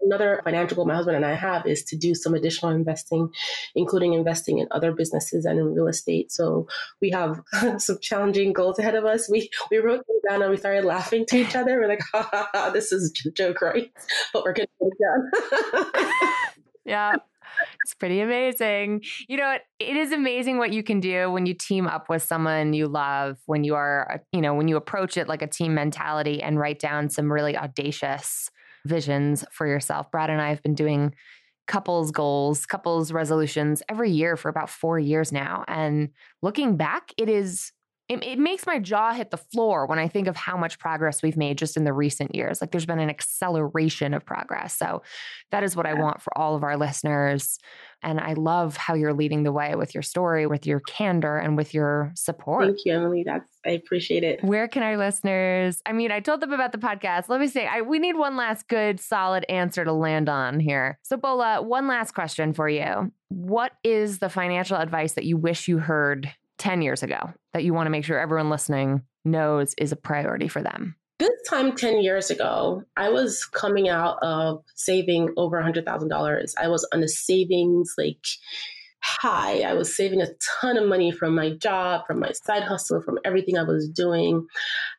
Another 0.00 0.40
financial 0.42 0.76
goal 0.76 0.86
my 0.86 0.94
husband 0.94 1.16
and 1.16 1.26
I 1.26 1.34
have 1.34 1.66
is 1.66 1.84
to 1.84 1.96
do 1.96 2.14
some 2.14 2.32
additional 2.32 2.72
investing, 2.72 3.28
including 3.74 4.14
investing 4.14 4.58
in 4.58 4.66
other 4.70 4.92
businesses 4.92 5.44
and 5.44 5.58
in 5.58 5.74
real 5.74 5.86
estate. 5.86 6.32
So 6.32 6.66
we 7.02 7.10
have 7.10 7.42
some 7.78 7.98
challenging 8.00 8.52
goals 8.52 8.78
ahead 8.78 8.94
of 8.94 9.04
us. 9.04 9.28
We 9.30 9.50
we 9.70 9.78
wrote 9.78 10.06
them 10.06 10.16
down 10.28 10.42
and 10.42 10.50
we 10.50 10.56
started 10.56 10.84
laughing 10.84 11.26
to 11.26 11.36
each 11.36 11.54
other. 11.54 11.78
We're 11.78 11.88
like, 11.88 12.02
ha 12.12 12.28
ha 12.30 12.48
ha, 12.54 12.70
this 12.70 12.92
is 12.92 13.12
a 13.26 13.30
joke, 13.30 13.60
right? 13.60 13.92
But 14.32 14.44
we're 14.44 14.54
gonna 14.54 14.68
get 14.80 14.88
it 14.88 15.84
done. 15.84 16.02
yeah. 16.84 17.16
It's 17.84 17.94
pretty 17.94 18.20
amazing. 18.20 19.02
You 19.28 19.36
know, 19.36 19.56
it 19.78 19.96
is 19.96 20.12
amazing 20.12 20.58
what 20.58 20.72
you 20.72 20.82
can 20.82 21.00
do 21.00 21.30
when 21.30 21.46
you 21.46 21.54
team 21.54 21.86
up 21.86 22.08
with 22.08 22.22
someone 22.22 22.72
you 22.72 22.86
love, 22.86 23.38
when 23.46 23.64
you 23.64 23.74
are, 23.74 24.22
you 24.32 24.40
know, 24.40 24.54
when 24.54 24.68
you 24.68 24.76
approach 24.76 25.16
it 25.16 25.28
like 25.28 25.42
a 25.42 25.46
team 25.46 25.74
mentality 25.74 26.42
and 26.42 26.58
write 26.58 26.78
down 26.78 27.10
some 27.10 27.32
really 27.32 27.56
audacious 27.56 28.50
visions 28.84 29.44
for 29.50 29.66
yourself. 29.66 30.10
Brad 30.10 30.30
and 30.30 30.40
I 30.40 30.50
have 30.50 30.62
been 30.62 30.74
doing 30.74 31.14
couples 31.66 32.10
goals, 32.10 32.66
couples 32.66 33.12
resolutions 33.12 33.82
every 33.88 34.10
year 34.10 34.36
for 34.36 34.48
about 34.48 34.70
four 34.70 34.98
years 34.98 35.30
now. 35.30 35.64
And 35.68 36.08
looking 36.42 36.76
back, 36.76 37.12
it 37.18 37.28
is 37.28 37.72
it, 38.08 38.24
it, 38.24 38.38
makes 38.38 38.66
my 38.66 38.78
jaw 38.78 39.12
hit 39.12 39.30
the 39.30 39.36
floor 39.36 39.86
when 39.86 39.98
I 39.98 40.08
think 40.08 40.28
of 40.28 40.36
how 40.36 40.56
much 40.56 40.78
progress 40.78 41.22
we've 41.22 41.36
made 41.36 41.58
just 41.58 41.76
in 41.76 41.84
the 41.84 41.92
recent 41.92 42.34
years. 42.34 42.60
Like 42.60 42.70
there's 42.70 42.86
been 42.86 42.98
an 42.98 43.10
acceleration 43.10 44.14
of 44.14 44.24
progress. 44.24 44.76
So 44.76 45.02
that 45.50 45.62
is 45.62 45.76
what 45.76 45.86
I 45.86 45.94
want 45.94 46.22
for 46.22 46.36
all 46.36 46.56
of 46.56 46.62
our 46.62 46.76
listeners. 46.76 47.58
And 48.02 48.20
I 48.20 48.34
love 48.34 48.76
how 48.76 48.94
you're 48.94 49.12
leading 49.12 49.42
the 49.42 49.52
way 49.52 49.74
with 49.74 49.92
your 49.92 50.02
story, 50.02 50.46
with 50.46 50.66
your 50.66 50.80
candor, 50.80 51.36
and 51.36 51.56
with 51.56 51.74
your 51.74 52.12
support. 52.14 52.64
Thank 52.64 52.78
you, 52.84 52.94
Emilie. 52.94 53.24
That's 53.24 53.50
I 53.66 53.70
appreciate 53.70 54.22
it. 54.22 54.42
Where 54.42 54.68
can 54.68 54.82
our 54.82 54.96
listeners? 54.96 55.82
I 55.84 55.92
mean, 55.92 56.12
I 56.12 56.20
told 56.20 56.40
them 56.40 56.52
about 56.52 56.72
the 56.72 56.78
podcast. 56.78 57.28
Let 57.28 57.40
me 57.40 57.48
say, 57.48 57.66
I, 57.66 57.82
we 57.82 57.98
need 57.98 58.16
one 58.16 58.36
last 58.36 58.68
good, 58.68 59.00
solid 59.00 59.44
answer 59.48 59.84
to 59.84 59.92
land 59.92 60.28
on 60.28 60.60
here. 60.60 60.98
So, 61.02 61.16
Bola, 61.16 61.60
one 61.60 61.88
last 61.88 62.12
question 62.14 62.52
for 62.52 62.68
you. 62.68 63.12
What 63.28 63.72
is 63.82 64.20
the 64.20 64.30
financial 64.30 64.76
advice 64.76 65.14
that 65.14 65.24
you 65.24 65.36
wish 65.36 65.66
you 65.66 65.78
heard 65.78 66.32
10 66.58 66.82
years 66.82 67.02
ago 67.02 67.32
that 67.52 67.64
you 67.64 67.72
want 67.74 67.86
to 67.86 67.90
make 67.90 68.04
sure 68.04 68.18
everyone 68.18 68.50
listening 68.50 69.02
knows 69.24 69.74
is 69.78 69.92
a 69.92 69.96
priority 69.96 70.48
for 70.48 70.62
them? 70.62 70.96
This 71.18 71.30
time 71.48 71.74
10 71.74 72.00
years 72.00 72.30
ago, 72.30 72.84
I 72.96 73.08
was 73.08 73.44
coming 73.44 73.88
out 73.88 74.18
of 74.22 74.62
saving 74.76 75.34
over 75.36 75.60
$100,000. 75.60 76.52
I 76.58 76.68
was 76.68 76.88
on 76.92 77.02
a 77.02 77.08
savings 77.08 77.94
like 77.98 78.24
high. 79.00 79.60
I 79.60 79.74
was 79.74 79.96
saving 79.96 80.20
a 80.20 80.28
ton 80.60 80.76
of 80.76 80.88
money 80.88 81.10
from 81.10 81.34
my 81.34 81.50
job, 81.50 82.02
from 82.06 82.20
my 82.20 82.32
side 82.32 82.62
hustle, 82.62 83.02
from 83.02 83.18
everything 83.24 83.58
I 83.58 83.64
was 83.64 83.88
doing. 83.88 84.46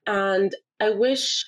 And 0.07 0.53
I 0.81 0.91
wish 0.91 1.45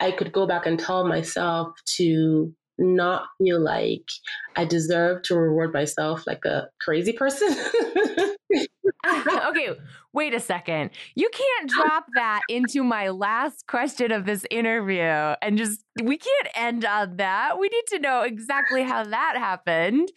I 0.00 0.10
could 0.10 0.32
go 0.32 0.46
back 0.46 0.66
and 0.66 0.78
tell 0.78 1.06
myself 1.06 1.76
to 1.96 2.52
not 2.78 3.24
feel 3.38 3.60
like 3.60 4.08
I 4.56 4.64
deserve 4.64 5.22
to 5.24 5.36
reward 5.36 5.72
myself 5.72 6.26
like 6.26 6.44
a 6.46 6.68
crazy 6.80 7.12
person. 7.12 7.54
okay, 9.06 9.70
wait 10.12 10.34
a 10.34 10.40
second. 10.40 10.90
You 11.14 11.30
can't 11.32 11.70
drop 11.70 12.06
that 12.14 12.40
into 12.48 12.82
my 12.82 13.08
last 13.08 13.66
question 13.66 14.12
of 14.12 14.24
this 14.26 14.44
interview 14.50 15.34
and 15.42 15.58
just, 15.58 15.84
we 16.02 16.16
can't 16.16 16.48
end 16.54 16.84
on 16.84 17.16
that. 17.16 17.58
We 17.58 17.68
need 17.68 17.86
to 17.88 17.98
know 17.98 18.22
exactly 18.22 18.82
how 18.82 19.04
that 19.04 19.36
happened. 19.36 20.10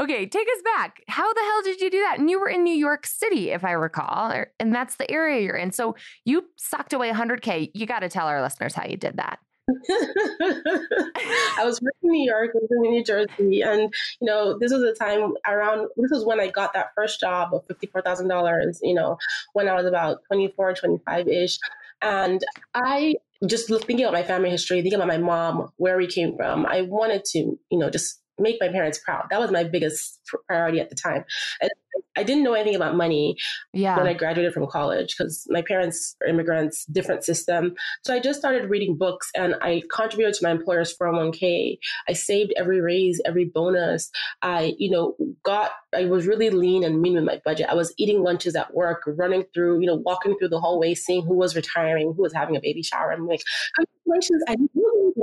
Okay, 0.00 0.26
take 0.26 0.48
us 0.48 0.62
back. 0.76 1.02
How 1.08 1.32
the 1.32 1.40
hell 1.40 1.62
did 1.62 1.80
you 1.80 1.90
do 1.90 2.00
that? 2.00 2.18
And 2.18 2.30
you 2.30 2.40
were 2.40 2.48
in 2.48 2.64
New 2.64 2.74
York 2.74 3.06
City, 3.06 3.50
if 3.50 3.64
I 3.64 3.72
recall, 3.72 4.32
and 4.58 4.74
that's 4.74 4.96
the 4.96 5.10
area 5.10 5.42
you're 5.42 5.56
in. 5.56 5.70
So 5.70 5.96
you 6.24 6.44
socked 6.56 6.92
away 6.92 7.12
100K. 7.12 7.70
You 7.74 7.86
got 7.86 8.00
to 8.00 8.08
tell 8.08 8.26
our 8.26 8.40
listeners 8.40 8.74
how 8.74 8.86
you 8.86 8.96
did 8.96 9.18
that. 9.18 9.38
I 9.68 11.62
was 11.64 11.80
in 11.80 11.88
New 12.02 12.24
York, 12.24 12.50
living 12.54 12.84
in 12.84 12.90
New 12.92 13.04
Jersey, 13.04 13.62
and 13.62 13.94
you 14.20 14.26
know, 14.26 14.58
this 14.58 14.72
was 14.72 14.82
a 14.82 14.92
time 14.92 15.34
around. 15.46 15.88
This 15.96 16.10
was 16.10 16.24
when 16.24 16.40
I 16.40 16.48
got 16.48 16.72
that 16.74 16.88
first 16.96 17.20
job 17.20 17.54
of 17.54 17.64
fifty 17.66 17.86
four 17.86 18.02
thousand 18.02 18.28
dollars. 18.28 18.80
You 18.82 18.94
know, 18.94 19.18
when 19.52 19.68
I 19.68 19.74
was 19.74 19.86
about 19.86 20.18
24, 20.26 20.74
25 20.74 21.28
ish, 21.28 21.58
and 22.02 22.42
I 22.74 23.16
just 23.46 23.68
thinking 23.68 24.02
about 24.02 24.12
my 24.12 24.22
family 24.22 24.50
history, 24.50 24.82
thinking 24.82 24.98
about 24.98 25.08
my 25.08 25.18
mom, 25.18 25.72
where 25.76 25.96
we 25.96 26.06
came 26.06 26.36
from. 26.36 26.66
I 26.66 26.82
wanted 26.82 27.24
to, 27.26 27.38
you 27.70 27.78
know, 27.78 27.90
just 27.90 28.21
make 28.38 28.56
my 28.60 28.68
parents 28.68 28.98
proud. 28.98 29.26
That 29.30 29.40
was 29.40 29.50
my 29.50 29.64
biggest 29.64 30.20
priority 30.48 30.80
at 30.80 30.90
the 30.90 30.96
time. 30.96 31.24
And 31.60 31.70
I 32.16 32.22
didn't 32.22 32.44
know 32.44 32.52
anything 32.52 32.74
about 32.74 32.96
money 32.96 33.36
yeah. 33.72 33.96
when 33.96 34.06
I 34.06 34.12
graduated 34.12 34.52
from 34.52 34.66
college 34.66 35.14
because 35.16 35.46
my 35.48 35.62
parents 35.62 36.14
are 36.22 36.28
immigrants, 36.28 36.84
different 36.86 37.24
system. 37.24 37.74
So 38.04 38.12
I 38.12 38.20
just 38.20 38.38
started 38.38 38.68
reading 38.68 38.96
books 38.96 39.30
and 39.34 39.54
I 39.62 39.82
contributed 39.90 40.34
to 40.34 40.44
my 40.44 40.50
employer's 40.50 40.96
401k. 40.96 41.78
I 42.08 42.12
saved 42.12 42.52
every 42.56 42.80
raise, 42.80 43.20
every 43.24 43.46
bonus. 43.46 44.10
I, 44.42 44.74
you 44.78 44.90
know, 44.90 45.16
got, 45.42 45.72
I 45.94 46.04
was 46.04 46.26
really 46.26 46.50
lean 46.50 46.84
and 46.84 47.00
mean 47.00 47.14
with 47.14 47.24
my 47.24 47.40
budget. 47.44 47.68
I 47.70 47.74
was 47.74 47.94
eating 47.96 48.22
lunches 48.22 48.56
at 48.56 48.74
work, 48.74 49.02
running 49.06 49.44
through, 49.54 49.80
you 49.80 49.86
know, 49.86 49.96
walking 49.96 50.36
through 50.38 50.48
the 50.48 50.60
hallway, 50.60 50.94
seeing 50.94 51.24
who 51.24 51.34
was 51.34 51.56
retiring, 51.56 52.12
who 52.14 52.22
was 52.22 52.34
having 52.34 52.56
a 52.56 52.60
baby 52.60 52.82
shower. 52.82 53.12
I'm 53.12 53.26
like, 53.26 53.42
congratulations, 53.76 54.42
I 54.48 54.56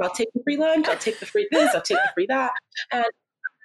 I'll 0.01 0.09
take 0.09 0.31
the 0.33 0.41
free 0.43 0.57
lunch, 0.57 0.87
I'll 0.87 0.97
take 0.97 1.19
the 1.19 1.25
free 1.25 1.47
this, 1.51 1.73
I'll 1.73 1.81
take 1.81 1.97
the 1.97 2.11
free 2.13 2.27
that. 2.27 2.51
And 2.91 3.05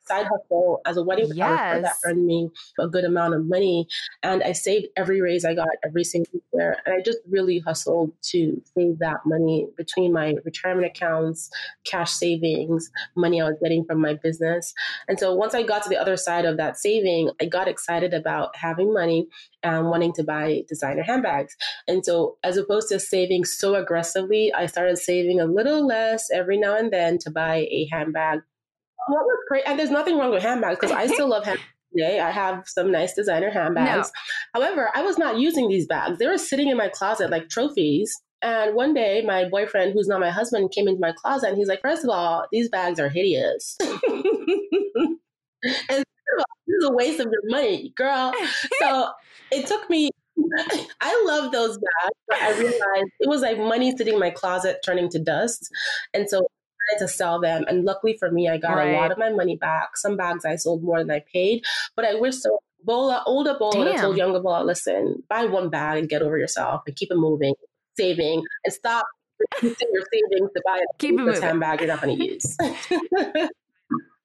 side 0.06 0.26
hustle 0.26 0.80
as 0.86 0.96
a 0.96 1.02
wedding 1.02 1.28
photographer 1.28 1.80
yes. 1.80 1.82
that 1.82 2.08
earned 2.08 2.26
me 2.26 2.50
a 2.78 2.88
good 2.88 3.04
amount 3.04 3.34
of 3.34 3.46
money. 3.46 3.86
And 4.22 4.42
I 4.42 4.52
saved 4.52 4.88
every 4.96 5.20
raise 5.20 5.44
I 5.44 5.54
got 5.54 5.68
every 5.84 6.04
single 6.04 6.40
year. 6.52 6.76
And 6.84 6.94
I 6.94 7.00
just 7.02 7.18
really 7.28 7.58
hustled 7.60 8.12
to 8.30 8.62
save 8.76 8.98
that 8.98 9.20
money 9.24 9.66
between 9.76 10.12
my 10.12 10.34
retirement 10.44 10.86
accounts, 10.86 11.50
cash 11.84 12.12
savings, 12.12 12.90
money 13.16 13.40
I 13.40 13.44
was 13.44 13.58
getting 13.62 13.84
from 13.84 14.00
my 14.00 14.14
business. 14.14 14.72
And 15.08 15.18
so 15.18 15.34
once 15.34 15.54
I 15.54 15.62
got 15.62 15.82
to 15.84 15.88
the 15.88 16.00
other 16.00 16.16
side 16.16 16.44
of 16.44 16.56
that 16.56 16.78
saving, 16.78 17.30
I 17.40 17.46
got 17.46 17.68
excited 17.68 18.14
about 18.14 18.56
having 18.56 18.92
money 18.92 19.28
and 19.62 19.88
wanting 19.88 20.12
to 20.14 20.24
buy 20.24 20.62
designer 20.68 21.02
handbags. 21.02 21.56
And 21.88 22.04
so 22.04 22.36
as 22.44 22.56
opposed 22.56 22.88
to 22.90 23.00
saving 23.00 23.44
so 23.44 23.74
aggressively, 23.74 24.52
I 24.52 24.66
started 24.66 24.98
saving 24.98 25.40
a 25.40 25.46
little 25.46 25.86
less 25.86 26.28
every 26.32 26.58
now 26.58 26.76
and 26.76 26.92
then 26.92 27.18
to 27.18 27.30
buy 27.30 27.66
a 27.70 27.88
handbag 27.90 28.40
what 29.08 29.24
was 29.24 29.38
great, 29.48 29.64
and 29.66 29.78
there's 29.78 29.90
nothing 29.90 30.18
wrong 30.18 30.30
with 30.30 30.42
handbags 30.42 30.78
because 30.80 30.94
I 30.94 31.06
still 31.06 31.28
love 31.28 31.44
handbags 31.46 31.68
today. 31.96 32.20
I 32.20 32.30
have 32.30 32.64
some 32.66 32.90
nice 32.90 33.14
designer 33.14 33.50
handbags. 33.50 34.10
No. 34.54 34.60
However, 34.60 34.90
I 34.94 35.02
was 35.02 35.18
not 35.18 35.38
using 35.38 35.68
these 35.68 35.86
bags. 35.86 36.18
They 36.18 36.26
were 36.26 36.38
sitting 36.38 36.68
in 36.68 36.76
my 36.76 36.88
closet 36.88 37.30
like 37.30 37.48
trophies. 37.48 38.12
And 38.42 38.74
one 38.74 38.92
day, 38.92 39.22
my 39.26 39.48
boyfriend, 39.48 39.94
who's 39.94 40.08
not 40.08 40.20
my 40.20 40.30
husband, 40.30 40.70
came 40.70 40.86
into 40.86 41.00
my 41.00 41.12
closet 41.16 41.48
and 41.48 41.56
he's 41.56 41.68
like, 41.68 41.80
First 41.80 42.04
of 42.04 42.10
all, 42.10 42.44
these 42.52 42.68
bags 42.68 43.00
are 43.00 43.08
hideous. 43.08 43.76
and 43.82 45.18
this 45.88 46.04
is 46.68 46.84
a 46.84 46.92
waste 46.92 47.20
of 47.20 47.28
your 47.32 47.42
money, 47.44 47.92
girl. 47.96 48.34
So 48.80 49.08
it 49.50 49.66
took 49.66 49.88
me 49.88 50.10
I 51.00 51.24
love 51.26 51.52
those 51.52 51.78
bags, 51.78 52.14
but 52.28 52.38
I 52.38 52.50
realized 52.58 53.10
it 53.20 53.28
was 53.28 53.42
like 53.42 53.58
money 53.58 53.96
sitting 53.96 54.14
in 54.14 54.20
my 54.20 54.30
closet 54.30 54.78
turning 54.84 55.08
to 55.10 55.18
dust. 55.18 55.68
And 56.12 56.28
so 56.28 56.46
to 56.98 57.08
sell 57.08 57.40
them. 57.40 57.64
And 57.68 57.84
luckily 57.84 58.16
for 58.18 58.30
me, 58.30 58.48
I 58.48 58.58
got 58.58 58.76
right. 58.76 58.94
a 58.94 58.96
lot 58.96 59.12
of 59.12 59.18
my 59.18 59.30
money 59.30 59.56
back. 59.56 59.96
Some 59.96 60.16
bags 60.16 60.44
I 60.44 60.56
sold 60.56 60.82
more 60.82 60.98
than 60.98 61.10
I 61.10 61.24
paid, 61.32 61.64
but 61.96 62.04
I 62.04 62.14
wish 62.14 62.36
so 62.36 62.58
Bola, 62.84 63.22
older 63.26 63.56
Bola 63.58 63.92
Damn. 63.92 64.00
told 64.00 64.16
younger 64.16 64.40
Bola, 64.40 64.62
listen, 64.62 65.22
buy 65.28 65.46
one 65.46 65.70
bag 65.70 65.98
and 65.98 66.08
get 66.08 66.22
over 66.22 66.38
yourself 66.38 66.82
and 66.86 66.94
keep 66.94 67.10
it 67.10 67.16
moving, 67.16 67.54
saving, 67.96 68.42
and 68.64 68.72
stop 68.74 69.06
using 69.62 69.88
your 69.92 70.02
savings 70.12 70.50
to 70.54 70.62
buy 70.64 70.78
a 70.78 70.98
keep 70.98 71.18
it 71.18 71.42
handbag 71.42 71.80
you're 71.80 71.88
not 71.88 72.02
going 72.02 72.18
to 72.18 72.24
use. 72.24 72.56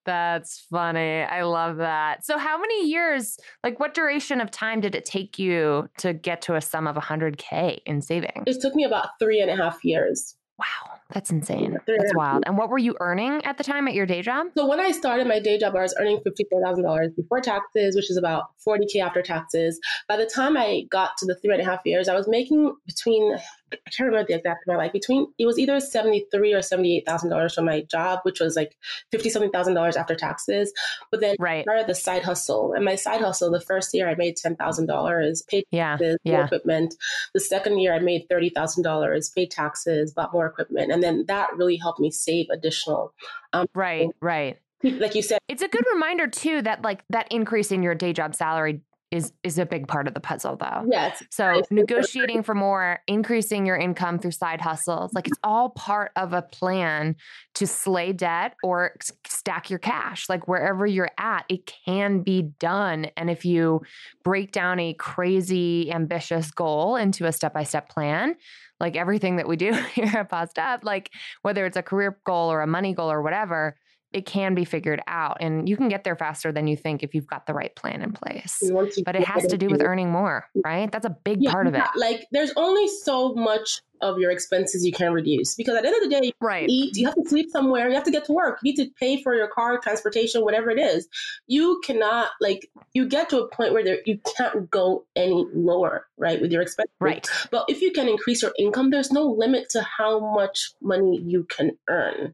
That's 0.05 0.66
funny. 0.72 1.22
I 1.22 1.43
love 1.43 1.78
that. 1.78 2.26
So, 2.26 2.38
how 2.38 2.57
many 2.57 2.88
years, 2.88 3.38
like, 3.64 3.80
what 3.80 3.93
duration 3.93 4.41
of 4.41 4.49
time 4.49 4.82
did 4.82 4.95
it 4.95 5.05
take 5.05 5.38
you 5.38 5.89
to 5.99 6.14
get 6.14 6.41
to 6.43 6.55
a 6.55 6.62
sum 6.62 6.88
of 6.88 6.95
100K 6.95 7.80
in 7.86 8.01
savings? 8.01 8.43
It 8.47 8.60
took 8.62 8.74
me 8.76 8.86
about 8.86 9.10
three 9.20 9.39
and 9.39 9.51
a 9.51 9.55
half 9.55 9.84
years. 9.84 10.36
Wow, 10.57 10.99
that's 11.12 11.32
insane. 11.32 11.78
That's 11.88 12.14
wild. 12.14 12.43
And 12.45 12.55
what 12.57 12.70
were 12.70 12.78
you 12.78 12.95
earning 12.99 13.43
at 13.43 13.57
the 13.57 13.64
time 13.64 13.88
at 13.88 13.95
your 13.95 14.05
day 14.05 14.22
job? 14.22 14.47
So 14.55 14.68
when 14.68 14.80
I 14.80 14.91
started 14.91 15.28
my 15.28 15.39
day 15.39 15.57
job, 15.57 15.76
I 15.76 15.82
was 15.82 15.95
earning 15.99 16.20
$54,000 16.20 17.16
before 17.16 17.41
taxes, 17.41 17.95
which 17.95 18.12
is 18.12 18.18
about 18.18 18.51
40K 18.66 19.01
after 19.01 19.24
taxes. 19.24 19.80
By 20.07 20.18
the 20.18 20.28
time 20.28 20.55
I 20.55 20.84
got 20.91 21.18
to 21.18 21.26
the 21.26 21.36
three 21.36 21.53
and 21.53 21.62
a 21.62 21.66
half 21.66 21.82
years, 21.84 22.07
I 22.10 22.16
was 22.16 22.28
making 22.28 22.76
between 22.86 23.38
I 23.74 23.89
can't 23.89 24.07
remember 24.07 24.26
the 24.28 24.36
exact 24.36 24.67
amount. 24.67 24.80
Like 24.80 24.93
between 24.93 25.28
it 25.38 25.45
was 25.45 25.59
either 25.59 25.80
seventy 25.80 26.26
three 26.32 26.53
or 26.53 26.61
seventy 26.61 26.97
eight 26.97 27.05
thousand 27.05 27.30
dollars 27.30 27.53
from 27.53 27.65
my 27.65 27.82
job, 27.82 28.20
which 28.24 28.39
was 28.39 28.55
like 28.55 28.76
fifty 29.11 29.30
something 29.30 29.51
thousand 29.51 29.74
dollars 29.74 29.95
after 29.95 30.15
taxes. 30.15 30.74
But 31.11 31.22
then 31.22 31.36
right. 31.39 31.59
I 31.59 31.61
started 31.63 31.88
the 31.88 31.95
side 31.95 32.24
hustle, 32.24 32.74
and 32.74 32.86
my 32.86 32.95
side 32.95 33.22
hustle 33.22 33.51
the 33.51 33.61
first 33.61 33.93
year 33.93 34.09
I 34.09 34.15
made 34.15 34.38
ten 34.38 34.55
thousand 34.55 34.88
dollars, 34.88 35.43
paid 35.43 35.65
yeah. 35.72 35.97
taxes, 35.97 36.17
yeah. 36.24 36.45
equipment. 36.45 36.95
The 37.34 37.39
second 37.39 37.80
year 37.80 37.93
I 37.93 37.99
made 37.99 38.28
thirty 38.30 38.49
thousand 38.49 38.84
dollars, 38.84 39.30
paid 39.30 39.51
taxes, 39.51 40.13
bought 40.13 40.34
more 40.34 40.45
equipment, 40.45 40.91
and 40.91 41.03
then 41.03 41.26
that 41.28 41.55
really 41.55 41.78
helped 41.78 41.99
me 41.99 42.11
save 42.11 42.47
additional. 42.51 43.13
Um, 43.53 43.67
right, 43.74 44.09
right 44.22 44.59
like 44.84 45.15
you 45.15 45.22
said 45.22 45.39
it's 45.47 45.61
a 45.61 45.67
good 45.67 45.84
reminder 45.93 46.28
too 46.28 46.61
that 46.61 46.82
like 46.84 47.03
that 47.09 47.30
increase 47.32 47.72
in 47.72 47.84
your 47.84 47.95
day 47.95 48.13
job 48.13 48.34
salary 48.34 48.82
is 49.12 49.34
is 49.43 49.57
a 49.57 49.66
big 49.66 49.88
part 49.88 50.07
of 50.07 50.14
the 50.14 50.20
puzzle 50.20 50.55
though. 50.55 50.86
Yes. 50.89 51.24
So 51.32 51.64
negotiating 51.72 52.43
for 52.43 52.53
more, 52.53 52.99
increasing 53.07 53.66
your 53.66 53.76
income 53.76 54.20
through 54.20 54.32
side 54.32 54.62
hustles, 54.62 55.14
like 55.14 55.28
it's 55.28 55.39
all 55.43 55.70
part 55.72 56.12
of 56.16 56.34
a 56.34 56.43
plan 56.43 57.16
to 57.55 57.66
slay 57.66 58.14
debt 58.14 58.55
or 58.64 58.93
stack 59.26 59.70
your 59.70 59.80
cash. 59.80 60.30
Like 60.30 60.47
wherever 60.47 60.86
you're 60.86 61.10
at, 61.18 61.45
it 61.49 61.66
can 61.66 62.22
be 62.22 62.43
done. 62.60 63.07
And 63.18 63.30
if 63.30 63.45
you 63.45 63.82
break 64.24 64.51
down 64.51 64.80
a 64.80 64.93
crazy 64.93 65.91
ambitious 65.91 66.51
goal 66.51 66.95
into 66.95 67.26
a 67.26 67.32
step-by-step 67.32 67.89
plan, 67.89 68.36
like 68.80 68.95
everything 68.95 69.38
that 69.38 69.47
we 69.47 69.55
do 69.55 69.74
here 69.93 70.05
at 70.05 70.30
Bossed 70.30 70.60
Up, 70.60 70.84
like 70.84 71.12
whether 71.41 71.66
it's 71.66 71.78
a 71.78 71.84
career 71.84 72.20
goal 72.26 72.51
or 72.51 72.62
a 72.62 72.68
money 72.68 72.93
goal 72.93 73.12
or 73.12 73.24
whatever, 73.24 73.76
it 74.12 74.26
can 74.26 74.55
be 74.55 74.66
figured 74.66 75.01
out 75.07 75.38
and 75.39 75.70
you 75.70 75.78
can 75.78 75.88
get 75.88 76.03
there 76.03 76.16
faster 76.16 76.51
than 76.51 76.68
you 76.68 76.76
think 76.76 77.03
if 77.03 77.14
you've 77.14 77.28
got 77.28 77.45
the 77.45 77.53
right 77.53 77.76
plan 77.76 78.01
in 78.01 78.12
place. 78.12 78.62
But 79.05 79.16
it 79.16 79.24
has 79.24 79.45
to 79.47 79.57
do 79.57 79.68
with 79.68 79.82
earning 79.82 80.10
more 80.10 80.47
mm. 80.57 80.62
right? 80.64 80.91
That's 80.91 81.05
a 81.05 81.16
big 81.24 81.41
yeah, 81.41 81.51
part 81.51 81.68
of 81.68 81.76
it. 81.76 81.84
like 81.95 82.26
there's 82.32 82.51
only 82.55 82.88
so 82.88 83.34
much 83.34 83.82
of 84.01 84.18
your 84.18 84.32
expenses 84.32 84.86
you 84.86 84.93
can 84.93 85.12
reduce 85.12 85.55
because 85.55 85.76
at 85.76 85.84
the 85.84 85.89
end 85.89 85.97
of 85.97 86.10
the 86.10 86.22
day 86.22 86.32
right. 86.39 86.70
eat 86.70 86.95
you 86.95 87.05
have 87.05 87.16
to 87.16 87.28
sleep 87.28 87.49
somewhere 87.51 87.89
you 87.89 87.95
have 87.95 88.03
to 88.05 88.12
get 88.12 88.24
to 88.24 88.32
work 88.32 88.57
you 88.64 88.72
need 88.72 88.82
to 88.82 88.89
pay 88.97 89.22
for 89.22 89.36
your 89.36 89.49
car 89.49 89.78
transportation 89.78 90.43
whatever 90.43 90.70
it 90.70 90.80
is. 90.80 91.07
You 91.47 91.82
cannot 91.84 92.30
like 92.39 92.70
you 92.93 93.07
get 93.07 93.30
to 93.30 93.41
a 93.41 93.49
point 93.49 93.74
where 93.74 93.84
there, 93.84 93.99
you 94.05 94.20
can't 94.38 94.70
go 94.72 95.05
any 95.16 95.45
lower 95.53 96.07
right 96.18 96.41
with 96.41 96.51
your 96.51 96.62
expenses. 96.62 96.95
Right. 96.99 97.28
But 97.51 97.66
if 97.68 97.82
you 97.82 97.91
can 97.91 98.07
increase 98.07 98.41
your 98.41 98.53
income 98.57 98.89
there's 98.89 99.12
no 99.12 99.24
limit 99.24 99.70
to 99.72 99.82
how 99.82 100.34
much 100.34 100.72
money 100.82 101.20
you 101.20 101.43
can 101.43 101.78
earn 101.89 102.34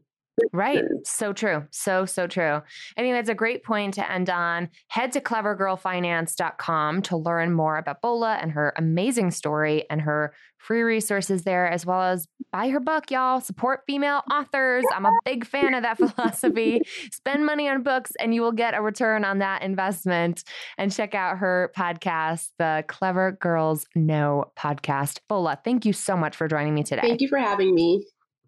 Right. 0.52 0.84
So 1.04 1.32
true. 1.32 1.66
So, 1.70 2.06
so 2.06 2.26
true. 2.26 2.62
I 2.96 3.00
think 3.00 3.14
that's 3.14 3.28
a 3.28 3.34
great 3.34 3.64
point 3.64 3.94
to 3.94 4.10
end 4.10 4.30
on. 4.30 4.68
Head 4.88 5.12
to 5.12 5.20
clevergirlfinance.com 5.20 7.02
to 7.02 7.16
learn 7.16 7.52
more 7.52 7.78
about 7.78 8.02
Bola 8.02 8.34
and 8.34 8.52
her 8.52 8.72
amazing 8.76 9.30
story 9.30 9.84
and 9.90 10.02
her 10.02 10.34
free 10.58 10.82
resources 10.82 11.42
there, 11.44 11.68
as 11.70 11.86
well 11.86 12.02
as 12.02 12.26
buy 12.52 12.68
her 12.68 12.80
book, 12.80 13.10
y'all. 13.10 13.40
Support 13.40 13.82
female 13.86 14.22
authors. 14.32 14.84
I'm 14.92 15.06
a 15.06 15.12
big 15.24 15.46
fan 15.46 15.74
of 15.74 15.82
that 15.82 15.96
philosophy. 15.96 16.80
Spend 17.12 17.46
money 17.46 17.68
on 17.68 17.82
books 17.82 18.12
and 18.18 18.34
you 18.34 18.42
will 18.42 18.52
get 18.52 18.74
a 18.74 18.82
return 18.82 19.24
on 19.24 19.38
that 19.38 19.62
investment. 19.62 20.42
And 20.76 20.92
check 20.92 21.14
out 21.14 21.38
her 21.38 21.72
podcast, 21.76 22.48
the 22.58 22.84
Clever 22.88 23.32
Girls 23.32 23.86
Know 23.94 24.50
podcast. 24.58 25.20
Bola, 25.28 25.58
thank 25.64 25.84
you 25.84 25.92
so 25.92 26.16
much 26.16 26.36
for 26.36 26.48
joining 26.48 26.74
me 26.74 26.82
today. 26.82 27.02
Thank 27.02 27.20
you 27.20 27.28
for 27.28 27.38
having 27.38 27.74
me. 27.74 28.04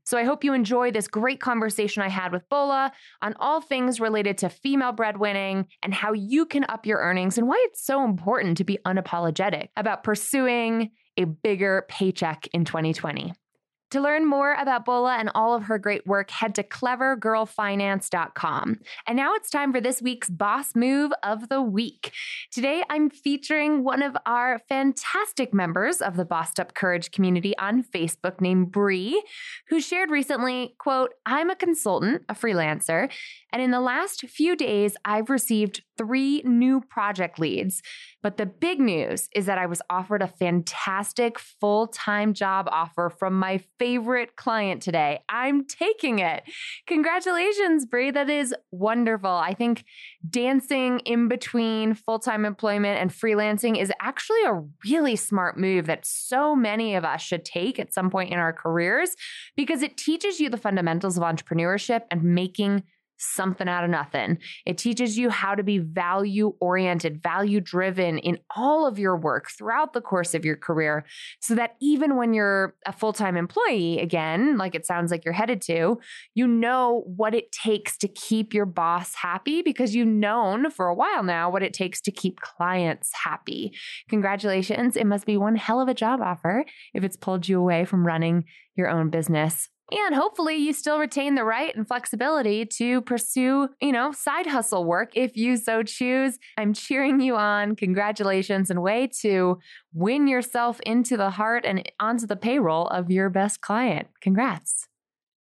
So 0.08 0.16
I 0.16 0.24
hope 0.24 0.42
you 0.42 0.54
enjoy 0.54 0.90
this 0.90 1.06
great 1.06 1.38
conversation 1.38 2.02
I 2.02 2.08
had 2.08 2.32
with 2.32 2.48
Bola 2.48 2.92
on 3.20 3.34
all 3.38 3.60
things 3.60 4.00
related 4.00 4.38
to 4.38 4.48
female 4.48 4.90
breadwinning 4.90 5.66
and 5.82 5.92
how 5.92 6.14
you 6.14 6.46
can 6.46 6.64
up 6.70 6.86
your 6.86 6.98
earnings 6.98 7.36
and 7.36 7.46
why 7.46 7.62
it's 7.68 7.84
so 7.84 8.02
important 8.06 8.56
to 8.56 8.64
be 8.64 8.78
unapologetic 8.86 9.68
about 9.76 10.04
pursuing 10.04 10.92
a 11.18 11.26
bigger 11.26 11.84
paycheck 11.90 12.48
in 12.54 12.64
2020. 12.64 13.34
To 13.92 14.00
learn 14.00 14.26
more 14.26 14.54
about 14.54 14.84
Bola 14.84 15.16
and 15.16 15.30
all 15.34 15.54
of 15.54 15.62
her 15.64 15.78
great 15.78 16.06
work, 16.06 16.30
head 16.30 16.54
to 16.56 16.62
clevergirlfinance.com. 16.62 18.80
And 19.06 19.16
now 19.16 19.34
it's 19.34 19.48
time 19.48 19.72
for 19.72 19.80
this 19.80 20.02
week's 20.02 20.28
Boss 20.28 20.76
Move 20.76 21.10
of 21.22 21.48
the 21.48 21.62
Week. 21.62 22.12
Today, 22.52 22.82
I'm 22.90 23.08
featuring 23.08 23.84
one 23.84 24.02
of 24.02 24.14
our 24.26 24.60
fantastic 24.68 25.54
members 25.54 26.02
of 26.02 26.16
the 26.16 26.26
Bossed 26.26 26.60
Up 26.60 26.74
Courage 26.74 27.12
community 27.12 27.56
on 27.56 27.82
Facebook 27.82 28.42
named 28.42 28.72
Bree, 28.72 29.24
who 29.68 29.80
shared 29.80 30.10
recently, 30.10 30.74
quote, 30.78 31.14
I'm 31.24 31.48
a 31.48 31.56
consultant, 31.56 32.24
a 32.28 32.34
freelancer, 32.34 33.10
and 33.52 33.62
in 33.62 33.70
the 33.70 33.80
last 33.80 34.20
few 34.28 34.54
days, 34.54 34.98
I've 35.06 35.30
received 35.30 35.82
three 35.98 36.42
new 36.44 36.80
project 36.80 37.38
leads. 37.38 37.82
But 38.22 38.36
the 38.36 38.46
big 38.46 38.80
news 38.80 39.28
is 39.34 39.46
that 39.46 39.58
I 39.58 39.66
was 39.66 39.82
offered 39.90 40.22
a 40.22 40.26
fantastic 40.26 41.38
full 41.38 41.88
time 41.88 42.32
job 42.32 42.68
offer 42.70 43.10
from 43.10 43.38
my 43.38 43.60
favorite 43.78 44.36
client 44.36 44.82
today. 44.82 45.20
I'm 45.28 45.64
taking 45.66 46.20
it. 46.20 46.42
Congratulations, 46.86 47.84
Bree. 47.84 48.10
That 48.10 48.30
is 48.30 48.54
wonderful. 48.70 49.30
I 49.30 49.54
think 49.54 49.84
dancing 50.28 51.00
in 51.00 51.28
between 51.28 51.94
full 51.94 52.18
time 52.18 52.44
employment 52.44 53.00
and 53.00 53.10
freelancing 53.10 53.80
is 53.80 53.92
actually 54.00 54.44
a 54.44 54.62
really 54.88 55.16
smart 55.16 55.58
move 55.58 55.86
that 55.86 56.06
so 56.06 56.56
many 56.56 56.94
of 56.94 57.04
us 57.04 57.22
should 57.22 57.44
take 57.44 57.78
at 57.78 57.92
some 57.92 58.10
point 58.10 58.32
in 58.32 58.38
our 58.38 58.52
careers 58.52 59.14
because 59.56 59.82
it 59.82 59.96
teaches 59.96 60.40
you 60.40 60.48
the 60.48 60.56
fundamentals 60.56 61.16
of 61.16 61.22
entrepreneurship 61.22 62.02
and 62.10 62.22
making 62.22 62.82
something 63.18 63.68
out 63.68 63.84
of 63.84 63.90
nothing. 63.90 64.38
It 64.64 64.78
teaches 64.78 65.18
you 65.18 65.30
how 65.30 65.54
to 65.54 65.62
be 65.62 65.78
value 65.78 66.54
oriented, 66.60 67.22
value 67.22 67.60
driven 67.60 68.18
in 68.18 68.38
all 68.56 68.86
of 68.86 68.98
your 68.98 69.16
work 69.16 69.50
throughout 69.50 69.92
the 69.92 70.00
course 70.00 70.34
of 70.34 70.44
your 70.44 70.56
career 70.56 71.04
so 71.40 71.54
that 71.54 71.76
even 71.80 72.16
when 72.16 72.32
you're 72.32 72.74
a 72.86 72.92
full 72.92 73.12
time 73.12 73.36
employee, 73.36 73.98
again, 74.00 74.56
like 74.56 74.74
it 74.74 74.86
sounds 74.86 75.10
like 75.10 75.24
you're 75.24 75.34
headed 75.34 75.60
to, 75.62 75.98
you 76.34 76.46
know 76.46 77.02
what 77.06 77.34
it 77.34 77.52
takes 77.52 77.96
to 77.98 78.08
keep 78.08 78.54
your 78.54 78.66
boss 78.66 79.14
happy 79.14 79.62
because 79.62 79.94
you've 79.94 80.08
known 80.08 80.70
for 80.70 80.86
a 80.86 80.94
while 80.94 81.22
now 81.22 81.50
what 81.50 81.62
it 81.62 81.72
takes 81.72 82.00
to 82.02 82.10
keep 82.10 82.40
clients 82.40 83.10
happy. 83.12 83.72
Congratulations. 84.08 84.96
It 84.96 85.06
must 85.06 85.26
be 85.26 85.36
one 85.36 85.56
hell 85.56 85.80
of 85.80 85.88
a 85.88 85.94
job 85.94 86.20
offer 86.20 86.64
if 86.94 87.04
it's 87.04 87.16
pulled 87.16 87.48
you 87.48 87.60
away 87.60 87.84
from 87.84 88.06
running 88.06 88.44
your 88.76 88.88
own 88.88 89.10
business 89.10 89.68
and 89.90 90.14
hopefully 90.14 90.56
you 90.56 90.72
still 90.72 90.98
retain 90.98 91.34
the 91.34 91.44
right 91.44 91.74
and 91.74 91.86
flexibility 91.86 92.66
to 92.66 93.00
pursue, 93.02 93.68
you 93.80 93.92
know, 93.92 94.12
side 94.12 94.46
hustle 94.46 94.84
work 94.84 95.12
if 95.14 95.36
you 95.36 95.56
so 95.56 95.82
choose. 95.82 96.38
I'm 96.56 96.74
cheering 96.74 97.20
you 97.20 97.36
on. 97.36 97.76
Congratulations 97.76 98.70
and 98.70 98.82
way 98.82 99.08
to 99.20 99.58
win 99.92 100.26
yourself 100.26 100.80
into 100.80 101.16
the 101.16 101.30
heart 101.30 101.64
and 101.64 101.90
onto 102.00 102.26
the 102.26 102.36
payroll 102.36 102.88
of 102.88 103.10
your 103.10 103.30
best 103.30 103.60
client. 103.60 104.08
Congrats. 104.20 104.88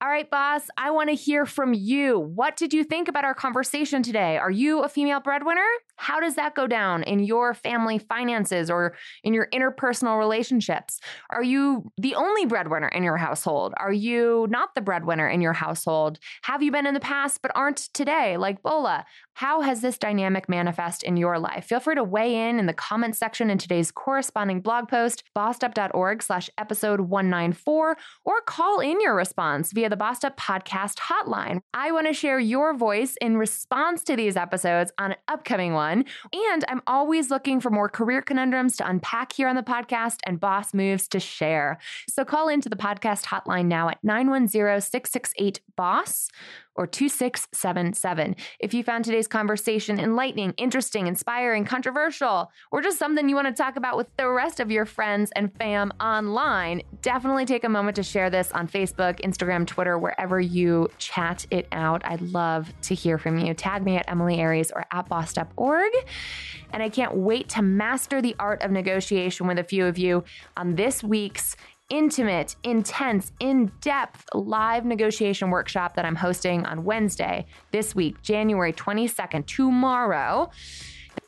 All 0.02 0.08
right, 0.08 0.28
boss, 0.28 0.62
I 0.76 0.90
want 0.90 1.10
to 1.10 1.14
hear 1.14 1.46
from 1.46 1.74
you. 1.74 2.18
What 2.18 2.56
did 2.56 2.74
you 2.74 2.82
think 2.82 3.06
about 3.06 3.24
our 3.24 3.34
conversation 3.34 4.02
today? 4.02 4.36
Are 4.36 4.50
you 4.50 4.82
a 4.82 4.88
female 4.88 5.20
breadwinner? 5.20 5.64
How 5.96 6.20
does 6.20 6.34
that 6.34 6.54
go 6.54 6.66
down 6.66 7.02
in 7.04 7.20
your 7.20 7.54
family 7.54 7.98
finances 7.98 8.70
or 8.70 8.94
in 9.22 9.34
your 9.34 9.48
interpersonal 9.52 10.18
relationships? 10.18 10.98
Are 11.30 11.42
you 11.42 11.90
the 11.96 12.14
only 12.14 12.46
breadwinner 12.46 12.88
in 12.88 13.02
your 13.02 13.16
household? 13.16 13.74
Are 13.76 13.92
you 13.92 14.46
not 14.50 14.74
the 14.74 14.80
breadwinner 14.80 15.28
in 15.28 15.40
your 15.40 15.52
household? 15.52 16.18
Have 16.42 16.62
you 16.62 16.72
been 16.72 16.86
in 16.86 16.94
the 16.94 17.00
past 17.00 17.40
but 17.42 17.52
aren't 17.54 17.88
today, 17.94 18.36
like 18.36 18.62
Bola? 18.62 19.04
How 19.34 19.62
has 19.62 19.80
this 19.80 19.98
dynamic 19.98 20.48
manifest 20.48 21.02
in 21.02 21.16
your 21.16 21.38
life? 21.38 21.64
Feel 21.64 21.80
free 21.80 21.94
to 21.94 22.04
weigh 22.04 22.48
in 22.48 22.58
in 22.58 22.66
the 22.66 22.74
comments 22.74 23.18
section 23.18 23.48
in 23.48 23.58
today's 23.58 23.90
corresponding 23.90 24.60
blog 24.60 24.88
post, 24.88 25.24
bossedup.org 25.36 26.22
slash 26.22 26.50
episode 26.58 27.00
194, 27.00 27.96
or 28.24 28.40
call 28.42 28.80
in 28.80 29.00
your 29.00 29.14
response 29.14 29.72
via 29.72 29.88
the 29.88 29.96
Bossed 29.96 30.24
Up 30.24 30.38
Podcast 30.38 30.98
hotline. 30.98 31.60
I 31.72 31.92
want 31.92 32.08
to 32.08 32.12
share 32.12 32.38
your 32.38 32.76
voice 32.76 33.16
in 33.20 33.36
response 33.36 34.04
to 34.04 34.16
these 34.16 34.36
episodes 34.36 34.92
on 34.98 35.12
an 35.12 35.18
upcoming 35.28 35.72
one. 35.72 35.81
And 35.90 36.64
I'm 36.68 36.82
always 36.86 37.30
looking 37.30 37.60
for 37.60 37.70
more 37.70 37.88
career 37.88 38.22
conundrums 38.22 38.76
to 38.76 38.88
unpack 38.88 39.32
here 39.32 39.48
on 39.48 39.56
the 39.56 39.62
podcast 39.62 40.18
and 40.24 40.40
boss 40.40 40.74
moves 40.74 41.08
to 41.08 41.20
share. 41.20 41.78
So 42.08 42.24
call 42.24 42.48
into 42.48 42.68
the 42.68 42.76
podcast 42.76 43.24
hotline 43.24 43.66
now 43.66 43.88
at 43.88 44.02
910 44.02 44.80
668 44.80 45.60
BOSS 45.76 46.30
or 46.74 46.86
2677. 46.86 48.36
If 48.58 48.74
you 48.74 48.82
found 48.82 49.04
today's 49.04 49.28
conversation 49.28 49.98
enlightening, 49.98 50.54
interesting, 50.56 51.06
inspiring, 51.06 51.64
controversial, 51.64 52.50
or 52.70 52.80
just 52.80 52.98
something 52.98 53.28
you 53.28 53.34
want 53.34 53.48
to 53.48 53.62
talk 53.62 53.76
about 53.76 53.96
with 53.96 54.08
the 54.16 54.28
rest 54.28 54.60
of 54.60 54.70
your 54.70 54.86
friends 54.86 55.30
and 55.36 55.54
fam 55.56 55.92
online, 56.00 56.82
definitely 57.02 57.44
take 57.44 57.64
a 57.64 57.68
moment 57.68 57.96
to 57.96 58.02
share 58.02 58.30
this 58.30 58.50
on 58.52 58.68
Facebook, 58.68 59.20
Instagram, 59.20 59.66
Twitter, 59.66 59.98
wherever 59.98 60.40
you 60.40 60.88
chat 60.98 61.46
it 61.50 61.66
out. 61.72 62.02
I'd 62.04 62.22
love 62.22 62.72
to 62.82 62.94
hear 62.94 63.18
from 63.18 63.38
you. 63.38 63.54
Tag 63.54 63.84
me 63.84 63.96
at 63.96 64.08
Emilie 64.08 64.38
Aries 64.38 64.70
or 64.70 64.84
at 64.90 65.08
bossedup.org. 65.08 65.92
And 66.72 66.82
I 66.82 66.88
can't 66.88 67.14
wait 67.14 67.50
to 67.50 67.62
master 67.62 68.22
the 68.22 68.34
art 68.38 68.62
of 68.62 68.70
negotiation 68.70 69.46
with 69.46 69.58
a 69.58 69.64
few 69.64 69.84
of 69.86 69.98
you 69.98 70.24
on 70.56 70.74
this 70.74 71.02
week's 71.02 71.56
intimate, 71.92 72.56
intense, 72.64 73.32
in 73.38 73.70
depth 73.82 74.24
live 74.32 74.86
negotiation 74.86 75.50
workshop 75.50 75.94
that 75.94 76.06
I'm 76.06 76.16
hosting 76.16 76.64
on 76.64 76.84
Wednesday 76.84 77.44
this 77.70 77.94
week, 77.94 78.22
January 78.22 78.72
22nd, 78.72 79.44
tomorrow. 79.44 80.50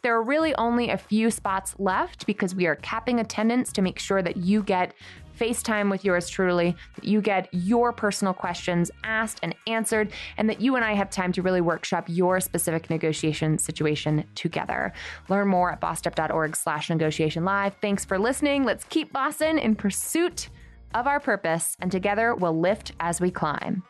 There 0.00 0.16
are 0.16 0.22
really 0.22 0.54
only 0.54 0.88
a 0.88 0.96
few 0.96 1.30
spots 1.30 1.74
left 1.78 2.24
because 2.26 2.54
we 2.54 2.66
are 2.66 2.76
capping 2.76 3.20
attendance 3.20 3.72
to 3.74 3.82
make 3.82 3.98
sure 3.98 4.22
that 4.22 4.38
you 4.38 4.62
get 4.62 4.94
FaceTime 5.38 5.90
with 5.90 6.02
yours 6.02 6.30
truly, 6.30 6.74
that 6.94 7.04
you 7.04 7.20
get 7.20 7.48
your 7.52 7.92
personal 7.92 8.32
questions 8.32 8.90
asked 9.02 9.40
and 9.42 9.54
answered, 9.66 10.12
and 10.38 10.48
that 10.48 10.62
you 10.62 10.76
and 10.76 10.84
I 10.84 10.94
have 10.94 11.10
time 11.10 11.32
to 11.32 11.42
really 11.42 11.60
workshop 11.60 12.04
your 12.08 12.40
specific 12.40 12.88
negotiation 12.88 13.58
situation 13.58 14.24
together. 14.34 14.94
Learn 15.28 15.48
more 15.48 15.72
at 15.72 15.80
bossedup.org 15.80 16.56
slash 16.56 16.88
negotiation 16.88 17.44
live. 17.44 17.74
Thanks 17.82 18.04
for 18.04 18.18
listening. 18.18 18.64
Let's 18.64 18.84
keep 18.84 19.12
bossing 19.12 19.58
in 19.58 19.74
pursuit 19.74 20.48
of 20.94 21.06
our 21.06 21.20
purpose, 21.20 21.76
and 21.80 21.92
together 21.92 22.34
we'll 22.34 22.58
lift 22.58 22.92
as 23.00 23.20
we 23.20 23.30
climb. 23.30 23.82